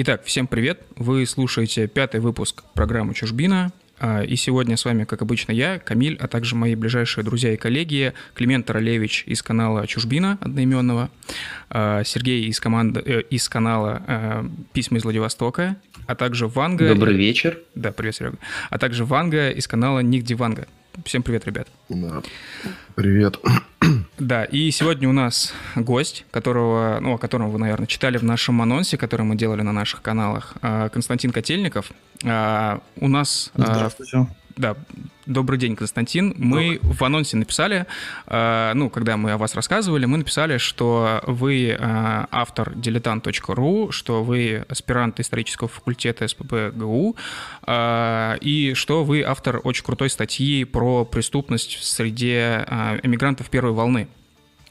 [0.00, 0.80] Итак, всем привет!
[0.94, 3.72] Вы слушаете пятый выпуск программы «Чужбина».
[3.98, 7.56] А, и сегодня с вами, как обычно, я, Камиль, а также мои ближайшие друзья и
[7.56, 11.10] коллеги Климент Таралевич из канала «Чужбина» одноименного,
[11.68, 15.74] а, Сергей из, команды, э, из канала э, «Письма из Владивостока»,
[16.06, 16.94] а также Ванга...
[16.94, 17.58] Добрый вечер.
[17.74, 18.38] Да, привет, Серега.
[18.70, 20.68] А также Ванга из канала «Нигде Ванга».
[21.06, 21.66] Всем привет, ребят.
[21.88, 22.22] Да.
[22.94, 23.40] Привет.
[24.18, 28.60] Да, и сегодня у нас гость, которого, ну, о котором вы, наверное, читали в нашем
[28.60, 31.92] анонсе, который мы делали на наших каналах, а, Константин Котельников.
[32.24, 33.52] А, у нас...
[33.54, 34.26] А, Здравствуйте.
[34.58, 34.74] Да,
[35.24, 36.34] добрый день, Константин.
[36.36, 37.86] Мы в анонсе написали,
[38.26, 44.24] э, ну, когда мы о вас рассказывали, мы написали, что вы э, автор diletant.ru, что
[44.24, 47.14] вы аспирант исторического факультета СПБ ГУ,
[47.68, 52.66] э, и что вы автор очень крутой статьи про преступность в среде
[53.04, 54.08] эмигрантов первой волны.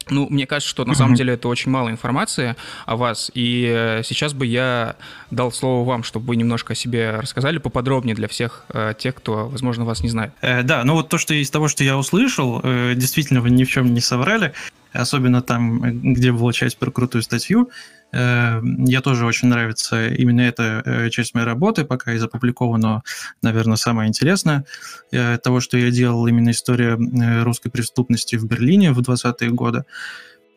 [0.09, 4.03] Ну, мне кажется, что на самом деле это очень мало информации о вас, и э,
[4.03, 4.95] сейчас бы я
[5.31, 9.47] дал слово вам, чтобы вы немножко о себе рассказали поподробнее для всех э, тех, кто,
[9.47, 10.33] возможно, вас не знает.
[10.41, 13.63] Э, да, ну вот то, что из того, что я услышал, э, действительно вы ни
[13.63, 14.53] в чем не соврали,
[14.93, 17.69] особенно там, где была часть про крутую статью.
[17.69, 23.03] Э, я тоже очень нравится именно эта э, часть моей работы, пока из опубликовано,
[23.41, 24.65] наверное, самое интересное.
[25.11, 26.97] Э, того, что я делал, именно история
[27.43, 29.83] русской преступности в Берлине в 20-е годы.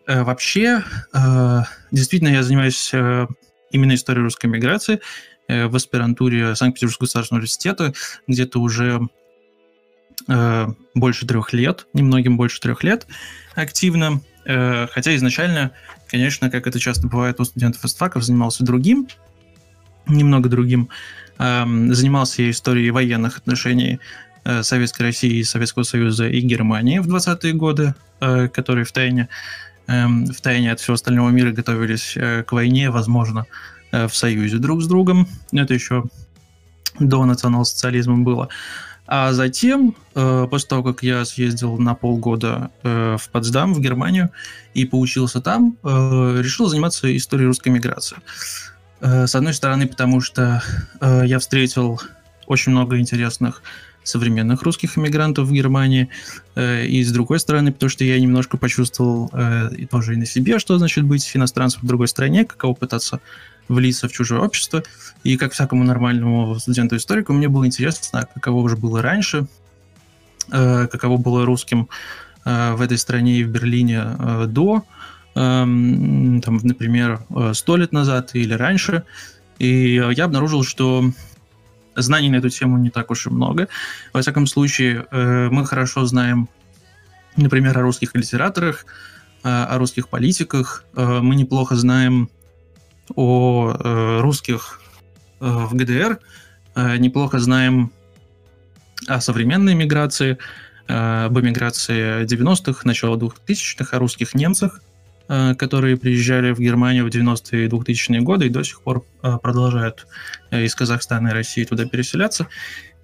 [0.06, 0.82] Вообще,
[1.92, 2.92] действительно, я занимаюсь
[3.70, 5.00] именно историей русской миграции
[5.46, 7.92] в аспирантуре Санкт-Петербургского государственного университета
[8.26, 9.00] где-то уже
[10.94, 13.06] больше трех лет, немногим больше трех лет
[13.54, 14.20] активно.
[14.44, 15.72] Хотя изначально
[16.10, 19.08] конечно, как это часто бывает у студентов истфаков, занимался другим,
[20.06, 20.88] немного другим.
[21.38, 23.98] Занимался я историей военных отношений
[24.44, 29.30] э, Советской России, Советского Союза и Германии в 20-е годы, э, которые в тайне,
[29.86, 33.46] эм, в тайне от всего остального мира готовились э, к войне, возможно,
[33.90, 35.26] в союзе друг с другом.
[35.52, 36.04] Это еще
[37.00, 38.48] до национал-социализма было.
[39.12, 44.30] А затем, э, после того, как я съездил на полгода э, в Потсдам, в Германию,
[44.72, 48.18] и поучился там, э, решил заниматься историей русской миграции.
[49.00, 50.62] С одной стороны, потому что
[51.00, 51.98] я встретил
[52.46, 53.62] очень много интересных
[54.04, 56.10] современных русских иммигрантов в Германии,
[56.54, 59.32] и с другой стороны, потому что я немножко почувствовал
[59.74, 63.20] и тоже и на себе, что значит быть иностранцем в другой стране, каково пытаться
[63.70, 64.82] влиться в чужое общество.
[65.22, 69.46] И как всякому нормальному студенту-историку, мне было интересно, каково уже было раньше,
[70.52, 71.88] э, каково было русским
[72.44, 74.84] э, в этой стране и в Берлине э, до,
[75.34, 77.20] эм, там, например,
[77.52, 79.04] сто лет назад или раньше.
[79.58, 81.04] И я обнаружил, что
[81.94, 83.68] знаний на эту тему не так уж и много.
[84.12, 86.48] Во всяком случае, мы хорошо знаем,
[87.36, 88.86] например, о русских литераторах,
[89.42, 90.84] о русских политиках.
[90.94, 92.30] Мы неплохо знаем
[93.16, 94.80] о э, русских
[95.40, 96.18] э, в ГДР,
[96.74, 97.92] э, неплохо знаем
[99.06, 100.36] о современной миграции,
[100.86, 104.82] об эмиграции 90-х, начала 2000-х, о русских немцах,
[105.28, 110.06] которые приезжали в Германию в 90-е и 2000-е годы и до сих пор продолжают
[110.50, 112.48] из Казахстана и России туда переселяться.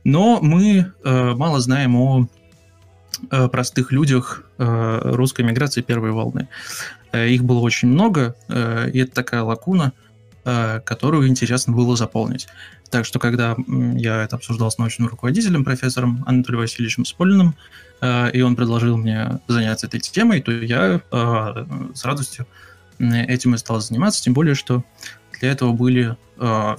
[0.04, 2.28] Но мы мало знаем о
[3.30, 6.48] простых людях русской миграции первой волны.
[7.16, 9.92] Э, их было очень много, э, и это такая лакуна,
[10.44, 12.46] э, которую интересно было заполнить.
[12.90, 17.56] Так что, когда я это обсуждал с научным руководителем, профессором Анатолием Васильевичем Сполиным,
[18.32, 22.46] и он предложил мне заняться этой темой, то я с радостью
[23.00, 24.84] этим и стал заниматься, тем более, что
[25.40, 26.16] для этого были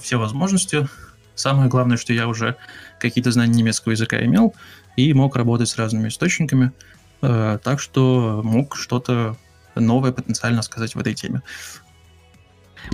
[0.00, 0.88] все возможности.
[1.34, 2.56] Самое главное, что я уже
[3.00, 4.54] какие-то знания немецкого языка имел
[4.98, 6.72] и мог работать с разными источниками,
[7.20, 9.36] так что мог что-то
[9.76, 11.42] новое потенциально сказать в этой теме.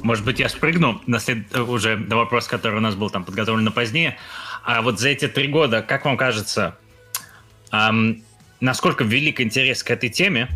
[0.03, 1.57] Может быть, я спрыгну на след...
[1.57, 4.19] уже на вопрос, который у нас был там подготовлен позднее.
[4.65, 6.77] А вот за эти три года, как вам кажется,
[7.73, 8.23] эм,
[8.61, 10.49] насколько велик интерес к этой теме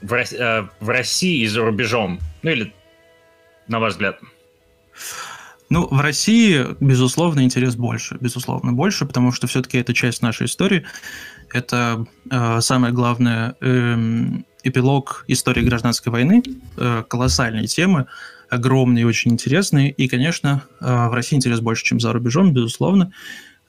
[0.00, 2.18] в, э, в России и за рубежом?
[2.42, 2.74] Ну или,
[3.68, 4.20] на ваш взгляд?
[5.70, 8.18] Ну, в России, безусловно, интерес больше.
[8.20, 10.84] Безусловно, больше, потому что все-таки это часть нашей истории.
[11.52, 13.96] Это э, самое главное э,
[14.62, 16.42] эпилог истории гражданской войны,
[16.76, 18.06] э, колоссальные темы,
[18.50, 19.90] огромные и очень интересные.
[19.90, 23.12] И, конечно, э, в России интерес больше, чем за рубежом, безусловно.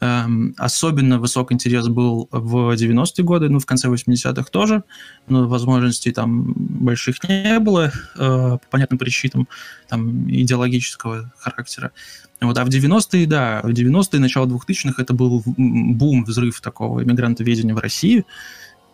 [0.01, 4.83] Эм, особенно высок интерес был в 90-е годы, ну, в конце 80-х тоже,
[5.27, 9.47] но возможностей там больших не было, э, по понятным причинам
[9.87, 11.91] там, идеологического характера.
[12.41, 17.73] Вот, а в 90-е, да, в 90-е, начало 2000-х это был бум, взрыв такого иммигрантоведения
[17.73, 18.25] в России,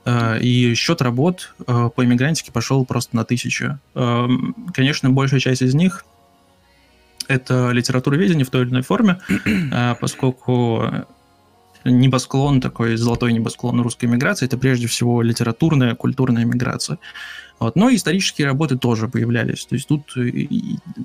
[0.04, 3.80] Э, и счет работ э, по иммигрантике пошел просто на тысячу.
[3.94, 6.06] Эм, конечно, большая часть из них
[7.32, 10.84] это литературоведение в той или иной форме, э, поскольку
[11.84, 17.00] небосклон такой, золотой небосклон русской миграции, это прежде всего литературная, культурная миграция.
[17.60, 17.76] Вот.
[17.76, 19.66] Но исторические работы тоже появлялись.
[19.66, 20.16] То есть тут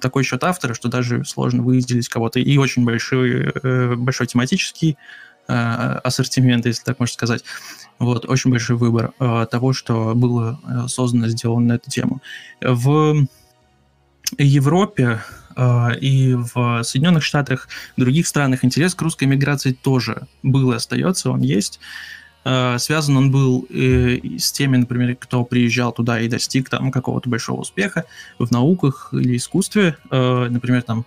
[0.00, 2.40] такой счет автора, что даже сложно выделить кого-то.
[2.40, 3.52] И очень большой,
[3.96, 4.96] большой тематический
[5.46, 7.44] ассортимент, если так можно сказать.
[7.98, 12.20] Вот, очень большой выбор э, того, что было э, создано, сделано на эту тему.
[12.60, 13.26] В
[14.36, 20.72] Европе э, и в Соединенных Штатах, в других странах интерес к русской миграции тоже был
[20.72, 21.80] и остается, он есть.
[22.46, 27.28] Э, связан он был э, с теми, например, кто приезжал туда и достиг там какого-то
[27.28, 28.04] большого успеха
[28.38, 29.96] в науках или искусстве.
[30.10, 31.04] Э, например, там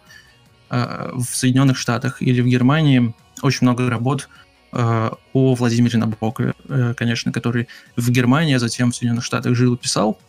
[0.69, 4.29] в Соединенных Штатах или в Германии очень много работ
[4.71, 9.77] о Владимире Набокове, э, конечно, который в Германии, а затем в Соединенных Штатах жил и
[9.77, 10.19] писал.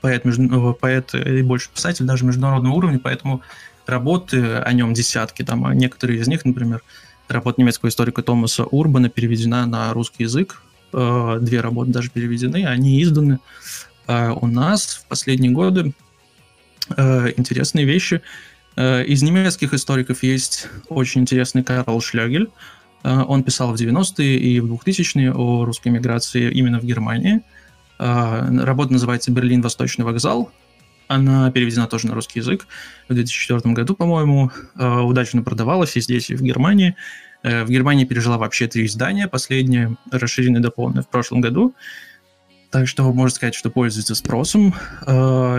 [0.00, 3.42] Поэт, между, э, поэт и больше писатель даже международного уровня, поэтому
[3.86, 6.82] работы о нем десятки, там, а некоторые из них, например,
[7.28, 13.40] работа немецкого историка Томаса Урбана переведена на русский язык, две работы даже переведены, они изданы.
[14.06, 15.92] У нас в последние годы
[16.88, 18.22] интересные вещи.
[18.76, 22.48] Из немецких историков есть очень интересный Карл Шлягель,
[23.04, 27.42] Э, он писал в 90-е и в 2000-е о русской миграции именно в Германии.
[27.98, 29.62] Э, работа называется «Берлин.
[29.62, 30.50] Восточный вокзал».
[31.06, 32.66] Она переведена тоже на русский язык
[33.08, 34.50] в 2004 году, по-моему.
[34.76, 36.96] Э, удачно продавалась и здесь, и в Германии.
[37.42, 39.28] В Германии пережила вообще три издания.
[39.28, 41.74] Последнее расширенное и дополненное в прошлом году.
[42.70, 44.74] Так что можно сказать, что пользуется спросом.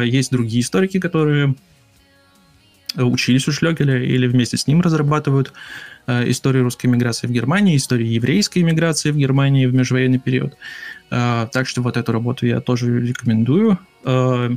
[0.03, 1.53] Есть другие историки, которые
[2.97, 5.53] учились у Шлёгеля или вместе с ним разрабатывают
[6.07, 10.55] Э, истории русской миграции в Германии, истории еврейской миграции в Германии в межвоенный период.
[11.09, 13.79] Э, так что вот эту работу я тоже рекомендую.
[14.03, 14.51] Э,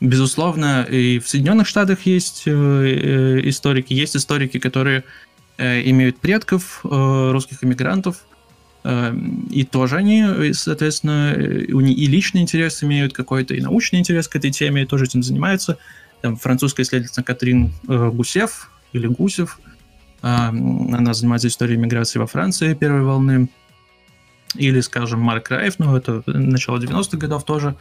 [0.00, 5.04] безусловно, и в Соединенных Штатах есть историки, есть историки, которые
[5.56, 8.26] имеют предков русских иммигрантов,
[8.84, 14.82] и тоже они, соответственно, и личный интерес имеют какой-то, и научный интерес к этой теме,
[14.82, 15.78] и тоже этим занимаются
[16.20, 19.58] там, французская исследовательница Катрин э, Гусев или Гусев,
[20.22, 23.48] э, она занимается историей миграции во Франции первой волны,
[24.54, 27.76] или, скажем, Марк Райф, ну, это начало 90-х годов тоже.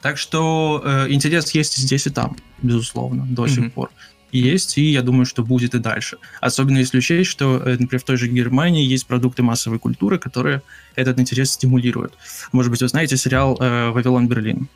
[0.00, 3.48] Так что э, интерес есть и здесь, и там, безусловно, до mm-hmm.
[3.48, 3.90] сих пор.
[4.30, 6.18] Есть, и я думаю, что будет и дальше.
[6.40, 10.62] Особенно если учесть, что, э, например, в той же Германии есть продукты массовой культуры, которые
[10.96, 12.12] этот интерес стимулируют.
[12.52, 14.68] Может быть, вы знаете сериал э, «Вавилон Берлин».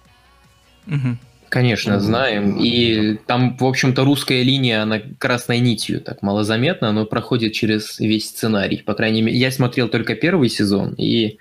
[0.86, 1.18] Угу.
[1.52, 2.56] Конечно, знаем.
[2.58, 8.30] И там, в общем-то, русская линия, она красной нитью, так малозаметно, но проходит через весь
[8.30, 8.78] сценарий.
[8.78, 11.36] По крайней мере, я смотрел только первый сезон, и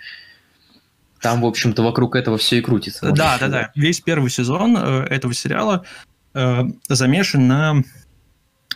[1.21, 3.11] там, в общем-то, вокруг этого все и крутится.
[3.13, 3.71] Да, да, да.
[3.73, 5.85] Весь первый сезон э, этого сериала
[6.33, 7.83] э, замешан на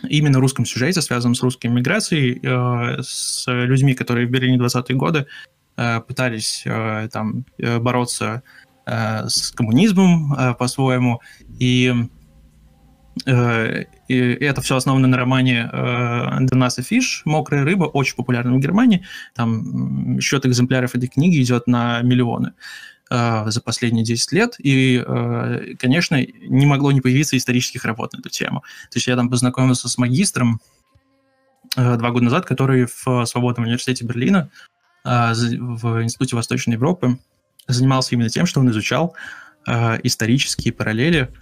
[0.08, 5.26] именно русском сюжете, связанном с русской миграцией, э, с людьми, которые в Берлине 20-е годы
[5.76, 8.42] э, пытались э, там э, бороться
[8.86, 11.20] Э, с коммунизмом э, по-своему,
[11.58, 11.92] и,
[13.26, 15.68] э, и это все основано на романе
[16.42, 17.22] Денаса Фиш.
[17.24, 19.04] «Мокрая рыба», очень популярный в Германии,
[19.34, 22.52] там счет экземпляров этой книги идет на миллионы
[23.08, 25.04] за последние 10 лет, и,
[25.78, 28.64] конечно, не могло не появиться исторических работ на эту тему.
[28.90, 30.60] То есть я там познакомился с магистром
[31.76, 34.50] два года назад, который в Свободном университете Берлина
[35.04, 37.18] в Институте Восточной Европы
[37.68, 39.14] занимался именно тем, что он изучал
[39.68, 41.32] исторические параллели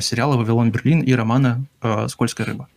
[0.00, 1.64] сериала «Вавилон Берлин» и романа
[2.08, 2.68] «Скользкая рыба».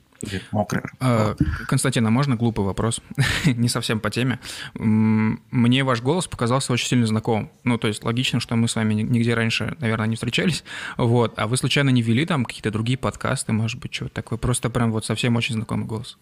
[0.52, 0.86] Мокрая.
[1.00, 1.36] А,
[1.68, 3.02] Константин, а можно глупый вопрос?
[3.46, 4.40] Не совсем по теме.
[4.74, 7.52] Мне ваш голос показался очень сильно знакомым.
[7.64, 10.64] Ну, то есть логично, что мы с вами нигде раньше, наверное, не встречались.
[10.98, 11.34] Вот.
[11.38, 14.38] А вы случайно не вели там какие-то другие подкасты, может быть, что-то такое?
[14.38, 16.18] Просто прям вот совсем очень знакомый голос.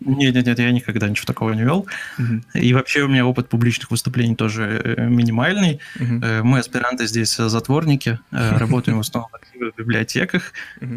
[0.00, 1.86] Нет, нет, нет, я никогда ничего такого не вел.
[2.18, 2.58] Угу.
[2.60, 5.80] И вообще у меня опыт публичных выступлений тоже э, минимальный.
[5.96, 6.44] Угу.
[6.44, 10.96] Мы аспиранты здесь затворники, работаем в основном в библиотеках, угу.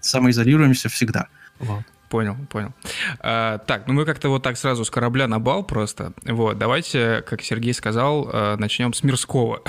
[0.00, 1.28] самоизолируемся всегда.
[1.58, 1.82] Вот.
[2.10, 2.72] Понял, понял.
[3.20, 6.12] А, так, ну мы как-то вот так сразу с корабля на бал просто.
[6.24, 9.62] Вот, давайте, как Сергей сказал, начнем с мирского.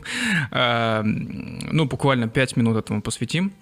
[0.50, 3.52] а, ну, буквально пять минут этому посвятим.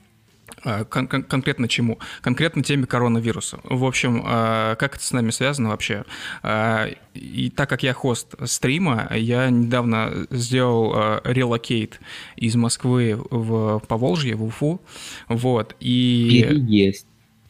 [0.63, 1.99] А, кон- кон- конкретно чему?
[2.21, 3.59] Конкретно теме коронавируса.
[3.65, 6.05] В общем, а, как это с нами связано вообще?
[6.43, 12.01] А, и так как я хост стрима, я недавно сделал relocate
[12.37, 14.81] из Москвы в Поволжье, в Уфу.
[15.29, 15.75] Вот.
[15.81, 16.45] И...
[16.49, 17.08] Переезд.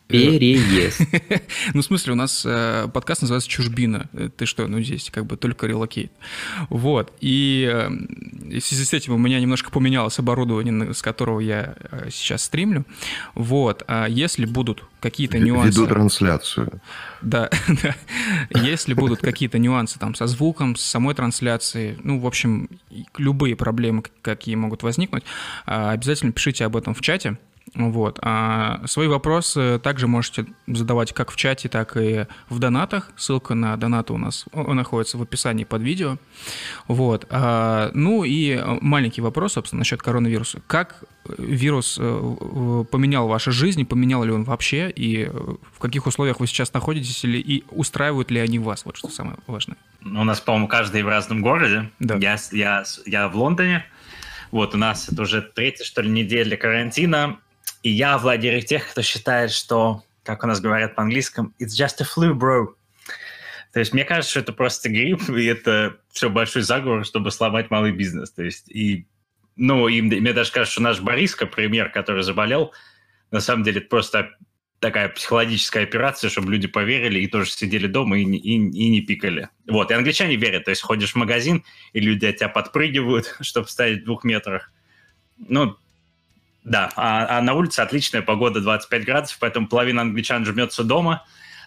[0.09, 1.03] Переезд.
[1.75, 4.09] Ну, в смысле, у нас э, подкаст называется «Чужбина».
[4.15, 6.11] Э, ты что, ну, здесь как бы только relocate.
[6.71, 7.13] Вот.
[7.21, 11.75] И э, в связи с этим у меня немножко поменялось оборудование, с которого я
[12.11, 12.87] сейчас стримлю.
[13.35, 13.85] Вот.
[13.87, 15.79] А если будут какие-то нюансы...
[15.79, 16.81] Веду трансляцию.
[17.21, 17.51] Да,
[17.83, 17.95] да.
[18.51, 22.71] Если будут какие-то нюансы там со звуком, с самой трансляцией, ну, в общем,
[23.19, 25.25] любые проблемы, какие могут возникнуть,
[25.67, 27.37] обязательно пишите об этом в чате.
[27.75, 28.19] Вот.
[28.23, 33.11] А свои вопросы также можете задавать как в чате, так и в донатах.
[33.17, 36.19] Ссылка на донаты у нас находится в описании под видео.
[36.87, 37.27] Вот.
[37.31, 40.61] А, ну и маленький вопрос, собственно, насчет коронавируса.
[40.67, 41.05] Как
[41.37, 46.47] вирус э, поменял вашу жизнь, поменял ли он вообще, и э, в каких условиях вы
[46.47, 48.85] сейчас находитесь, или, и устраивают ли они вас?
[48.85, 49.77] Вот что самое важное.
[50.05, 51.91] У нас, по-моему, каждый в разном городе.
[51.99, 52.17] Да.
[52.17, 53.85] Я, я, я в Лондоне.
[54.51, 57.39] Вот у нас это уже третья, что ли, неделя карантина
[57.89, 62.05] и я владелец тех, кто считает, что, как у нас говорят по-английскому, it's just a
[62.05, 62.75] flu, bro.
[63.73, 67.71] То есть мне кажется, что это просто грипп, и это все большой заговор, чтобы сломать
[67.71, 68.31] малый бизнес.
[68.31, 69.07] То есть, и,
[69.57, 72.75] ну, и мне даже кажется, что наш Бориска, премьер, который заболел,
[73.31, 74.37] на самом деле это просто
[74.81, 79.49] такая психологическая операция, чтобы люди поверили и тоже сидели дома и, и, и не пикали.
[79.67, 81.65] Вот, и англичане верят, то есть ходишь в магазин,
[81.95, 84.71] и люди от тебя подпрыгивают, чтобы стоять в двух метрах.
[85.39, 85.79] Ну,
[86.65, 91.25] да, а, а на улице отличная погода, 25 градусов, поэтому половина англичан жмется дома,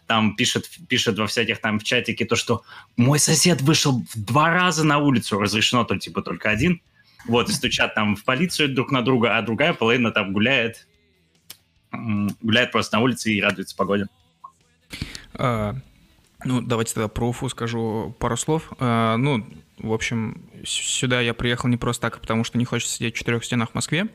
[0.08, 2.64] там пишет, пишет во всяких там в чатике то, что
[2.98, 6.82] мой сосед вышел в два раза на улицу, разрешено то типа только один,
[7.26, 10.88] вот, и стучат там в полицию друг на друга, а другая половина там гуляет,
[11.92, 14.08] гуляет просто на улице и радуется погоде.
[15.34, 15.76] А,
[16.44, 18.72] ну, давайте тогда про Уфу скажу пару слов.
[18.80, 19.46] А, ну,
[19.82, 23.18] в общем, сюда я приехал не просто так, а потому что не хочется сидеть в
[23.18, 24.08] четырех стенах в Москве,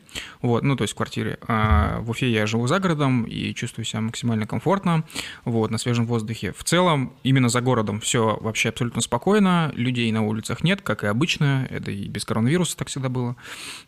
[0.43, 1.39] вот, ну, то есть в квартире.
[1.47, 5.05] А в Уфе я живу за городом и чувствую себя максимально комфортно,
[5.45, 6.53] вот, на свежем воздухе.
[6.53, 11.07] В целом, именно за городом все вообще абсолютно спокойно, людей на улицах нет, как и
[11.07, 13.37] обычно, это и без коронавируса так всегда было.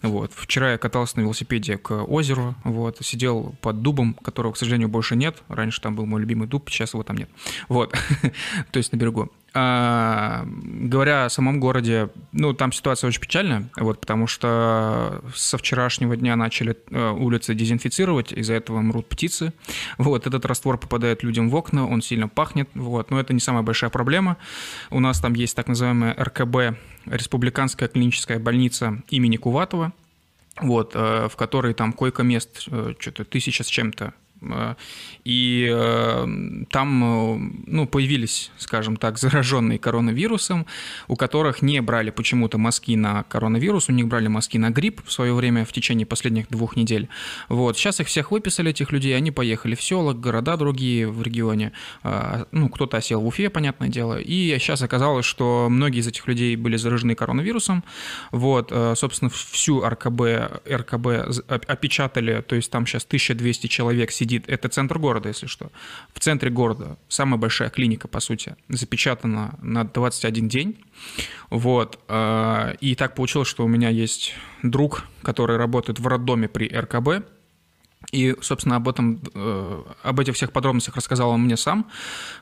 [0.03, 0.33] Вот.
[0.35, 5.17] Вчера я катался на велосипеде к озеру, вот, сидел под дубом, которого, к сожалению, больше
[5.17, 5.43] нет.
[5.49, 7.31] Раньше там был мой любимый дуб, сейчас его там нет.
[7.69, 7.95] Вот,
[8.71, 9.31] то есть на берегу.
[9.61, 16.17] А, говоря о самом городе, ну, там ситуация очень печальная, вот, потому что со вчерашнего
[16.17, 19.53] дня начали э, улицы дезинфицировать, из-за этого мрут птицы.
[19.97, 23.65] Вот, этот раствор попадает людям в окна, он сильно пахнет, вот, но это не самая
[23.65, 24.37] большая проблема.
[24.91, 29.93] У нас там есть так называемая РКБ, Республиканская клиническая больница имени Куватова,
[30.61, 34.15] вот, э, в которой там койко-мест э, что-то тысяча с чем-то
[35.25, 36.27] и э,
[36.71, 40.67] там э, ну, появились, скажем так, зараженные коронавирусом,
[41.09, 45.13] у которых не брали почему-то мазки на коронавирус, у них брали мазки на грипп в
[45.13, 47.09] свое время в течение последних двух недель.
[47.49, 47.77] Вот.
[47.77, 51.73] Сейчас их всех выписали, этих людей, они поехали в села, города другие в регионе.
[52.53, 54.21] Ну, кто-то осел в Уфе, понятное дело.
[54.21, 57.83] И сейчас оказалось, что многие из этих людей были заражены коронавирусом.
[58.31, 58.73] Вот.
[58.95, 60.23] Собственно, всю РКБ,
[60.71, 61.07] РКБ
[61.49, 65.71] опечатали, то есть там сейчас 1200 человек сидит сидит, это центр города, если что.
[66.13, 70.77] В центре города самая большая клиника, по сути, запечатана на 21 день.
[71.51, 71.99] Вот.
[72.09, 77.27] Э, и так получилось, что у меня есть друг, который работает в роддоме при РКБ,
[78.13, 81.87] и, собственно, об этом, э, об этих всех подробностях рассказал он мне сам.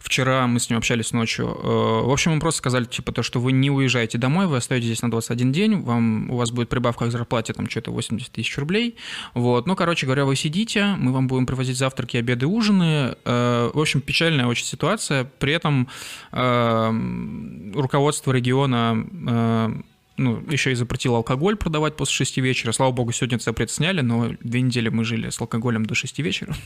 [0.00, 1.46] Вчера мы с ним общались ночью.
[1.46, 4.86] Э, в общем, мы просто сказали, типа, то, что вы не уезжаете домой, вы остаетесь
[4.86, 8.56] здесь на 21 день, вам, у вас будет прибавка к зарплате, там, что-то 80 тысяч
[8.58, 8.96] рублей.
[9.34, 9.66] Вот.
[9.66, 13.16] Ну, короче говоря, вы сидите, мы вам будем привозить завтраки, обеды, ужины.
[13.24, 15.24] Э, в общем, печальная очень ситуация.
[15.24, 15.88] При этом
[16.32, 19.84] руководство региона
[20.18, 22.72] ну, еще и запретил алкоголь продавать после 6 вечера.
[22.72, 26.54] Слава богу, сегодня запрет сняли, но две недели мы жили с алкоголем до 6 вечера.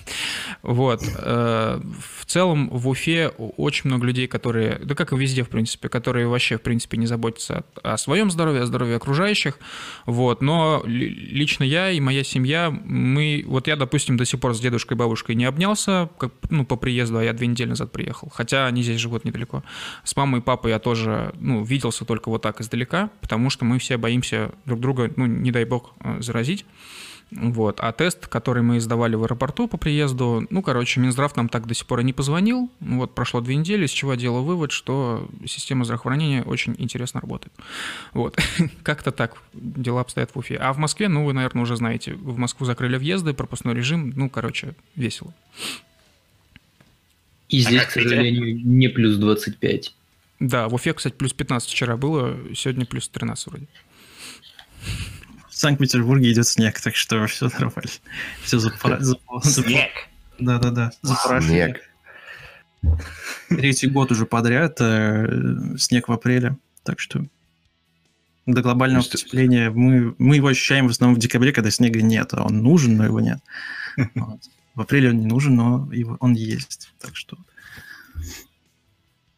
[0.62, 1.02] Вот.
[1.18, 1.80] Э,
[2.20, 6.28] в целом в Уфе очень много людей, которые, да как и везде, в принципе, которые
[6.28, 9.58] вообще, в принципе, не заботятся о своем здоровье, о здоровье окружающих.
[10.06, 10.42] Вот.
[10.42, 14.96] Но лично я и моя семья, мы, вот я, допустим, до сих пор с дедушкой
[14.96, 18.28] и бабушкой не обнялся, как, ну, по приезду, а я две недели назад приехал.
[18.30, 19.64] Хотя они здесь живут недалеко.
[20.04, 23.64] С мамой и папой я тоже, ну, виделся только вот так издалека, потому потому что
[23.64, 26.66] мы все боимся друг друга, ну, не дай бог, э, заразить.
[27.30, 27.80] Вот.
[27.80, 31.72] А тест, который мы сдавали в аэропорту по приезду, ну, короче, Минздрав нам так до
[31.72, 32.70] сих пор и не позвонил.
[32.80, 37.54] Вот прошло две недели, с чего я делал вывод, что система здравоохранения очень интересно работает.
[38.12, 38.38] Вот.
[38.82, 40.56] Как-то так дела обстоят в Уфе.
[40.56, 44.28] А в Москве, ну, вы, наверное, уже знаете, в Москву закрыли въезды, пропускной режим, ну,
[44.28, 45.32] короче, весело.
[47.48, 49.94] И здесь, а к сожалению, не плюс 25.
[50.40, 53.68] Да, в Уфе, кстати, плюс 15 вчера было, сегодня плюс 13 вроде.
[55.48, 57.90] В Санкт-Петербурге идет снег, так что все нормально.
[58.42, 59.00] Все запора...
[59.42, 59.90] Снег!
[60.38, 60.92] Да-да-да,
[61.40, 61.80] Снег.
[63.50, 67.26] Третий год уже подряд э, снег в апреле, так что
[68.46, 69.12] до глобального есть...
[69.12, 72.96] потепления мы, мы его ощущаем в основном в декабре, когда снега нет, а он нужен,
[72.96, 73.40] но его нет.
[74.14, 74.40] Вот.
[74.74, 77.36] В апреле он не нужен, но его, он есть, так что...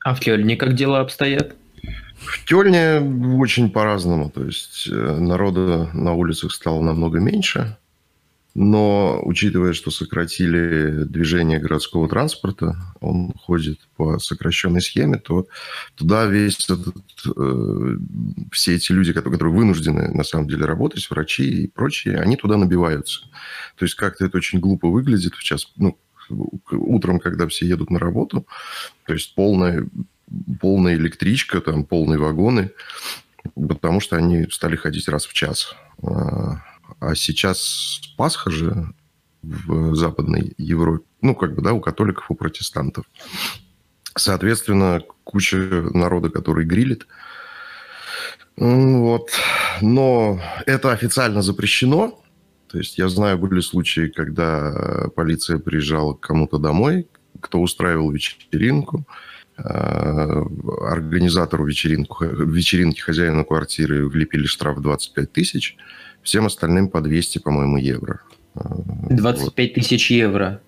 [0.05, 1.55] А в Кёльне как дела обстоят?
[2.17, 3.01] В Кёльне
[3.39, 4.31] очень по-разному.
[4.31, 7.77] То есть э, народа на улицах стало намного меньше.
[8.55, 15.47] Но учитывая, что сократили движение городского транспорта, он ходит по сокращенной схеме, то
[15.97, 16.97] туда весь этот,
[17.35, 17.97] э,
[18.51, 22.59] все эти люди, которые, которые вынуждены на самом деле работать, врачи и прочие, они туда
[22.59, 23.23] набиваются.
[23.79, 25.97] То есть как-то это очень глупо выглядит сейчас, ну,
[26.71, 28.47] утром, когда все едут на работу,
[29.07, 29.87] то есть полная,
[30.61, 32.71] полная электричка, там полные вагоны,
[33.55, 36.63] потому что они стали ходить раз в час а,
[37.01, 38.93] а сейчас Пасха же
[39.43, 43.05] в Западной Европе, ну, как бы, да, у католиков, у протестантов.
[44.17, 47.07] Соответственно, куча народа, который грилит.
[48.57, 49.31] Вот.
[49.81, 52.22] Но это официально запрещено.
[52.73, 57.07] То есть я знаю, были случаи, когда полиция приезжала к кому-то домой,
[57.41, 59.07] кто устраивал вечеринку,
[59.57, 60.45] а,
[60.89, 65.77] организатору вечеринку, вечеринки хозяина квартиры влепили штраф 25 тысяч–
[66.23, 68.21] Всем остальным по 200, по-моему, евро.
[68.55, 69.75] 25 вот.
[69.75, 70.61] тысяч евро.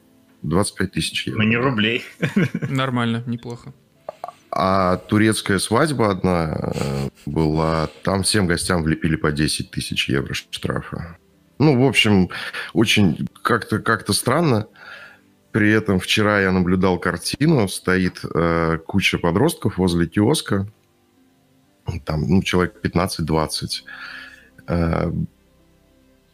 [0.42, 1.42] 25 тысяч евро.
[1.42, 2.02] Ну, не рублей.
[2.68, 3.73] Нормально, неплохо.
[4.50, 11.18] А турецкая свадьба одна э, была, там всем гостям влепили по 10 тысяч евро штрафа.
[11.58, 12.30] Ну, в общем,
[12.73, 14.66] очень как-то как странно.
[15.52, 20.66] При этом вчера я наблюдал картину, стоит э, куча подростков возле киоска,
[22.04, 23.84] там, ну, человек 15-20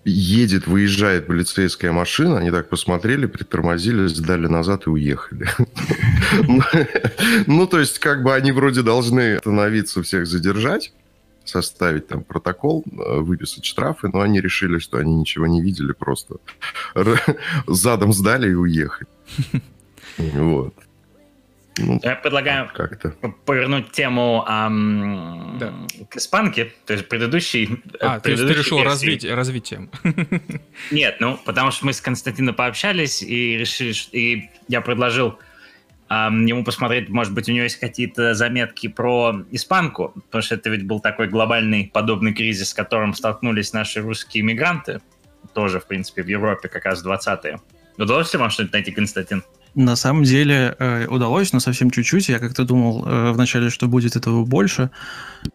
[0.05, 5.49] едет, выезжает полицейская машина, они так посмотрели, притормозили, сдали назад и уехали.
[7.47, 10.93] Ну, то есть, как бы они вроде должны остановиться, всех задержать,
[11.45, 16.37] составить там протокол, э, выписать штрафы, но они решили, что они ничего не видели, просто
[17.67, 19.09] задом сдали и уехали.
[20.19, 20.75] Вот.
[21.79, 23.11] Ну, Я предлагаю как-то.
[23.45, 25.73] повернуть тему эм, да.
[26.11, 27.81] к испанке, то есть предыдущий.
[28.01, 29.89] А, предыдущий то есть ты решил развить, развить тему.
[30.91, 35.39] Нет, ну, потому что мы с Константином пообщались и решили, и я предложил
[36.11, 40.85] ему посмотреть, может быть, у него есть какие-то заметки про испанку, потому что это ведь
[40.85, 45.01] был такой глобальный подобный кризис, с которым столкнулись наши русские иммигранты,
[45.55, 47.61] тоже, в принципе, в Европе как раз в 20-е.
[47.97, 49.45] Удалось ли вам что-нибудь найти, Константин?
[49.75, 52.29] На самом деле э, удалось, но совсем чуть-чуть.
[52.29, 54.91] Я как-то думал э, вначале, что будет этого больше.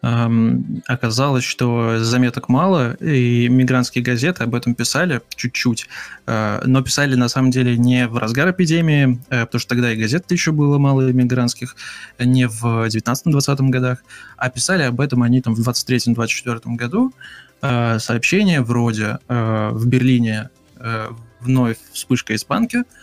[0.02, 5.88] Эм, оказалось, что заметок мало, и мигрантские газеты об этом писали чуть-чуть.
[6.26, 10.30] Э, но писали на самом деле не в разгар эпидемии, потому что тогда и газет
[10.30, 11.76] еще было мало иммигрантских,
[12.18, 13.98] не в 19-20 годах,
[14.38, 17.12] а писали об этом они там в 23-24 году.
[17.60, 20.50] Сообщения вроде в Берлине
[21.40, 22.84] вновь вспышка испанки–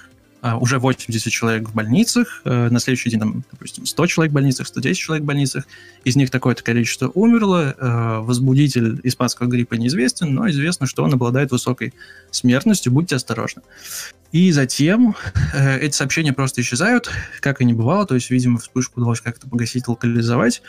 [0.59, 4.67] уже 80 человек в больницах, э, на следующий день, там, допустим, 100 человек в больницах,
[4.67, 5.65] 110 человек в больницах,
[6.03, 11.51] из них такое-то количество умерло, э, возбудитель испанского гриппа неизвестен, но известно, что он обладает
[11.51, 11.93] высокой
[12.29, 13.61] смертностью, будьте осторожны.
[14.33, 15.15] И затем
[15.53, 19.47] э, эти сообщения просто исчезают, как и не бывало, то есть, видимо, вспышку удалось как-то
[19.47, 20.61] погасить, локализовать,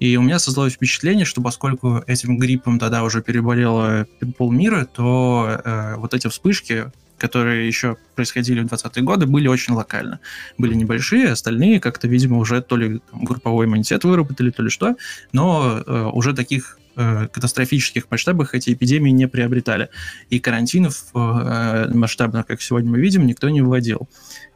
[0.00, 5.94] и у меня создалось впечатление, что поскольку этим гриппом тогда уже переболело полмира, то э,
[5.96, 6.90] вот эти вспышки
[7.22, 10.18] которые еще происходили в 20-е годы, были очень локально.
[10.58, 14.96] Были небольшие, остальные как-то, видимо, уже то ли там, групповой иммунитет выработали, то ли что,
[15.32, 19.88] но э, уже таких э, катастрофических масштабах эти эпидемии не приобретали.
[20.30, 24.08] И карантинов э, масштабных, как сегодня мы видим, никто не вводил.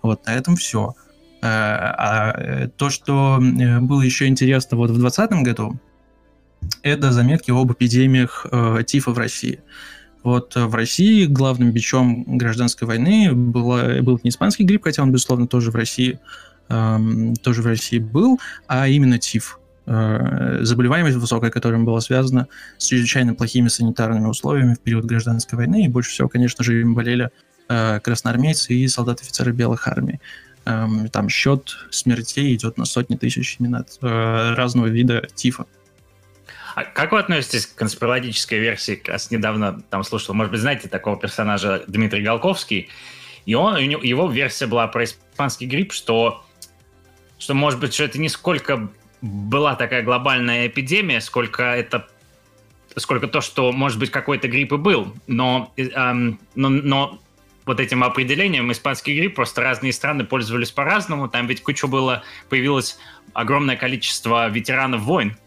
[0.02, 0.96] Вот, на этом все.
[1.42, 5.79] Э, а э, то, что э, было еще интересно вот в 2020 году,
[6.83, 9.61] это заметки об эпидемиях э, ТИФа в России.
[10.27, 15.12] Вот э, в России главным бичом гражданской войны была, был не испанский грипп, хотя он,
[15.12, 16.19] безусловно, тоже в России,
[16.69, 19.61] эм, тоже в России был, а именно ТИФ.
[19.87, 25.85] Э, заболеваемость высокая, которая была связана с чрезвычайно плохими санитарными условиями в период гражданской войны,
[25.85, 27.31] и больше всего, конечно же, им болели
[27.69, 30.19] э, красноармейцы и солдаты-офицеры белых армий.
[30.65, 35.67] Эм, там счет смертей идет на сотни тысяч именно от э, разного вида тифа.
[36.77, 38.97] А как вы относитесь к конспирологической версии?
[38.97, 42.91] Как раз недавно там слушал, может быть, знаете такого персонажа Дмитрий Голковский,
[43.47, 46.45] и он, его версия была про испанский грипп, что,
[47.39, 48.91] что может быть, что это не сколько
[49.23, 52.09] была такая глобальная эпидемия, сколько это
[52.95, 57.19] сколько то, что, может быть, какой-то грипп и был, но, эм, но, но
[57.65, 61.29] вот этим определением испанский грипп, просто разные страны пользовались по-разному.
[61.29, 62.99] Там ведь куча было, появилось
[63.33, 65.39] огромное количество ветеранов войн,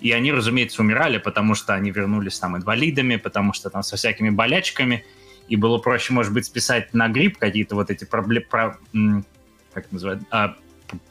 [0.00, 4.30] и они, разумеется, умирали, потому что они вернулись там инвалидами, потому что там со всякими
[4.30, 5.04] болячками,
[5.48, 8.78] и было проще, может быть, списать на грипп какие-то вот эти проблемы, про,
[9.72, 10.56] как называют, а,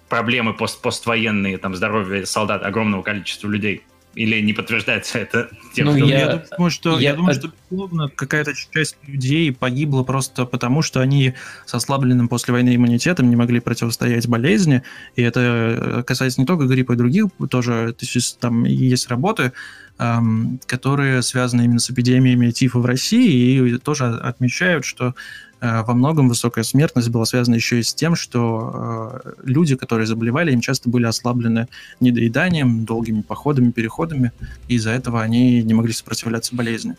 [0.09, 3.83] проблемы пост поствоенные, там, здоровья солдат, огромного количества людей.
[4.17, 6.05] Или не подтверждается это тем, ну, что...
[6.05, 7.11] Я, я думаю, что, я...
[7.11, 11.35] я думаю, что безусловно, какая-то часть людей погибла просто потому, что они
[11.67, 14.81] с ослабленным после войны иммунитетом не могли противостоять болезни,
[15.15, 19.53] и это касается не только гриппа и других, тоже то есть, там есть работы,
[19.99, 25.93] эм, которые связаны именно с эпидемиями тифа в России, и тоже отмечают, что Э, во
[25.93, 30.61] многом высокая смертность была связана еще и с тем, что э, люди, которые заболевали, им
[30.61, 31.67] часто были ослаблены
[31.99, 34.31] недоеданием, долгими походами, переходами,
[34.67, 36.95] и из-за этого они не могли сопротивляться болезни.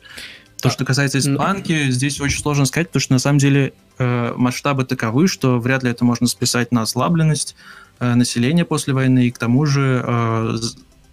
[0.61, 1.93] То, что касается ну, испанки, ну...
[1.93, 5.91] здесь очень сложно сказать, потому что на самом деле э, масштабы таковы, что вряд ли
[5.91, 7.55] это можно списать на ослабленность
[8.01, 10.57] э, населения после войны, и к тому же э,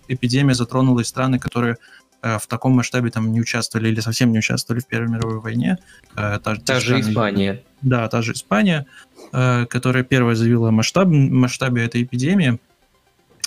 [0.07, 4.39] эпидемия затронула и страны, которые Э, в таком масштабе там не участвовали или совсем не
[4.39, 5.77] участвовали в Первой мировой войне.
[6.15, 7.61] Э, та, та же Испания.
[7.81, 8.85] Да, та же Испания,
[9.31, 12.59] э, которая первая заявила о масштаб, масштабе этой эпидемии.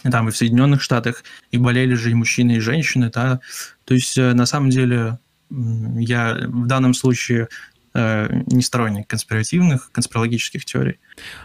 [0.03, 3.11] Там и в Соединенных Штатах, и болели же и мужчины, и женщины.
[3.13, 3.41] Да?
[3.85, 5.19] То есть, на самом деле,
[5.51, 7.47] я в данном случае э,
[7.95, 10.99] не сторонник конспиративных, конспирологических теорий.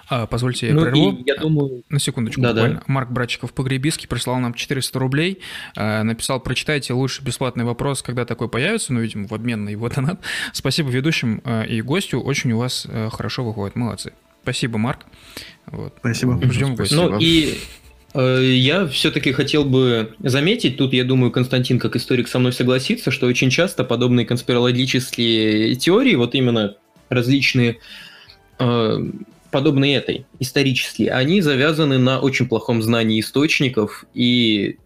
[0.09, 1.23] А, позвольте, я ну, прерву.
[1.25, 1.83] я думаю...
[1.89, 2.75] На секундочку, да, буквально.
[2.75, 2.83] Да.
[2.87, 5.39] Марк Братчиков Погребиский прислал нам 400 рублей,
[5.75, 9.89] э, написал, прочитайте лучше бесплатный вопрос, когда такой появится, ну, видимо, в обмен на его
[9.89, 10.19] донат.
[10.53, 14.13] Спасибо ведущим э, и гостю, очень у вас э, хорошо выходит, молодцы.
[14.43, 15.01] Спасибо, Марк.
[15.67, 15.95] Вот.
[15.99, 16.39] Спасибо.
[16.51, 16.95] Ждем гостя.
[16.95, 17.82] Ну и Э,
[18.21, 23.25] я все-таки хотел бы заметить, тут, я думаю, Константин, как историк, со мной согласится, что
[23.25, 26.75] очень часто подобные конспирологические теории, вот именно
[27.09, 27.79] различные,
[28.59, 28.97] э,
[29.49, 34.77] подобные этой, исторические, они завязаны на очень плохом знании источников и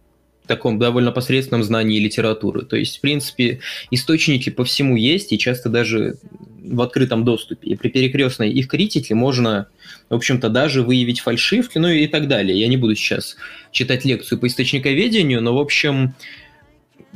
[0.48, 2.66] таком довольно посредственном знании литературы.
[2.66, 3.60] То есть, в принципе,
[3.92, 6.18] источники по всему есть, и часто даже
[6.64, 7.70] в открытом доступе.
[7.70, 9.68] И при перекрестной их критике можно,
[10.10, 12.60] в общем-то, даже выявить фальшивки, ну и так далее.
[12.60, 13.38] Я не буду сейчас
[13.72, 16.16] читать лекцию по источниковедению, но, в общем,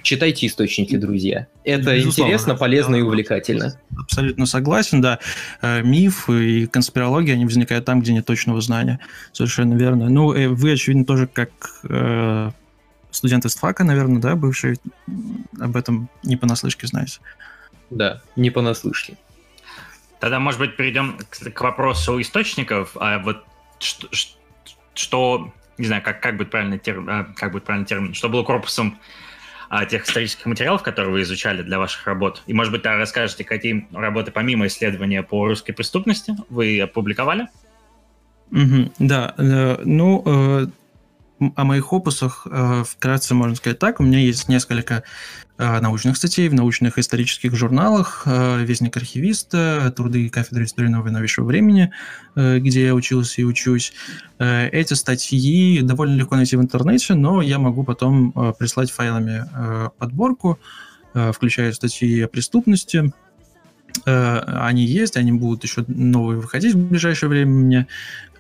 [0.01, 1.47] читайте источники, друзья.
[1.63, 2.29] Это Безусловно.
[2.29, 3.79] интересно, полезно и увлекательно.
[3.97, 5.19] Абсолютно согласен, да.
[5.61, 8.99] Э, миф и конспирология, они возникают там, где нет точного знания.
[9.31, 10.09] Совершенно верно.
[10.09, 11.49] Ну, э, вы, очевидно, тоже как
[13.12, 14.80] э, студент из ФАКа, наверное, да, бывший,
[15.60, 17.19] об этом не понаслышке знаете.
[17.89, 19.17] Да, не понаслышке.
[20.19, 22.95] Тогда, может быть, перейдем к, к вопросу источников.
[23.00, 23.43] А вот
[23.80, 24.08] что,
[24.93, 28.43] что не знаю, как, как, будет правильный термин, а, как будет правильный термин, что было
[28.43, 29.00] корпусом
[29.69, 32.43] а, тех исторических материалов, которые вы изучали для ваших работ?
[32.45, 37.47] И, может быть, расскажете, какие работы помимо исследования по русской преступности вы опубликовали?
[38.52, 40.67] Mm-hmm, да, э, ну, э,
[41.56, 43.99] о моих опусах э, вкратце можно сказать так.
[43.99, 45.04] У меня есть несколько
[45.58, 51.12] э, научных статей в научных исторических журналах, э, Вестник архивиста, труды кафедры истории нового и
[51.12, 51.91] новейшего времени,
[52.36, 53.93] где я учился и учусь.
[54.38, 59.45] Эти статьи довольно легко найти в интернете, но я могу потом прислать файлами
[59.97, 60.60] подборку,
[61.13, 63.12] включая статьи о преступности,
[64.06, 67.88] они есть, они будут еще новые выходить в ближайшее время.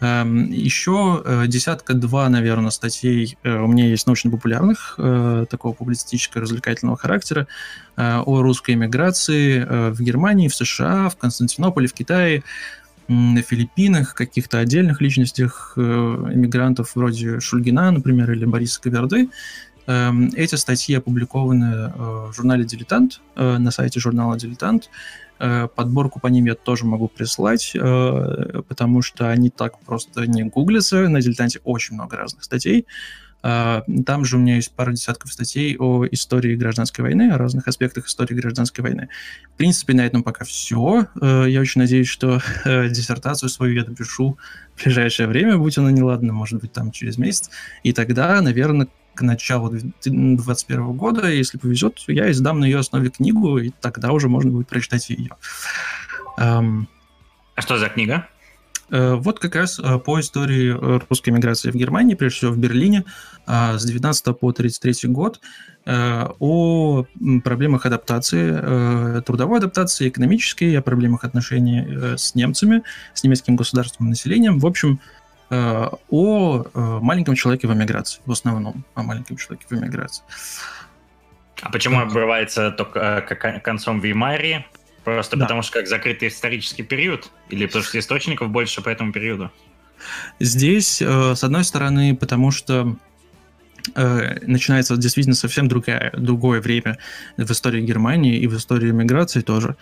[0.01, 6.97] Эм, Еще э, десятка-два, наверное, статей э, у меня есть научно-популярных, э, такого публицистического развлекательного
[6.97, 7.47] характера,
[7.97, 12.41] о русской эмиграции в Германии, в США, в Константинополе, в Китае,
[13.07, 19.29] на Филиппинах, каких-то отдельных личностях эмигрантов вроде Шульгина, например, или Бориса Каверды.
[19.85, 24.89] Эм, эти статьи опубликованы в журнале «Дилетант», на сайте журнала «Дилетант».
[25.43, 30.43] Э, подборку по ним я тоже могу прислать, э, потому что они так просто не
[30.43, 31.09] гуглятся.
[31.09, 32.85] На «Дилетанте» очень много разных статей.
[33.41, 37.67] Э, там же у меня есть пара десятков статей о истории гражданской войны, о разных
[37.67, 39.09] аспектах истории гражданской войны.
[39.55, 41.07] В принципе, на этом пока все.
[41.19, 44.37] Я очень надеюсь, что диссертацию свою я напишу
[44.75, 47.49] в ближайшее время, будь она неладна, может быть, там через месяц.
[47.81, 48.89] И тогда, наверное,
[49.21, 54.27] к началу 2021 года, если повезет, я издам на ее основе книгу, и тогда уже
[54.27, 55.29] можно будет прочитать ее.
[56.39, 56.87] Эм,
[57.55, 58.27] а что за книга?
[58.89, 60.71] Э, вот как раз э, по истории
[61.07, 63.05] русской миграции в Германии, прежде всего в Берлине,
[63.45, 65.39] э, с 19 по 1933 год,
[65.85, 67.05] о
[67.43, 72.83] проблемах адаптации, трудовой адаптации, экономической, о проблемах отношений с немцами,
[73.15, 74.59] с немецким государственным населением.
[74.59, 75.20] В общем, Э,
[75.51, 80.23] о э, маленьком человеке в эмиграции, в основном о маленьком человеке в эмиграции.
[81.61, 84.65] А почему обрывается только э, концом Веймарии?
[85.03, 85.45] Просто да.
[85.45, 87.29] потому что как закрытый исторический период?
[87.49, 89.51] Или потому что источников больше по этому периоду?
[90.39, 92.95] Здесь, э, с одной стороны, потому что
[93.95, 96.97] э, начинается действительно совсем другая, другое время
[97.37, 99.75] в истории Германии и в истории миграции тоже.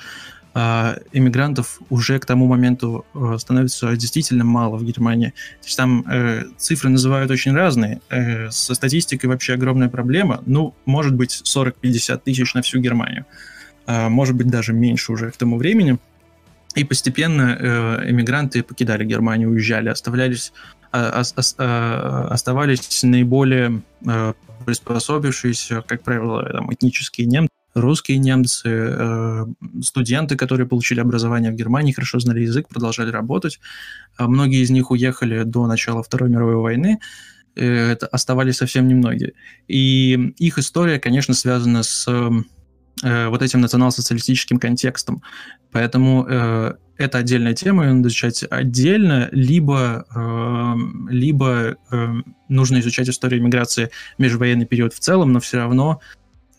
[0.53, 5.33] А, иммигрантов уже к тому моменту э, становится действительно мало в Германии.
[5.61, 8.01] То есть там э, цифры называют очень разные.
[8.09, 10.41] Э, со статистикой вообще огромная проблема.
[10.47, 13.25] Ну, может быть, 40-50 тысяч на всю Германию.
[13.85, 15.99] А, может быть, даже меньше уже к тому времени.
[16.75, 20.51] И постепенно э, эмигранты покидали Германию, уезжали, оставлялись,
[20.91, 21.23] а,
[22.31, 24.33] оставались наиболее э,
[24.65, 29.45] приспособившиеся, как правило, там, этнические немцы, русские немцы, э,
[29.81, 33.59] студенты, которые получили образование в Германии, хорошо знали язык, продолжали работать.
[34.17, 36.99] Многие из них уехали до начала Второй мировой войны,
[37.55, 39.33] это оставались совсем немногие.
[39.67, 42.07] И их история, конечно, связана с
[43.03, 45.21] э, вот этим национал-социалистическим контекстом.
[45.71, 52.07] Поэтому э, это отдельная тема, ее надо изучать отдельно, либо, э, либо э,
[52.49, 56.01] нужно изучать историю миграции межвоенный период в целом, но все равно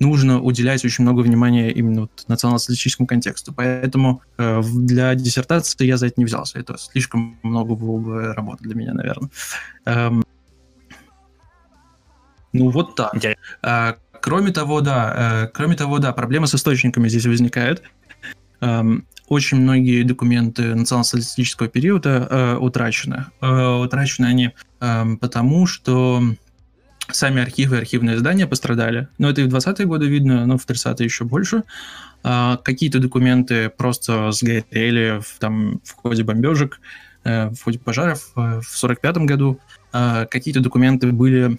[0.00, 3.52] нужно уделять очень много внимания именно вот национал-социалистическому контексту.
[3.52, 6.58] Поэтому э, для диссертации я за это не взялся.
[6.58, 9.30] Это слишком много было бы работы для меня, наверное.
[9.84, 10.24] Эм,
[12.52, 13.14] ну вот так.
[13.62, 17.82] А, кроме того, да, э, кроме того, да, проблема с источниками здесь возникает.
[18.60, 23.26] Эм, очень многие документы национал-социалистического периода э, утрачены.
[23.40, 26.22] Э, утрачены они э, потому, что
[27.12, 29.09] сами архивы и архивные издания пострадали.
[29.18, 31.64] Но это и в 20-е годы видно, но в 30-е еще больше.
[32.25, 36.81] Э, какие-то документы просто сгорели в, там, в ходе бомбежек,
[37.25, 39.61] э, в ходе пожаров э, в 45-м году.
[39.92, 41.59] Э, какие-то документы были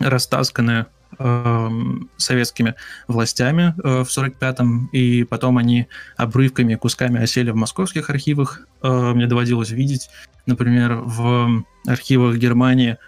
[0.00, 0.86] растасканы
[1.18, 2.74] Эм, советскими
[3.06, 8.66] властями э, в 45-м, и потом они обрывками, кусками осели в московских архивах.
[8.82, 10.08] Мне доводилось видеть,
[10.46, 12.98] например, в архивах Германии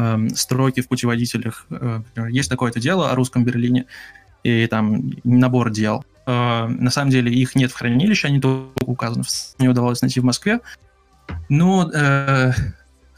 [0.00, 1.66] эм, строки в путеводителях.
[1.70, 3.86] Э, есть такое-то дело о русском Берлине,
[4.42, 6.04] и там набор дел.
[6.26, 9.24] На самом деле их нет в хранилище, они только указаны.
[9.58, 10.60] Мне удавалось найти в Москве.
[11.48, 12.52] Но э,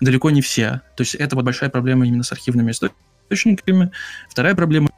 [0.01, 0.83] далеко не все.
[0.97, 3.91] То есть это вот большая проблема именно с архивными источниками.
[4.29, 4.91] Вторая проблема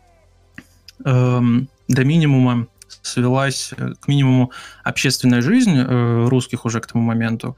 [1.05, 2.67] эм, до минимума
[3.03, 7.57] свелась э, к минимуму общественная жизнь э, русских уже к тому моменту,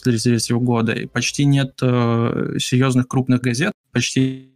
[0.00, 0.92] после 1933 года.
[0.92, 4.52] И почти нет э, серьезных крупных газет, почти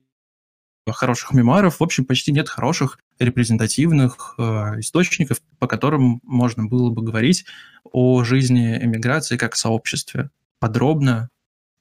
[0.88, 4.42] хороших мемуаров, в общем, почти нет хороших репрезентативных э,
[4.80, 7.44] источников, по которым можно было бы говорить
[7.92, 11.28] о жизни эмиграции как сообществе подробно,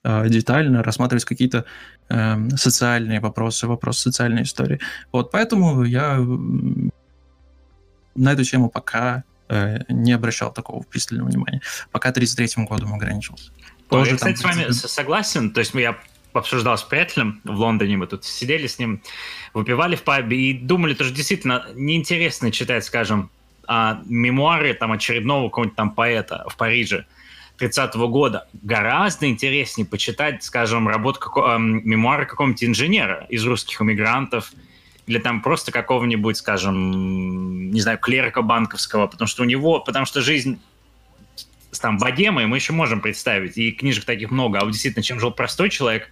[0.07, 1.65] Э, детально рассматривать какие-то
[2.09, 4.79] э, социальные вопросы, вопросы социальной истории.
[5.11, 6.19] Вот поэтому я
[8.13, 9.23] на эту тему пока
[9.89, 11.61] не обращал такого пристального внимания.
[11.91, 13.51] Пока 33-м годом ограничился.
[13.89, 14.53] Тоже я, кстати, там...
[14.53, 15.51] с вами согласен.
[15.51, 15.97] То есть я
[16.33, 19.01] обсуждал с приятелем в Лондоне, мы тут сидели с ним,
[19.53, 23.29] выпивали в пабе и думали, тоже действительно неинтересно читать, скажем,
[23.67, 27.05] а, мемуары там очередного какого-нибудь там поэта в Париже.
[27.57, 28.47] 30-го года.
[28.63, 34.51] Гораздо интереснее почитать, скажем, работу, како- э, мемуары какого-нибудь инженера из русских иммигрантов,
[35.07, 40.21] или там просто какого-нибудь, скажем, не знаю, клерика банковского, потому что у него, потому что
[40.21, 40.59] жизнь
[41.79, 45.31] там богемой мы еще можем представить, и книжек таких много, а вот действительно, чем жил
[45.31, 46.09] простой человек,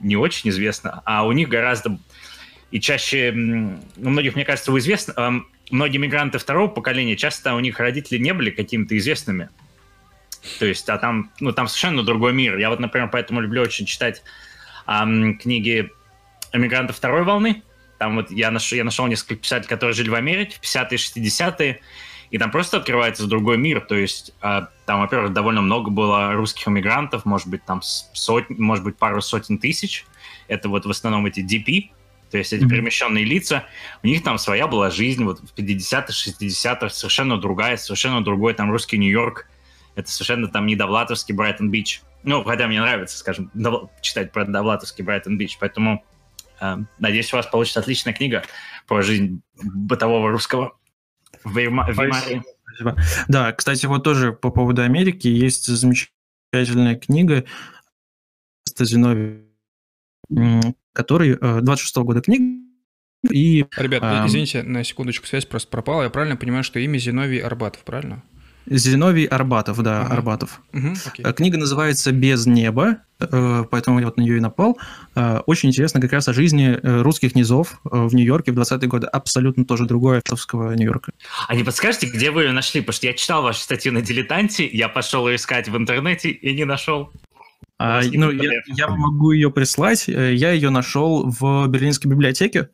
[0.00, 1.98] не очень известно, а у них гораздо
[2.70, 8.18] и чаще, у многих, мне кажется, известно, многие мигранты второго поколения, часто у них родители
[8.18, 9.48] не были какими-то известными,
[10.58, 12.56] то есть, а там, ну, там совершенно другой мир.
[12.58, 14.22] Я вот, например, поэтому люблю очень читать
[14.86, 15.90] эм, книги
[16.52, 17.62] эмигрантов второй волны.
[18.00, 21.80] Там вот я нашел, я нашел несколько писателей, которые жили в Америке в 50-е, 60-е,
[22.30, 23.82] и там просто открывается другой мир.
[23.82, 28.84] То есть э, там, во-первых, довольно много было русских эмигрантов, может быть, там сотни, может
[28.84, 30.06] быть, пару сотен тысяч.
[30.48, 31.90] Это вот в основном эти DP,
[32.30, 32.68] то есть эти mm-hmm.
[32.70, 33.66] перемещенные лица,
[34.02, 38.70] у них там своя была жизнь, вот в 50-х, 60-х, совершенно другая, совершенно другой там
[38.70, 39.46] русский Нью-Йорк,
[39.94, 42.00] это совершенно там не Довлатовский Брайтон Бич.
[42.22, 43.50] Ну, хотя мне нравится, скажем,
[44.00, 46.02] читать про Довлатовский Брайтон Бич, поэтому
[46.98, 48.44] надеюсь, у вас получится отличная книга
[48.86, 50.76] про жизнь бытового русского
[51.44, 51.94] в Веймаре.
[51.94, 52.96] Спасибо.
[53.28, 57.44] Да, кстати, вот тоже по поводу Америки есть замечательная книга
[58.64, 59.44] Стазинови,
[60.92, 62.60] который 26 -го года книга,
[63.28, 66.04] и, Ребят, а, извините, на секундочку связь просто пропала.
[66.04, 68.22] Я правильно понимаю, что имя Зиновий Арбатов, правильно?
[68.70, 70.14] Зиновий Арбатов, да, ага.
[70.14, 70.60] Арбатов.
[70.72, 71.32] Угу, okay.
[71.32, 74.78] Книга называется «Без неба», э, поэтому я вот на нее и напал.
[75.16, 79.08] Э, очень интересно как раз о жизни э, русских низов в Нью-Йорке в 20-е годы.
[79.08, 81.12] Абсолютно тоже другое автовского Нью-Йорка.
[81.48, 82.80] А не подскажете, где вы ее нашли?
[82.80, 86.54] Потому что я читал вашу статью на «Дилетанте», я пошел ее искать в интернете и
[86.54, 87.10] не нашел.
[87.78, 90.06] А, ну, я, я могу ее прислать.
[90.06, 92.68] Я ее нашел в Берлинской библиотеке.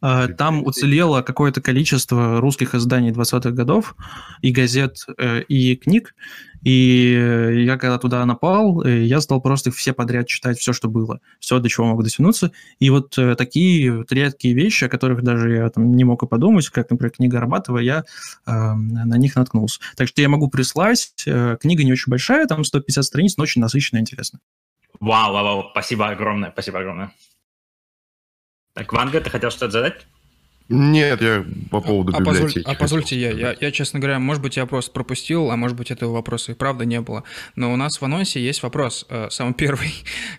[0.00, 3.96] А, там уцелело какое-то количество русских изданий 20-х годов,
[4.42, 6.14] и газет, э, и книг.
[6.64, 11.20] И я когда туда напал, э, я стал просто все подряд читать, все, что было,
[11.38, 12.52] все, до чего могу дотянуться.
[12.78, 16.26] И вот э, такие вот редкие вещи, о которых даже я там не мог и
[16.26, 18.04] подумать, как, например, книга Арбатова, я
[18.46, 19.78] э, на них наткнулся.
[19.96, 21.12] Так что я могу прислать.
[21.24, 24.40] Книга не очень большая, там 150 страниц, но очень насыщенная и интересная.
[25.00, 27.12] Вау, вау, вау, спасибо огромное, спасибо огромное.
[28.74, 30.06] Так, Ванга, ты хотел что-то задать?
[30.68, 32.62] Нет, я по поводу а, библиотеки.
[32.62, 35.76] Позволь, а позвольте я, я, я, честно говоря, может быть, я просто пропустил, а может
[35.76, 37.22] быть, этого вопроса и правда не было.
[37.54, 39.92] Но у нас в анонсе есть вопрос, э, самый первый.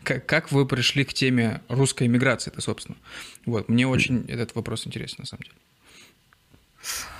[0.03, 2.97] как, как вы пришли к теме русской иммиграции-то, собственно?
[3.45, 5.55] Вот, мне очень этот вопрос интересен, на самом деле.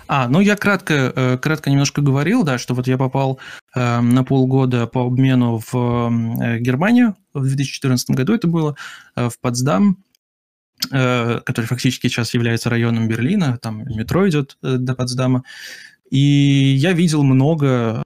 [0.08, 3.39] А, ну я кратко, э, кратко немножко говорил, да, что вот я попал
[3.75, 8.75] э, на полгода по обмену в э, Германию в 2014 году это было,
[9.15, 9.97] э, в Потсдам,
[10.90, 15.44] который фактически сейчас является районом Берлина, там метро идет э, до Потсдама.
[16.12, 16.20] И
[16.78, 18.04] я видел много,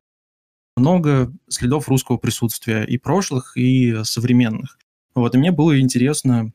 [0.77, 4.77] много следов русского присутствия и прошлых, и современных.
[5.15, 6.51] Вот, и мне было интересно,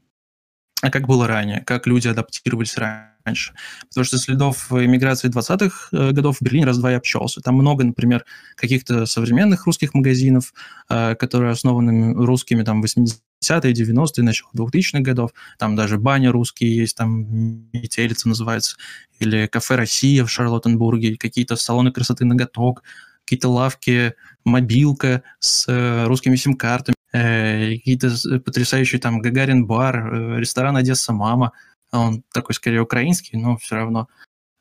[0.81, 3.53] а как было ранее, как люди адаптировались раньше.
[3.89, 7.41] Потому что следов иммиграции 20-х э, годов в Берлине раз-два я общался.
[7.41, 8.25] Там много, например,
[8.57, 10.55] каких-то современных русских магазинов,
[10.89, 15.31] которые основаны русскими там 80 80-е, 90-е, начало 2000-х годов.
[15.59, 18.77] Там даже баня русские есть, там метелица называется,
[19.19, 22.83] или кафе «Россия» в Шарлоттенбурге, какие-то салоны красоты «Ноготок»,
[23.25, 30.77] какие-то лавки, мобилка с э, русскими сим-картами, э, какие-то потрясающие там Гагарин бар, э, ресторан
[30.77, 31.53] «Одесса Мама»,
[31.93, 34.09] он такой скорее украинский, но все равно.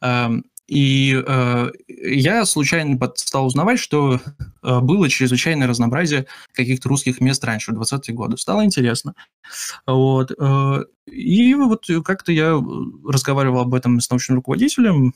[0.01, 4.21] Эм, и э, я случайно стал узнавать, что
[4.62, 8.38] э, было чрезвычайное разнообразие каких-то русских мест раньше, в 20-е годы.
[8.38, 9.13] Стало интересно.
[9.86, 10.32] Вот.
[10.39, 12.62] Э, и вот как-то я
[13.06, 15.13] разговаривал об этом с научным руководителем.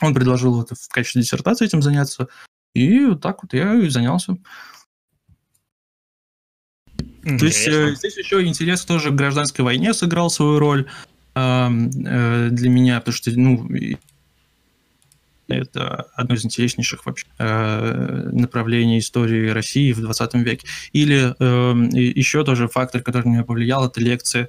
[0.00, 2.28] Он предложил вот в качестве диссертации этим заняться.
[2.74, 4.38] И вот так вот я и занялся.
[7.22, 7.38] Интересно.
[7.38, 10.88] То есть э, здесь еще интерес тоже к гражданской войне сыграл свою роль
[11.34, 13.68] э, для меня, потому что ну,
[15.56, 20.66] это одно из интереснейших вообще э, направлений истории России в 20 веке.
[20.92, 24.48] Или э, еще тоже фактор, который на меня повлиял, это лекция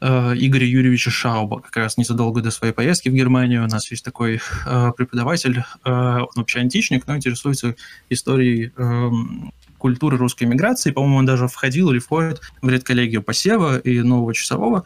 [0.00, 1.60] э, Игоря Юрьевича Шауба.
[1.60, 5.90] Как раз незадолго до своей поездки в Германию у нас есть такой э, преподаватель, э,
[5.90, 7.76] он вообще античник, но интересуется
[8.10, 9.10] историей э,
[9.78, 10.90] культуры русской миграции.
[10.90, 14.84] По-моему, он даже входил или входит в редколлегию Посева и Нового Часового.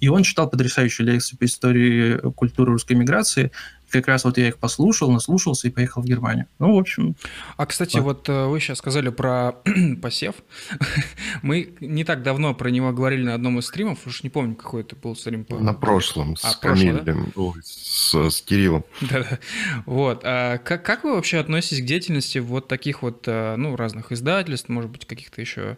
[0.00, 3.52] И он читал потрясающие лекции по истории культуры русской миграции
[3.90, 6.46] как раз вот я их послушал, наслушался и поехал в Германию.
[6.58, 7.16] Ну, в общем.
[7.56, 8.02] А, кстати, да.
[8.02, 9.52] вот э, вы сейчас сказали про
[10.02, 10.36] посев.
[11.42, 14.82] Мы не так давно про него говорили на одном из стримов, уж не помню, какой
[14.82, 15.44] это был стрим.
[15.44, 15.58] По...
[15.58, 17.60] На прошлом, а, с Камилем, да?
[17.62, 18.84] с, с Кириллом.
[19.00, 19.38] Да-да.
[19.86, 20.20] Вот.
[20.24, 24.68] А как, как вы вообще относитесь к деятельности вот таких вот, э, ну, разных издательств,
[24.68, 25.76] может быть, каких-то еще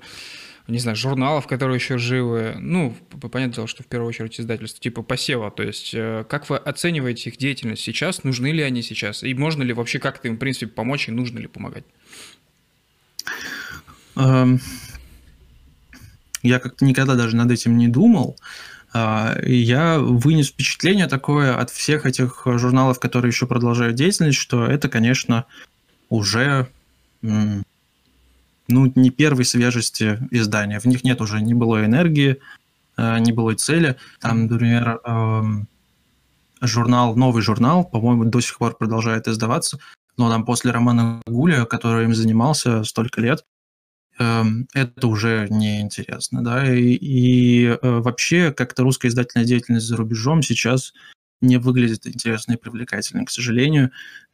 [0.71, 2.55] не знаю, журналов, которые еще живы.
[2.59, 5.51] Ну, понятное дело, что в первую очередь издательства типа посева.
[5.51, 8.25] То есть, э, как вы оцениваете их деятельность сейчас?
[8.25, 9.23] Нужны ли они сейчас?
[9.23, 11.85] И можно ли вообще как-то им, в принципе, помочь и нужно ли помогать?
[14.17, 14.61] Эм,
[16.43, 18.37] я как-то никогда даже над этим не думал.
[18.93, 24.89] А, я вынес впечатление такое от всех этих журналов, которые еще продолжают деятельность, что это,
[24.89, 25.45] конечно,
[26.09, 26.69] уже
[28.71, 30.81] ну, не первой свежести издания.
[30.81, 32.41] В них нет уже ни былой энергии,
[32.97, 33.97] э, ни былой цели.
[34.21, 35.69] Там, например, эм,
[36.61, 39.79] журнал, новый журнал, по-моему, до сих пор продолжает издаваться,
[40.17, 43.45] но там после романа Гуля, который им занимался столько лет,
[44.19, 50.43] эм, это уже неинтересно, да, и, и э, вообще как-то русская издательная деятельность за рубежом
[50.43, 50.93] сейчас
[51.41, 53.91] не выглядит интересно и привлекательно, к сожалению.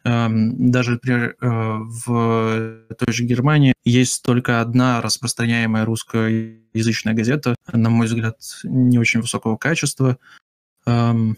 [0.06, 7.90] Эм, даже, например, э, в той же Германии есть только одна распространяемая русскоязычная газета, на
[7.90, 10.16] мой взгляд, не очень высокого качества.
[10.86, 11.36] Эм,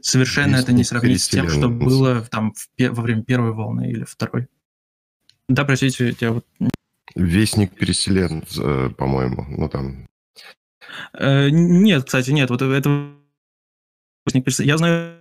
[0.00, 4.02] совершенно Вестник это не сравнить с тем, что было там во время первой волны или
[4.02, 4.48] второй.
[5.48, 6.46] Да, простите, я вот...
[7.14, 10.08] Вестник переселен, э, по-моему, ну там...
[11.12, 13.14] Э, нет, кстати, нет, вот это...
[14.58, 15.19] Я знаю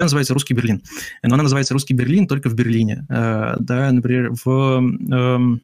[0.00, 0.82] называется «Русский Берлин».
[1.22, 3.06] Но она называется «Русский Берлин» только в Берлине.
[3.08, 5.58] Э, да, например, в э,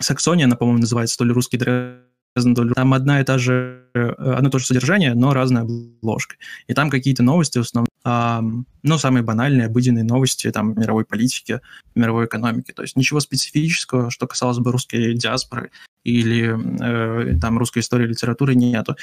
[0.00, 2.72] Саксонии она, по-моему, называется то ли «Русский Дрезден», то ли...
[2.74, 6.36] Там одна и та же, э, одно и то же содержание, но разная обложка.
[6.66, 11.60] И там какие-то новости в основном, ну, самые банальные, обыденные новости там мировой политики,
[11.94, 12.72] мировой экономики.
[12.72, 15.70] То есть ничего специфического, что касалось бы русской диаспоры
[16.04, 18.96] или э, там русской истории литературы нету.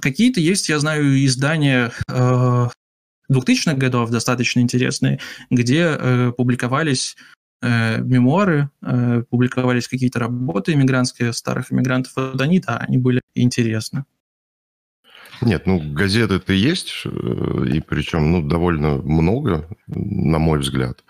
[0.00, 2.66] Какие-то есть, я знаю, издания э,
[3.32, 5.20] 2000-х годов достаточно интересные,
[5.50, 7.16] где э, публиковались
[7.62, 12.12] э, мемуары, э, публиковались какие-то работы иммигрантские старых иммигрантов.
[12.16, 14.04] Вот они, да, они были интересны.
[15.42, 21.04] Нет, ну газеты-то есть, э, и причем ну, довольно много, на мой взгляд.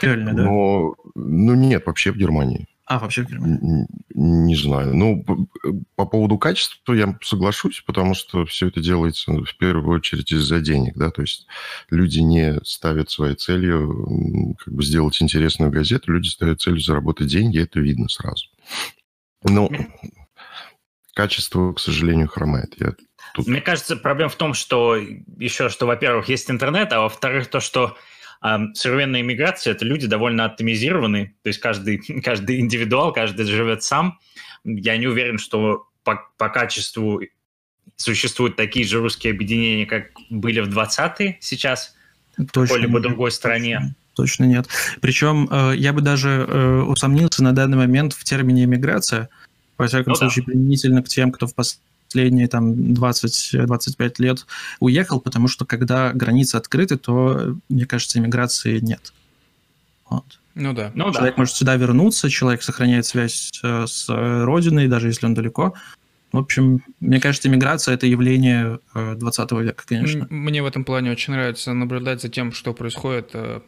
[0.00, 0.44] Реально, да?
[0.44, 2.66] Но ну, нет, вообще в Германии.
[2.88, 3.58] А, вообще в Германии?
[3.60, 4.96] Не, не знаю.
[4.96, 5.46] Ну, по,
[5.94, 10.94] по поводу качества я соглашусь, потому что все это делается в первую очередь из-за денег,
[10.96, 11.46] да, то есть
[11.90, 17.60] люди не ставят своей целью как бы сделать интересную газету, люди ставят целью заработать деньги,
[17.60, 18.46] это видно сразу.
[19.42, 19.70] Но
[21.12, 22.74] качество, к сожалению, хромает.
[22.80, 22.94] Я
[23.34, 23.46] тут...
[23.46, 27.98] Мне кажется, проблема в том, что еще, что, во-первых, есть интернет, а во-вторых, то, что
[28.40, 34.18] а современная иммиграция– это люди довольно атомизированные, то есть каждый, каждый индивидуал, каждый живет сам.
[34.64, 37.20] Я не уверен, что по, по качеству
[37.96, 41.96] существуют такие же русские объединения, как были в 20-е сейчас,
[42.36, 43.94] точно, в какой-либо другой стране.
[44.14, 44.66] Точно, нет.
[45.00, 49.28] Причем э, я бы даже э, усомнился на данный момент в термине иммиграция,
[49.76, 50.52] во всяком ну, случае, да.
[50.52, 54.46] применительно к тем, кто в пос последние там 20-25 лет
[54.80, 59.12] уехал, потому что когда границы открыты, то, мне кажется, иммиграции нет.
[60.08, 60.40] Вот.
[60.54, 60.90] Ну да.
[60.94, 61.42] Ну, человек да.
[61.42, 65.74] может сюда вернуться, человек сохраняет связь э, с родиной, даже если он далеко.
[66.32, 70.26] В общем, мне кажется, иммиграция– это явление 20 э, века, конечно.
[70.30, 73.60] Мне в этом плане очень нравится наблюдать за тем, что происходит э,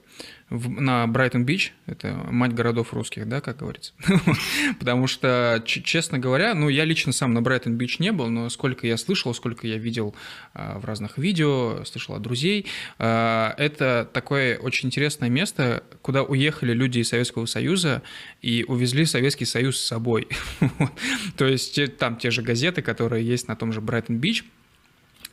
[0.50, 3.92] в, на Брайтон-Бич, это мать городов русских, да, как говорится.
[4.78, 8.96] Потому что, честно говоря, ну, я лично сам на Брайтон-Бич не был, но сколько я
[8.96, 10.14] слышал, сколько я видел
[10.52, 12.66] а, в разных видео, слышал от друзей,
[12.98, 18.02] а, это такое очень интересное место, куда уехали люди из Советского Союза
[18.42, 20.26] и увезли Советский Союз с собой.
[21.36, 24.44] То есть там те же газеты, которые есть на том же Брайтон-Бич,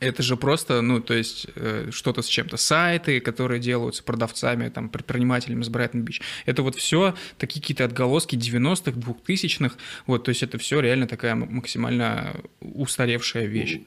[0.00, 2.56] это же просто, ну, то есть э, что-то с чем-то.
[2.56, 6.20] Сайты, которые делаются продавцами, там, предпринимателями с Брайтон-Бич.
[6.46, 9.76] Это вот все такие какие-то отголоски 90-х, 2000-х.
[10.06, 13.80] Вот, то есть это все реально такая максимально устаревшая вещь.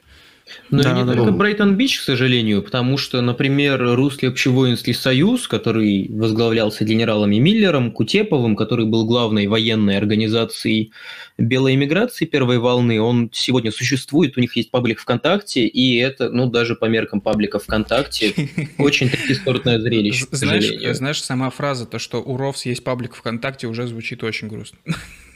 [0.69, 6.07] Но да, не да, только Брайтон-Бич, к сожалению, потому что, например, Русский общевоинский союз, который
[6.09, 10.91] возглавлялся генералами Миллером, Кутеповым, который был главной военной организацией
[11.37, 16.49] белой эмиграции первой волны, он сегодня существует, у них есть паблик ВКонтакте, и это, ну,
[16.49, 18.33] даже по меркам паблика ВКонтакте,
[18.77, 23.87] очень третисортное зрелище, знаешь, знаешь, сама фраза, то, что у РОВС есть паблик ВКонтакте, уже
[23.87, 24.77] звучит очень грустно.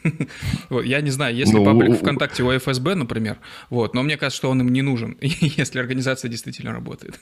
[0.69, 3.37] Вот, я не знаю, если ну, паблик ВКонтакте у ФСБ, например,
[3.69, 7.19] вот, но мне кажется, что он им не нужен, если организация действительно работает.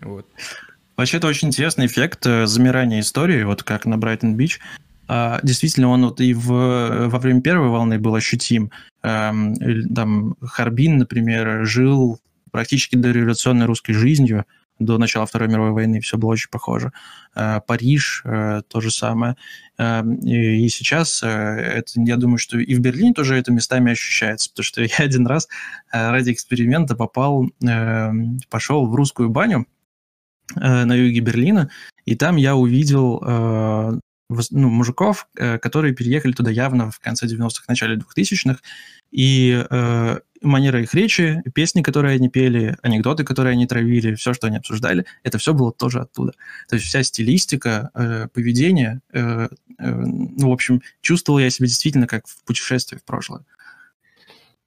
[0.00, 0.26] Вот.
[0.96, 4.60] Вообще, это очень интересный эффект э, замирания истории, вот как на Брайтон-Бич.
[5.06, 8.70] А, действительно, он вот и в, во время первой волны был ощутим.
[9.02, 9.54] Эм,
[9.94, 14.46] там Харбин, например, жил практически дореволюционной русской жизнью
[14.78, 16.92] до начала Второй мировой войны, все было очень похоже.
[17.34, 19.36] Э, Париж, э, то же самое.
[19.78, 24.64] Эм, и сейчас это, я думаю, что и в Берлине тоже это местами ощущается, потому
[24.64, 25.48] что я один раз
[25.90, 27.50] ради эксперимента попал,
[28.50, 29.66] пошел в русскую баню,
[30.54, 31.70] на юге Берлина,
[32.04, 34.02] и там я увидел
[34.50, 38.60] ну, мужиков, э, которые переехали туда явно в конце 90-х, начале 2000-х,
[39.10, 44.46] и э, манера их речи, песни, которые они пели, анекдоты, которые они травили, все, что
[44.46, 46.32] они обсуждали, это все было тоже оттуда.
[46.68, 52.06] То есть вся стилистика, э, поведение, э, э, ну, в общем, чувствовал я себя действительно
[52.06, 53.44] как в путешествии в прошлое.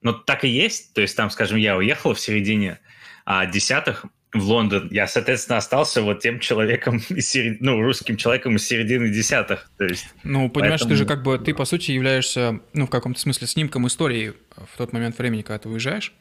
[0.02, 0.92] Ну, так и есть.
[0.92, 2.78] То есть там, скажем, я уехал в середине
[3.24, 7.60] а, десятых, в Лондон, я, соответственно, остался вот тем человеком, из серед...
[7.60, 9.70] ну, русским человеком из середины десятых.
[9.78, 10.90] То есть, ну, понимаешь, поэтому...
[10.90, 14.76] ты же как бы, ты, по сути, являешься, ну, в каком-то смысле, снимком истории в
[14.76, 16.12] тот момент времени, когда ты уезжаешь.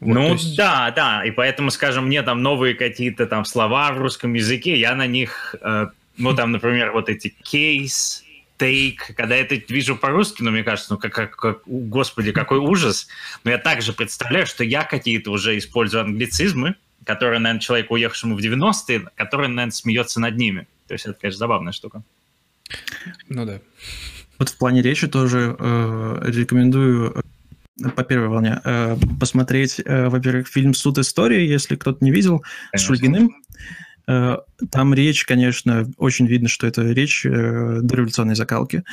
[0.00, 0.56] Вот, ну, есть...
[0.56, 4.94] да, да, и поэтому, скажем, мне там новые какие-то там слова в русском языке, я
[4.96, 5.86] на них, э,
[6.16, 8.24] ну, там, например, вот эти кейс,
[8.58, 12.58] тейк, когда я это вижу по-русски, ну, мне кажется, ну, как, как, как, господи, какой
[12.58, 13.06] ужас.
[13.44, 16.74] Но я также представляю, что я какие-то уже использую англицизмы,
[17.04, 20.66] который, наверное, человек, уехавшему в 90-е, который, наверное, смеется над ними.
[20.86, 22.02] То есть это, конечно, забавная штука.
[23.28, 23.60] Ну да.
[24.38, 27.22] Вот в плане речи тоже э, рекомендую
[27.96, 32.78] по первой волне, э, посмотреть, э, во-первых, фильм «Суд истории», если кто-то не видел, Конечно.
[32.78, 33.36] с Шульгиным.
[34.06, 34.36] Э,
[34.70, 38.84] там речь, конечно, очень видно, что это речь э, дореволюционной закалки.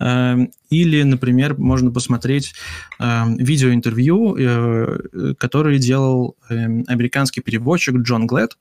[0.00, 0.36] Э,
[0.70, 2.54] или, например, можно посмотреть
[2.98, 6.54] э, видеоинтервью, э, которое делал э,
[6.86, 8.56] американский переводчик Джон Глэд.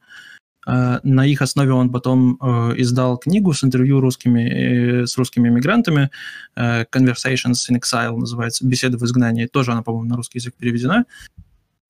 [0.68, 2.40] На их основе он потом
[2.76, 6.10] издал книгу с интервью русскими, с русскими иммигрантами,
[6.58, 9.46] Conversations in Exile называется, «Беседы в изгнании».
[9.46, 11.06] Тоже она, по-моему, на русский язык переведена.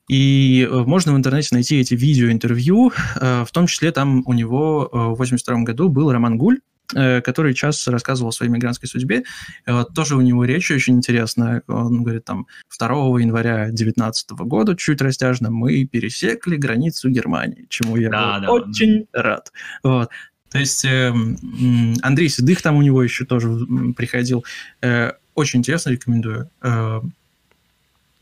[0.07, 5.63] И можно в интернете найти эти видеоинтервью, в том числе там у него в 1982
[5.63, 6.59] году был Роман Гуль,
[6.93, 9.23] Э, который часто рассказывал о своей мигрантской судьбе.
[9.95, 11.63] Тоже у него речь очень интересная.
[11.67, 12.45] Он говорит, там,
[12.77, 18.51] 2 января 2019 года, чуть растяжно, мы пересекли границу Германии, чему я да, был да,
[18.51, 19.21] очень да.
[19.23, 19.51] рад.
[19.83, 20.09] Вот.
[20.51, 21.11] То есть э,
[22.01, 23.49] Андрей Седых там у него еще тоже
[23.97, 24.45] приходил.
[24.81, 26.49] Э, очень интересно, рекомендую.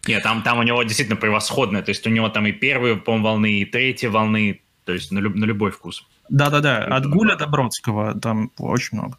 [0.07, 1.81] Нет, там, там у него действительно превосходное.
[1.81, 4.61] То есть у него там и первые, по волны, и третьи волны.
[4.85, 6.05] То есть на, люб, на любой вкус.
[6.29, 9.17] Да-да-да, от Гуля до Бродского там очень много.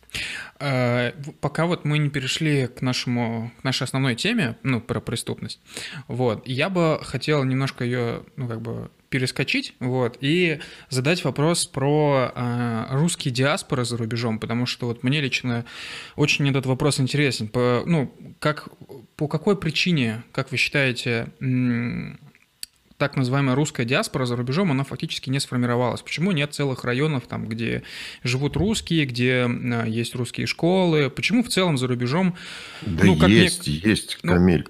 [0.59, 5.61] Э, пока вот мы не перешли к, нашему, к нашей основной теме, ну, про преступность,
[6.09, 10.59] вот, я бы хотел немножко ее, ну, как бы перескочить, вот, и
[10.91, 15.65] задать вопрос про э, русские диаспоры за рубежом, потому что вот мне лично
[16.17, 17.47] очень этот вопрос интересен.
[17.47, 18.71] По, ну, как,
[19.15, 21.29] по какой причине, как вы считаете,
[22.97, 26.03] так называемая русская диаспора за рубежом, она фактически не сформировалась.
[26.03, 27.85] Почему нет целых районов, там, где
[28.25, 31.09] живут русские, где а, есть русские школы?
[31.09, 32.35] Почему в целом за рубежом...
[32.83, 34.67] Да ну, как есть, мне, есть, ну, Камиль.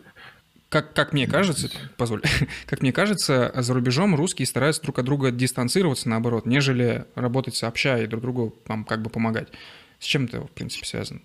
[0.74, 2.20] Как, как мне кажется, позволь,
[2.66, 7.98] как мне кажется, за рубежом русские стараются друг от друга дистанцироваться, наоборот, нежели работать сообща
[7.98, 9.46] и друг другу там, как бы помогать.
[10.00, 11.20] С чем это, в принципе, связано?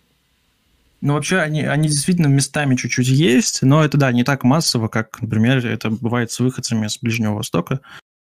[1.02, 5.20] Ну, вообще, они, они действительно местами чуть-чуть есть, но это, да, не так массово, как,
[5.20, 7.80] например, это бывает с выходцами с Ближнего Востока,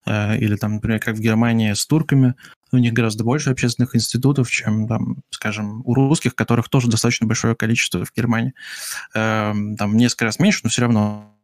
[0.06, 2.36] или там, например, как в Германии с турками.
[2.72, 7.56] У них гораздо больше общественных институтов, чем, там, скажем, у русских, которых тоже достаточно большое
[7.56, 8.54] количество в Германии.
[9.14, 11.36] Э, там несколько раз меньше, но все равно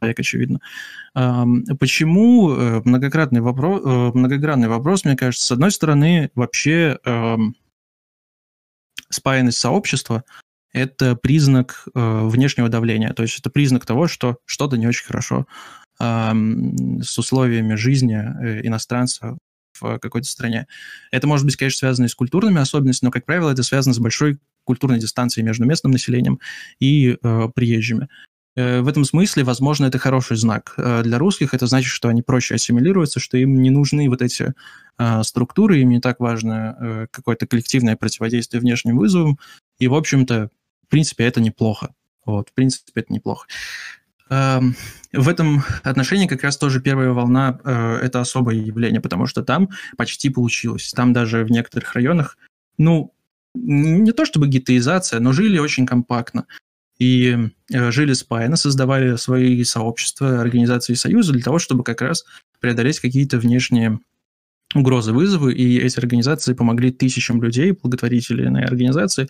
[0.00, 0.60] очевидно.
[1.14, 1.44] Э,
[1.78, 7.56] почему э, многократный вопрос, э, многогранный вопрос, мне кажется, с одной стороны, вообще эм,
[9.08, 10.24] спаянность сообщества–
[10.72, 15.46] это признак э, внешнего давления, то есть это признак того, что что-то не очень хорошо
[15.48, 19.38] э, с условиями жизни э, иностранца
[19.80, 20.66] в какой-то стране.
[21.10, 23.98] Это может быть, конечно, связано и с культурными особенностями, но, как правило, это связано с
[23.98, 26.40] большой культурной дистанцией между местным населением
[26.80, 28.08] и э, приезжими.
[28.54, 30.74] Э, в этом смысле, возможно, это хороший знак.
[30.76, 34.54] Э, для русских это значит, что они проще ассимилируются, что им не нужны вот эти
[34.98, 39.38] э, структуры, им не так важно какое-то коллективное противодействие внешним вызовам.
[39.78, 40.50] И, в общем-то,
[40.84, 41.94] в принципе, это неплохо.
[42.24, 43.46] Вот, в принципе, это неплохо.
[44.32, 44.74] Эм,
[45.12, 49.68] в этом отношении как раз тоже первая волна– это особое явление, потому что там
[49.98, 50.90] почти получилось.
[50.92, 52.38] Там даже в некоторых районах,
[52.78, 53.12] ну,
[53.54, 56.46] не то чтобы гетеизация, но жили очень компактно.
[56.98, 57.36] И
[57.70, 62.24] э, жили спайно, создавали свои сообщества, организации и союзы для того, чтобы как раз
[62.60, 63.98] преодолеть какие-то внешние
[64.74, 69.28] угрозы, вызовы, и эти организации помогли тысячам людей, благотворительные организации,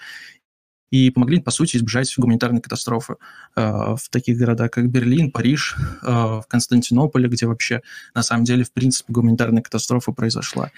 [0.92, 3.16] и помогли, по сути, избежать гуманитарной катастрофы
[3.56, 7.80] э, в таких городах, как Берлин, Париж, э, в Константинополе, где вообще,
[8.14, 10.70] на самом деле, в принципе, гуманитарная катастрофа произошла.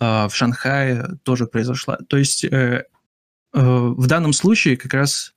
[0.00, 1.98] Э, в Шанхае тоже произошла.
[2.08, 2.44] То есть
[3.52, 5.34] в данном случае как раз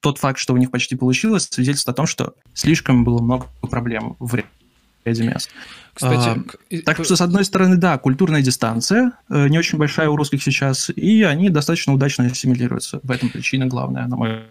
[0.00, 4.16] тот факт, что у них почти получилось, свидетельствует о том, что слишком было много проблем
[4.20, 4.36] в
[5.04, 5.50] ряде мест.
[5.94, 6.40] Кстати,
[6.70, 10.42] а, так что, с одной стороны, да, культурная дистанция э, не очень большая у русских
[10.42, 13.00] сейчас, и они достаточно удачно ассимилируются.
[13.02, 14.50] В этом причина главная, на мой взгляд.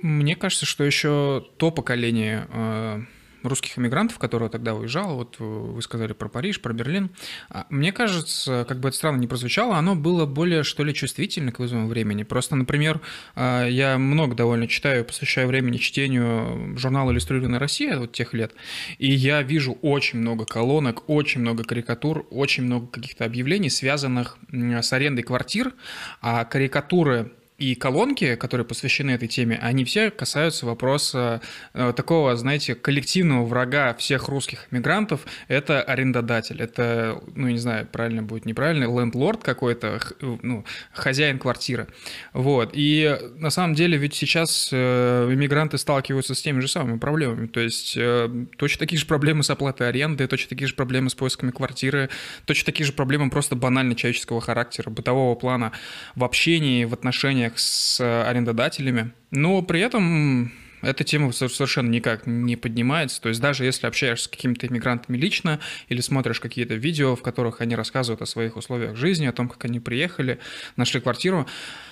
[0.00, 3.00] Мне кажется, что еще то поколение э,
[3.42, 7.10] русских иммигрантов, которые тогда уезжало, вот вы сказали про Париж, про Берлин,
[7.48, 11.52] а, мне кажется, как бы это странно не прозвучало, оно было более, что ли, чувствительно
[11.52, 12.22] к вызовам времени.
[12.22, 13.00] Просто, например,
[13.34, 18.54] а, я много довольно читаю, посвящаю времени чтению журнала «Иллюстрированная Россия» вот тех лет,
[18.98, 24.92] и я вижу очень много колонок, очень много карикатур, очень много каких-то объявлений, связанных с
[24.92, 25.72] арендой квартир,
[26.20, 31.42] а карикатуры и колонки, которые посвящены этой теме, они все касаются вопроса
[31.74, 35.26] э, такого, знаете, коллективного врага всех русских мигрантов.
[35.46, 41.88] Это арендодатель, это, ну, не знаю, правильно будет, неправильно, лендлорд какой-то, ну, хозяин квартиры.
[42.32, 42.70] Вот.
[42.72, 47.46] И на самом деле ведь сейчас э, иммигранты сталкиваются с теми же самыми проблемами.
[47.46, 51.14] То есть э, точно такие же проблемы с оплатой аренды, точно такие же проблемы с
[51.14, 52.08] поисками квартиры,
[52.46, 55.72] точно такие же проблемы просто банально человеческого характера, бытового плана
[56.14, 62.56] в общении, в отношениях отношениях с арендодателями, но при этом эта тема совершенно никак не
[62.56, 63.20] поднимается.
[63.20, 67.60] То есть даже если общаешься с какими-то иммигрантами лично или смотришь какие-то видео, в которых
[67.60, 70.38] они рассказывают о своих условиях жизни, о том, как они приехали,
[70.76, 71.46] нашли квартиру,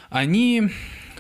[0.09, 0.71] они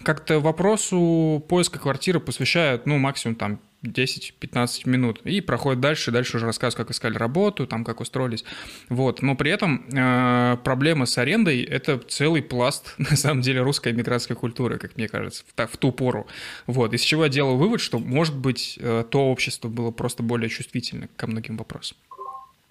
[0.02, 5.20] как-то вопросу поиска квартиры посвящают, ну, максимум там 10-15 минут.
[5.24, 8.44] И проходит дальше, дальше уже рассказывают, как искали работу, там, как устроились.
[8.88, 9.22] Вот.
[9.22, 14.36] Но при этом э, проблема с арендой– это целый пласт, на самом деле, русской эмигрантской
[14.36, 16.26] культуры, как мне кажется, в, в ту пору.
[16.66, 16.92] Вот.
[16.92, 21.08] Из чего я делал вывод, что, может быть, э, то общество было просто более чувствительно
[21.16, 21.96] ко многим вопросам.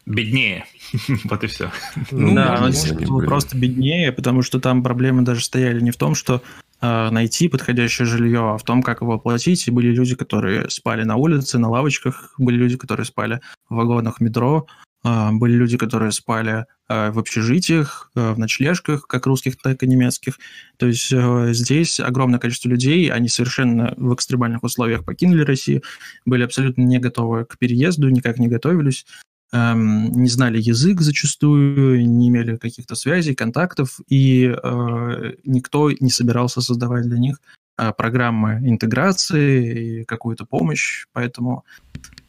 [0.06, 0.66] Беднее.
[1.26, 1.70] вот и все.
[2.12, 6.42] Ну, да, оно просто беднее, потому что там проблемы даже стояли не в том, что
[6.82, 9.68] найти подходящее жилье, а в том, как его оплатить.
[9.68, 14.20] И были люди, которые спали на улице, на лавочках, были люди, которые спали в вагонах
[14.20, 14.68] метро,
[15.04, 20.38] э, были люди, которые спали э, в общежитиях, в ночлежках, как русских, так и немецких.
[20.78, 25.82] То есть здесь огромное количество людей, они совершенно в экстремальных условиях покинули Россию,
[26.26, 29.06] были абсолютно не готовы к переезду, никак не готовились
[29.52, 36.62] эм, не знали язык зачастую, не имели каких-то связей, контактов, и э, никто не собирался
[36.62, 37.42] создавать для них
[37.78, 41.66] э, программы интеграции и какую-то помощь, поэтому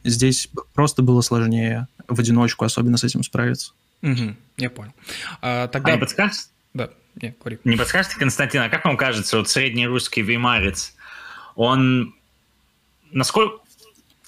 [0.03, 3.73] здесь просто было сложнее в одиночку особенно с этим справиться.
[4.01, 4.93] Угу, я понял.
[5.41, 5.91] А, тогда...
[5.91, 6.43] А не подскажете?
[6.73, 6.89] Да,
[7.21, 7.59] не, говори.
[7.63, 10.95] Не подскажете, Константин, а как вам кажется, вот средний русский веймарец,
[11.55, 12.15] он
[13.11, 13.61] насколько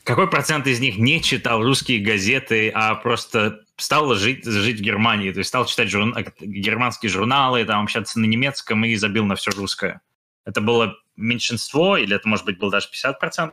[0.04, 5.32] какой процент из них не читал русские газеты, а просто стал жить, жить в Германии,
[5.32, 6.24] то есть стал читать журна...
[6.40, 10.02] германские журналы, там, общаться на немецком и забил на все русское?
[10.46, 13.52] Это было меньшинство или это, может быть, было даже 50%?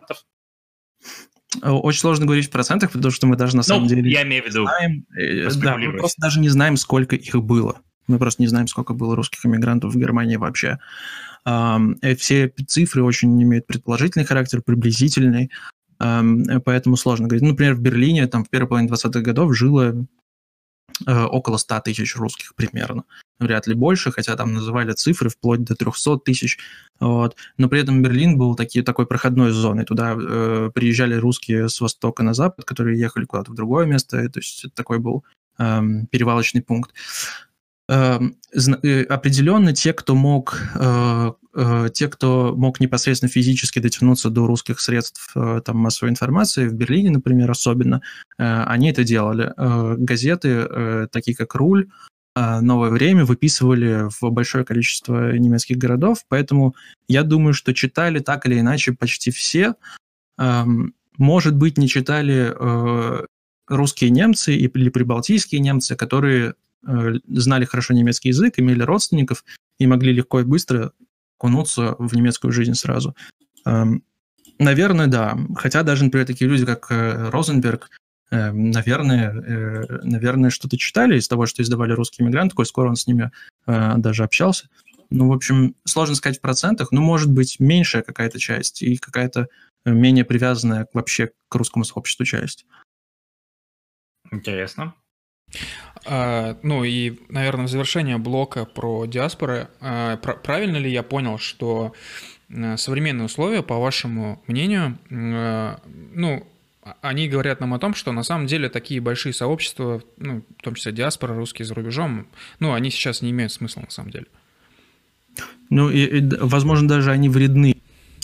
[1.62, 4.10] Очень сложно говорить в процентах, потому что мы даже на самом ну, деле...
[4.10, 7.80] я имею в виду знаем, э, Да, мы просто даже не знаем, сколько их было.
[8.06, 10.78] Мы просто не знаем, сколько было русских иммигрантов в Германии вообще.
[11.46, 11.78] Э,
[12.18, 15.50] все цифры очень имеют предположительный характер, приблизительный.
[15.98, 17.42] Поэтому сложно говорить.
[17.42, 20.06] Ну, например, в Берлине там в первой половине 20-х годов жило
[21.06, 23.04] э, около 100 тысяч русских примерно.
[23.40, 26.58] Вряд ли больше, хотя там называли цифры вплоть до 300 тысяч.
[27.00, 27.36] Вот.
[27.56, 29.84] Но при этом Берлин был таки, такой проходной зоной.
[29.84, 34.28] Туда э, приезжали русские с востока на запад, которые ехали куда-то в другое место.
[34.28, 35.24] То есть это такой был
[35.58, 35.80] э,
[36.10, 36.92] перевалочный пункт.
[37.88, 41.32] Эм, э, определенно те, кто мог, э,
[41.92, 47.50] те, кто мог непосредственно физически дотянуться до русских средств там, массовой информации, в Берлине, например,
[47.50, 48.02] особенно,
[48.36, 49.52] они это делали.
[49.56, 51.88] Газеты, такие как «Руль»,
[52.36, 56.76] «Новое время» выписывали в большое количество немецких городов, поэтому
[57.08, 59.74] я думаю, что читали так или иначе почти все.
[60.38, 62.54] Эм, может быть, не читали
[63.66, 66.54] русские немцы или прибалтийские немцы, которые
[66.86, 69.44] Э, знали хорошо немецкий язык, имели родственников
[69.78, 70.92] и могли легко и быстро
[71.38, 73.14] окунуться в немецкую жизнь сразу.
[73.64, 74.02] Эм,
[74.58, 75.38] наверное, да.
[75.56, 77.90] Хотя даже, например, такие люди, как э, Розенберг,
[78.30, 79.32] э, наверное,
[80.02, 83.30] наверное, что-то читали из того, что издавали русские мигранты, коль скоро он с ними
[83.66, 84.68] даже общался.
[85.10, 89.48] Ну, в общем, сложно сказать в процентах, но может быть меньшая какая-то часть и какая-то
[89.86, 92.66] менее привязанная вообще к русскому сообществу часть.
[94.30, 94.94] Интересно.
[96.04, 101.92] А, ну и, наверное, в завершение блока про диаспоры, а, правильно ли я понял, что
[102.50, 106.46] а, современные условия, по вашему мнению, ну,
[107.02, 110.74] они говорят нам о том, что на самом деле такие большие сообщества, ну, в том
[110.74, 112.26] числе диаспора, русские за рубежом,
[112.60, 114.26] ну, они сейчас не имеют смысла на самом деле.
[115.70, 117.76] Ну, и, и возможно, даже они вредны.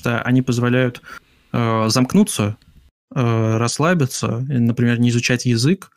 [0.02, 1.02] Они позволяют
[1.52, 2.56] э, замкнуться,
[3.14, 5.90] э, расслабиться, например, не изучать язык,